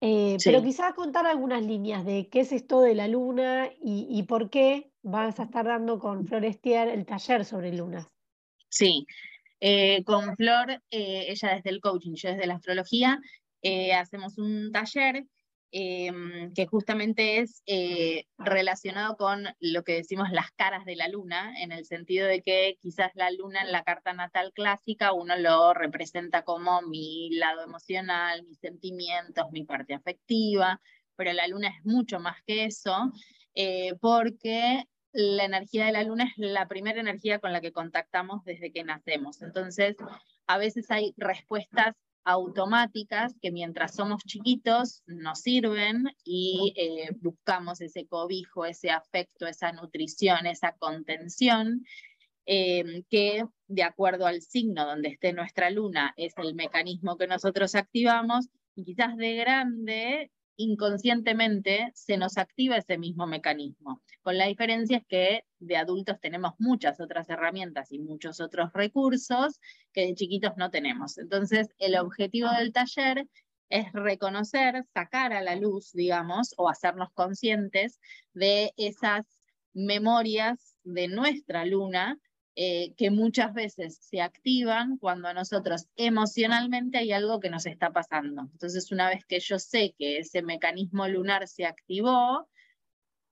Eh, 0.00 0.36
pero 0.44 0.62
quizás 0.62 0.94
contar 0.94 1.26
algunas 1.26 1.64
líneas 1.64 2.04
de 2.04 2.28
qué 2.28 2.40
es 2.40 2.52
esto 2.52 2.80
de 2.80 2.94
la 2.94 3.08
luna 3.08 3.68
y, 3.82 4.22
por 4.22 4.48
qué 4.48 4.92
vas 5.02 5.40
a 5.40 5.44
estar 5.44 5.66
dando 5.66 5.98
con 5.98 6.24
Florestier 6.26 6.88
el 6.88 7.04
taller 7.04 7.44
sobre 7.44 7.72
lunas. 7.72 8.06
Sí, 8.68 9.06
eh, 9.58 10.04
con 10.04 10.36
Flor, 10.36 10.70
eh, 10.90 11.26
ella 11.28 11.56
desde 11.56 11.70
el 11.70 11.80
coaching, 11.80 12.14
yo 12.14 12.30
desde 12.30 12.46
la 12.46 12.54
astrología, 12.54 13.18
hacemos 13.96 14.38
un 14.38 14.70
taller 14.70 15.26
Em, 15.70 16.54
que 16.54 16.66
justamente 16.66 17.40
es 17.40 17.62
eh, 17.66 18.24
relacionado 18.38 19.18
con 19.18 19.44
lo 19.60 19.84
que 19.84 19.96
decimos 19.96 20.30
las 20.30 20.50
caras 20.52 20.86
de 20.86 20.96
la 20.96 21.08
luna, 21.08 21.52
en 21.60 21.72
el 21.72 21.84
sentido 21.84 22.26
de 22.26 22.40
que 22.40 22.78
quizás 22.80 23.10
la 23.14 23.30
luna 23.30 23.60
en 23.60 23.72
la 23.72 23.84
carta 23.84 24.14
natal 24.14 24.52
clásica 24.54 25.12
uno 25.12 25.36
lo 25.36 25.74
representa 25.74 26.42
como 26.42 26.80
mi 26.80 27.28
lado 27.36 27.62
emocional, 27.62 28.46
mis 28.46 28.58
sentimientos, 28.60 29.50
mi 29.52 29.64
parte 29.64 29.92
afectiva, 29.92 30.80
pero 31.16 31.34
la 31.34 31.46
luna 31.46 31.68
es 31.68 31.84
mucho 31.84 32.18
más 32.18 32.42
que 32.46 32.64
eso, 32.64 33.12
eh, 33.54 33.92
porque 34.00 34.84
la 35.12 35.44
energía 35.44 35.84
de 35.84 35.92
la 35.92 36.02
luna 36.02 36.24
es 36.24 36.32
la 36.38 36.66
primera 36.66 36.98
energía 36.98 37.40
con 37.40 37.52
la 37.52 37.60
que 37.60 37.72
contactamos 37.72 38.42
desde 38.44 38.72
que 38.72 38.84
nacemos. 38.84 39.42
Entonces, 39.42 39.96
a 40.46 40.56
veces 40.56 40.90
hay 40.90 41.12
respuestas 41.18 41.94
automáticas 42.28 43.34
que 43.40 43.50
mientras 43.50 43.94
somos 43.94 44.22
chiquitos 44.22 45.02
nos 45.06 45.40
sirven 45.40 46.04
y 46.24 46.74
eh, 46.76 47.08
buscamos 47.22 47.80
ese 47.80 48.06
cobijo, 48.06 48.66
ese 48.66 48.90
afecto, 48.90 49.46
esa 49.46 49.72
nutrición, 49.72 50.46
esa 50.46 50.72
contención, 50.72 51.86
eh, 52.44 53.02
que 53.08 53.46
de 53.66 53.82
acuerdo 53.82 54.26
al 54.26 54.42
signo 54.42 54.84
donde 54.84 55.08
esté 55.08 55.32
nuestra 55.32 55.70
luna 55.70 56.12
es 56.18 56.34
el 56.36 56.54
mecanismo 56.54 57.16
que 57.16 57.26
nosotros 57.26 57.74
activamos 57.74 58.48
y 58.74 58.84
quizás 58.84 59.16
de 59.16 59.34
grande 59.34 60.30
inconscientemente 60.58 61.90
se 61.94 62.16
nos 62.16 62.36
activa 62.36 62.76
ese 62.76 62.98
mismo 62.98 63.26
mecanismo. 63.26 64.02
Con 64.22 64.36
la 64.36 64.46
diferencia 64.46 64.98
es 64.98 65.06
que 65.06 65.44
de 65.60 65.76
adultos 65.76 66.20
tenemos 66.20 66.52
muchas 66.58 67.00
otras 67.00 67.30
herramientas 67.30 67.92
y 67.92 68.00
muchos 68.00 68.40
otros 68.40 68.72
recursos 68.74 69.60
que 69.92 70.06
de 70.06 70.14
chiquitos 70.14 70.52
no 70.56 70.70
tenemos. 70.70 71.16
Entonces, 71.16 71.68
el 71.78 71.96
objetivo 71.96 72.50
del 72.50 72.72
taller 72.72 73.26
es 73.70 73.92
reconocer, 73.92 74.84
sacar 74.92 75.32
a 75.32 75.42
la 75.42 75.54
luz, 75.54 75.92
digamos, 75.92 76.54
o 76.56 76.68
hacernos 76.68 77.10
conscientes 77.12 78.00
de 78.34 78.72
esas 78.76 79.26
memorias 79.74 80.76
de 80.82 81.06
nuestra 81.06 81.64
luna 81.64 82.18
eh, 82.60 82.92
que 82.96 83.12
muchas 83.12 83.54
veces 83.54 83.98
se 84.00 84.20
activan 84.20 84.98
cuando 84.98 85.28
a 85.28 85.32
nosotros 85.32 85.86
emocionalmente 85.94 86.98
hay 86.98 87.12
algo 87.12 87.38
que 87.38 87.50
nos 87.50 87.66
está 87.66 87.92
pasando. 87.92 88.48
Entonces, 88.50 88.90
una 88.90 89.08
vez 89.08 89.24
que 89.24 89.38
yo 89.38 89.60
sé 89.60 89.94
que 89.96 90.18
ese 90.18 90.42
mecanismo 90.42 91.06
lunar 91.06 91.46
se 91.46 91.66
activó, 91.66 92.48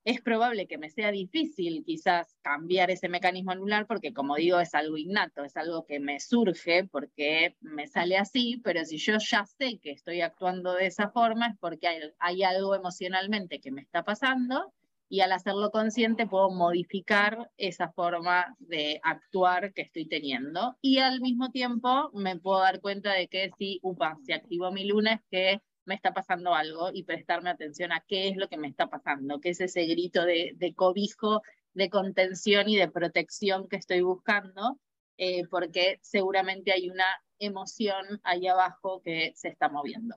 es 0.05 0.20
probable 0.20 0.68
que 0.68 0.79
me 0.79 0.91
sea 0.91 1.11
difícil 1.11 1.83
quizás 1.85 2.37
cambiar 2.41 2.93
ese 2.93 3.09
mecanismo 3.09 3.53
lunar 3.53 3.89
porque, 3.89 4.12
como 4.14 4.37
digo, 4.37 4.61
es 4.61 4.77
algo 4.77 4.97
innato, 4.97 5.43
es 5.43 5.57
algo 5.57 5.87
que 5.87 5.99
me 5.99 6.20
surge 6.20 6.85
porque 6.85 7.57
me 7.61 7.89
sale 7.89 8.16
así, 8.18 8.61
pero 8.62 8.85
si 8.85 8.99
yo 8.99 9.18
ya 9.18 9.45
sé 9.45 9.81
que 9.81 9.91
estoy 9.91 10.20
actuando 10.20 10.74
de 10.74 10.87
esa 10.87 11.09
forma 11.09 11.49
es 11.49 11.57
porque 11.59 12.12
hay 12.20 12.45
algo 12.45 12.77
emocionalmente 12.77 13.59
que 13.59 13.72
me 13.72 13.81
está 13.81 14.05
pasando 14.05 14.72
y 15.09 15.21
al 15.21 15.33
hacerlo 15.33 15.71
consciente 15.71 16.27
puedo 16.27 16.51
modificar 16.51 17.51
esa 17.57 17.91
forma 17.93 18.57
de 18.59 19.01
actuar 19.03 19.73
que 19.73 19.83
estoy 19.83 20.07
teniendo 20.07 20.77
y 20.81 20.99
al 20.99 21.21
mismo 21.21 21.51
tiempo 21.51 22.11
me 22.13 22.39
puedo 22.39 22.61
dar 22.61 22.81
cuenta 22.81 23.13
de 23.13 23.29
que 23.29 23.51
si, 23.59 23.79
upa, 23.83 24.19
se 24.25 24.35
activó 24.35 24.73
mi 24.73 24.85
lunes, 24.85 25.21
que 25.31 25.61
me 25.85 25.95
está 25.95 26.13
pasando 26.13 26.55
algo 26.55 26.91
y 26.93 27.05
prestarme 27.05 27.51
atención 27.51 27.93
a 27.93 28.05
qué 28.07 28.29
es 28.29 28.37
lo 28.37 28.49
que 28.49 28.57
me 28.57 28.69
está 28.69 28.89
pasando, 28.89 29.41
qué 29.41 29.51
es 29.51 29.61
ese 29.61 29.85
grito 29.87 30.25
de, 30.25 30.53
de 30.57 30.75
cobijo, 30.75 31.43
de 31.75 31.91
contención 31.91 32.69
y 32.69 32.77
de 32.77 32.89
protección 32.89 33.69
que 33.69 33.77
estoy 33.77 34.01
buscando, 34.01 34.81
eh, 35.19 35.47
porque 35.49 35.99
seguramente 36.03 36.73
hay 36.73 36.91
una 36.91 37.07
emoción 37.39 38.21
ahí 38.25 38.47
abajo 38.49 39.01
que 39.03 39.33
se 39.37 39.49
está 39.49 39.69
moviendo. 39.69 40.17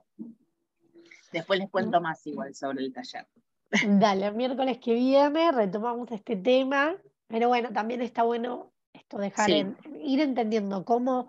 Después 1.32 1.60
les 1.60 1.70
cuento 1.70 2.00
más 2.00 2.26
igual 2.26 2.54
sobre 2.54 2.82
el 2.82 2.92
taller. 2.92 3.26
Dale, 3.86 4.26
el 4.26 4.34
miércoles 4.34 4.78
que 4.78 4.94
viene 4.94 5.52
retomamos 5.52 6.10
este 6.12 6.36
tema, 6.36 6.96
pero 7.28 7.48
bueno, 7.48 7.72
también 7.72 8.02
está 8.02 8.22
bueno 8.22 8.72
esto 8.92 9.18
dejar 9.18 9.50
en, 9.50 9.76
ir 10.02 10.20
entendiendo 10.20 10.84
cómo 10.84 11.28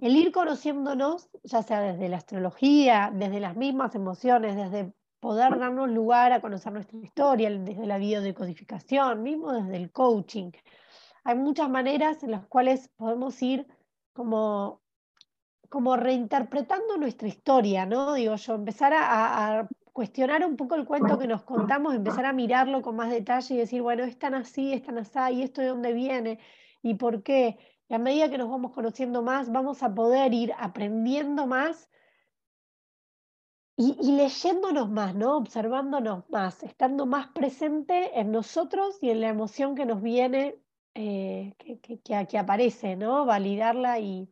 el 0.00 0.16
ir 0.16 0.32
conociéndonos, 0.32 1.28
ya 1.42 1.62
sea 1.62 1.80
desde 1.80 2.08
la 2.08 2.18
astrología, 2.18 3.10
desde 3.12 3.40
las 3.40 3.56
mismas 3.56 3.94
emociones, 3.94 4.56
desde 4.56 4.92
poder 5.20 5.58
darnos 5.58 5.88
lugar 5.88 6.32
a 6.32 6.40
conocer 6.40 6.72
nuestra 6.72 6.98
historia, 6.98 7.50
desde 7.50 7.86
la 7.86 7.98
biodecodificación, 7.98 9.22
mismo 9.22 9.52
desde 9.52 9.76
el 9.76 9.90
coaching. 9.90 10.52
Hay 11.24 11.36
muchas 11.36 11.70
maneras 11.70 12.22
en 12.22 12.30
las 12.30 12.46
cuales 12.46 12.90
podemos 12.96 13.40
ir 13.42 13.66
como, 14.12 14.82
como 15.70 15.96
reinterpretando 15.96 16.98
nuestra 16.98 17.26
historia, 17.26 17.86
¿no? 17.86 18.12
Digo 18.14 18.36
yo, 18.36 18.54
empezar 18.54 18.92
a, 18.94 19.66
cuestionar 19.94 20.44
un 20.44 20.56
poco 20.56 20.74
el 20.74 20.84
cuento 20.84 21.18
que 21.20 21.28
nos 21.28 21.44
contamos, 21.44 21.94
empezar 21.94 22.26
a 22.26 22.32
mirarlo 22.32 22.82
con 22.82 22.96
más 22.96 23.10
detalle 23.10 23.54
y 23.54 23.58
decir, 23.58 23.80
bueno, 23.80 24.02
es 24.02 24.18
tan 24.18 24.34
así, 24.34 24.72
es 24.72 24.82
tan 24.82 24.98
así, 24.98 25.18
y 25.34 25.42
esto 25.42 25.60
de 25.62 25.68
dónde 25.68 25.92
viene, 25.92 26.40
y 26.82 26.94
por 26.94 27.22
qué. 27.22 27.58
Y 27.88 27.94
a 27.94 27.98
medida 27.98 28.28
que 28.28 28.36
nos 28.36 28.50
vamos 28.50 28.72
conociendo 28.72 29.22
más, 29.22 29.52
vamos 29.52 29.84
a 29.84 29.94
poder 29.94 30.34
ir 30.34 30.52
aprendiendo 30.58 31.46
más 31.46 31.88
y, 33.76 34.16
leyéndonos 34.16 34.90
más, 34.90 35.14
¿no? 35.14 35.36
Observándonos 35.36 36.28
más, 36.28 36.64
estando 36.64 37.06
más 37.06 37.28
presente 37.28 38.18
en 38.18 38.32
nosotros 38.32 38.98
y 39.00 39.10
en 39.10 39.20
la 39.20 39.28
emoción 39.28 39.76
que 39.76 39.86
nos 39.86 40.02
viene, 40.02 40.56
eh, 40.94 41.54
que, 41.58 42.00
que, 42.00 42.38
aparece, 42.38 42.96
¿no? 42.96 43.26
Validarla 43.26 44.00
y... 44.00 44.28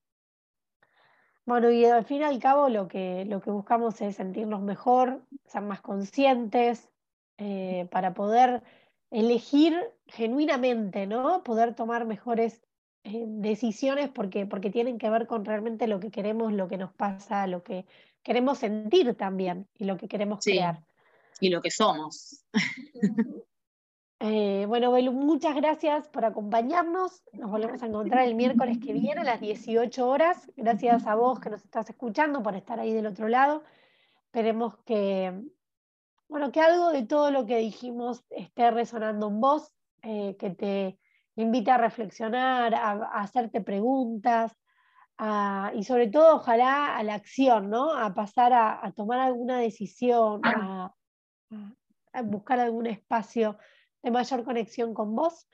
Bueno, 1.44 1.70
y 1.70 1.84
al 1.84 2.04
fin 2.04 2.20
y 2.20 2.24
al 2.24 2.38
cabo 2.38 2.68
lo 2.68 2.86
que, 2.86 3.24
lo 3.24 3.40
que 3.40 3.50
buscamos 3.50 4.00
es 4.00 4.16
sentirnos 4.16 4.62
mejor, 4.62 5.22
ser 5.46 5.62
más 5.62 5.80
conscientes, 5.80 6.88
eh, 7.38 7.88
para 7.90 8.14
poder 8.14 8.62
elegir 9.10 9.76
genuinamente, 10.06 11.06
¿no? 11.06 11.42
Poder 11.42 11.74
tomar 11.74 12.06
mejores 12.06 12.62
eh, 13.04 13.24
decisiones 13.26 14.08
porque, 14.08 14.46
porque 14.46 14.70
tienen 14.70 14.98
que 14.98 15.10
ver 15.10 15.26
con 15.26 15.44
realmente 15.44 15.88
lo 15.88 15.98
que 15.98 16.10
queremos, 16.10 16.52
lo 16.52 16.68
que 16.68 16.78
nos 16.78 16.92
pasa, 16.92 17.46
lo 17.48 17.64
que 17.64 17.84
queremos 18.22 18.58
sentir 18.58 19.14
también 19.14 19.66
y 19.76 19.84
lo 19.84 19.96
que 19.96 20.06
queremos 20.06 20.44
crear. 20.44 20.84
Y 21.40 21.48
lo 21.50 21.60
que 21.60 21.70
somos. 21.72 22.44
Eh, 24.24 24.66
bueno, 24.68 24.92
Belu, 24.92 25.10
muchas 25.12 25.56
gracias 25.56 26.08
por 26.08 26.24
acompañarnos. 26.24 27.24
Nos 27.32 27.50
volvemos 27.50 27.82
a 27.82 27.86
encontrar 27.86 28.24
el 28.24 28.36
miércoles 28.36 28.78
que 28.78 28.92
viene 28.92 29.22
a 29.22 29.24
las 29.24 29.40
18 29.40 30.08
horas. 30.08 30.48
Gracias 30.56 31.08
a 31.08 31.16
vos 31.16 31.40
que 31.40 31.50
nos 31.50 31.64
estás 31.64 31.90
escuchando 31.90 32.40
por 32.40 32.54
estar 32.54 32.78
ahí 32.78 32.92
del 32.92 33.08
otro 33.08 33.26
lado. 33.26 33.64
Esperemos 34.26 34.76
que, 34.84 35.42
bueno, 36.28 36.52
que 36.52 36.60
algo 36.60 36.92
de 36.92 37.04
todo 37.04 37.32
lo 37.32 37.46
que 37.46 37.56
dijimos 37.56 38.24
esté 38.30 38.70
resonando 38.70 39.26
en 39.26 39.40
vos, 39.40 39.72
eh, 40.02 40.36
que 40.38 40.50
te 40.50 41.00
invite 41.34 41.72
a 41.72 41.78
reflexionar, 41.78 42.76
a 42.76 42.92
hacerte 43.22 43.60
preguntas, 43.60 44.56
y 45.74 45.84
sobre 45.84 46.08
todo 46.08 46.36
ojalá 46.36 46.96
a 46.96 47.02
la 47.02 47.14
acción, 47.14 47.70
¿no? 47.70 47.92
A 47.92 48.14
pasar 48.14 48.52
a, 48.52 48.92
tomar 48.96 49.18
alguna 49.18 49.58
decisión, 49.58 50.40
a, 50.44 50.94
buscar 52.24 52.60
algún 52.60 52.86
espacio 52.86 53.56
de 54.02 54.10
mayor 54.10 54.44
conexión 54.44 54.94
con 54.94 55.14
vos. 55.14 55.46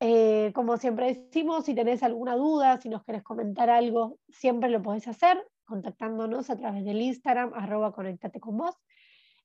Eh, 0.00 0.52
como 0.54 0.76
siempre 0.76 1.14
decimos, 1.14 1.64
si 1.64 1.74
tenés 1.74 2.02
alguna 2.02 2.36
duda, 2.36 2.78
si 2.80 2.88
nos 2.88 3.02
querés 3.04 3.22
comentar 3.22 3.70
algo, 3.70 4.18
siempre 4.28 4.68
lo 4.68 4.82
podés 4.82 5.08
hacer 5.08 5.42
contactándonos 5.64 6.48
a 6.48 6.56
través 6.56 6.84
del 6.84 7.00
Instagram, 7.00 7.52
arroba 7.54 7.92
conectate. 7.92 8.40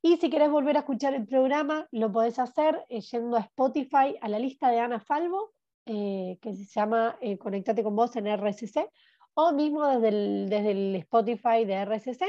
Y 0.04 0.18
si 0.18 0.30
querés 0.30 0.52
volver 0.52 0.76
a 0.76 0.82
escuchar 0.82 1.16
el 1.16 1.26
programa, 1.26 1.88
lo 1.92 2.12
podés 2.12 2.38
hacer 2.38 2.86
eh, 2.90 3.02
yendo 3.02 3.38
a 3.38 3.42
Spotify, 3.42 4.18
a 4.22 4.28
la 4.28 4.38
lista 4.38 4.70
de 4.70 4.80
Ana 4.80 5.00
Falvo, 5.00 5.52
eh, 5.88 6.38
que 6.42 6.54
se 6.54 6.66
llama 6.66 7.18
Conectate 7.40 7.82
con 7.82 7.96
vos 7.96 8.16
en 8.16 8.28
RSC, 8.28 8.88
o 9.34 9.52
mismo 9.54 9.88
desde 9.88 10.10
el, 10.10 10.50
desde 10.50 10.72
el 10.72 10.96
Spotify 10.98 11.66
de 11.66 11.86
RSC, 11.86 12.24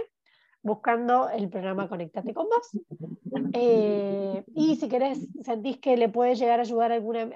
buscando 0.63 1.29
el 1.29 1.49
programa 1.49 1.89
Conectate 1.89 2.35
con 2.35 2.47
vos. 2.49 2.71
Eh, 3.55 4.45
y 4.55 4.77
si 4.77 4.89
querés, 4.89 5.27
sentís 5.43 5.79
que 5.79 5.97
le 5.97 6.09
puede 6.09 6.35
llegar 6.35 6.59
a 6.59 6.63
ayudar 6.63 6.91
a 6.93 6.95
alguna, 6.95 7.27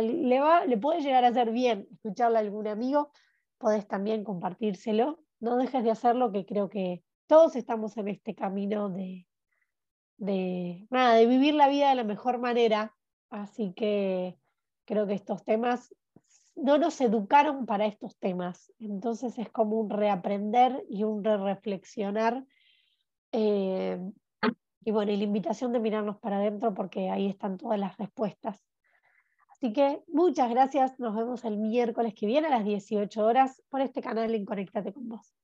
le, 0.00 0.40
va, 0.40 0.64
le 0.64 0.76
puede 0.78 1.00
llegar 1.00 1.24
a 1.24 1.28
hacer 1.28 1.50
bien 1.50 1.86
escucharle 1.90 2.38
a 2.38 2.40
algún 2.40 2.66
amigo, 2.66 3.10
podés 3.58 3.86
también 3.86 4.24
compartírselo. 4.24 5.20
No 5.40 5.56
dejes 5.56 5.84
de 5.84 5.90
hacerlo, 5.90 6.32
que 6.32 6.44
creo 6.44 6.68
que 6.68 7.02
todos 7.26 7.56
estamos 7.56 7.96
en 7.96 8.08
este 8.08 8.34
camino 8.34 8.88
de, 8.90 9.26
de, 10.16 10.86
nada, 10.90 11.14
de 11.14 11.26
vivir 11.26 11.54
la 11.54 11.68
vida 11.68 11.90
de 11.90 11.96
la 11.96 12.04
mejor 12.04 12.38
manera. 12.38 12.94
Así 13.30 13.72
que 13.74 14.38
creo 14.86 15.06
que 15.06 15.14
estos 15.14 15.44
temas 15.44 15.94
no 16.56 16.78
nos 16.78 17.00
educaron 17.00 17.66
para 17.66 17.86
estos 17.86 18.16
temas. 18.18 18.72
Entonces 18.78 19.38
es 19.38 19.50
como 19.50 19.78
un 19.78 19.90
reaprender 19.90 20.84
y 20.88 21.04
un 21.04 21.22
re 21.22 21.36
reflexionar. 21.36 22.44
Eh, 23.32 24.00
y 24.84 24.90
bueno, 24.90 25.12
y 25.12 25.16
la 25.16 25.24
invitación 25.24 25.72
de 25.72 25.80
mirarnos 25.80 26.18
para 26.18 26.38
adentro 26.38 26.72
porque 26.74 27.10
ahí 27.10 27.26
están 27.26 27.58
todas 27.58 27.78
las 27.78 27.96
respuestas. 27.98 28.64
Así 29.50 29.72
que 29.72 30.02
muchas 30.08 30.50
gracias. 30.50 30.98
Nos 30.98 31.14
vemos 31.14 31.44
el 31.44 31.58
miércoles 31.58 32.14
que 32.14 32.26
viene 32.26 32.48
a 32.48 32.50
las 32.50 32.64
18 32.64 33.24
horas 33.24 33.62
por 33.68 33.80
este 33.80 34.00
canal 34.00 34.34
en 34.34 34.44
Conectate 34.44 34.92
con 34.92 35.08
vos. 35.08 35.34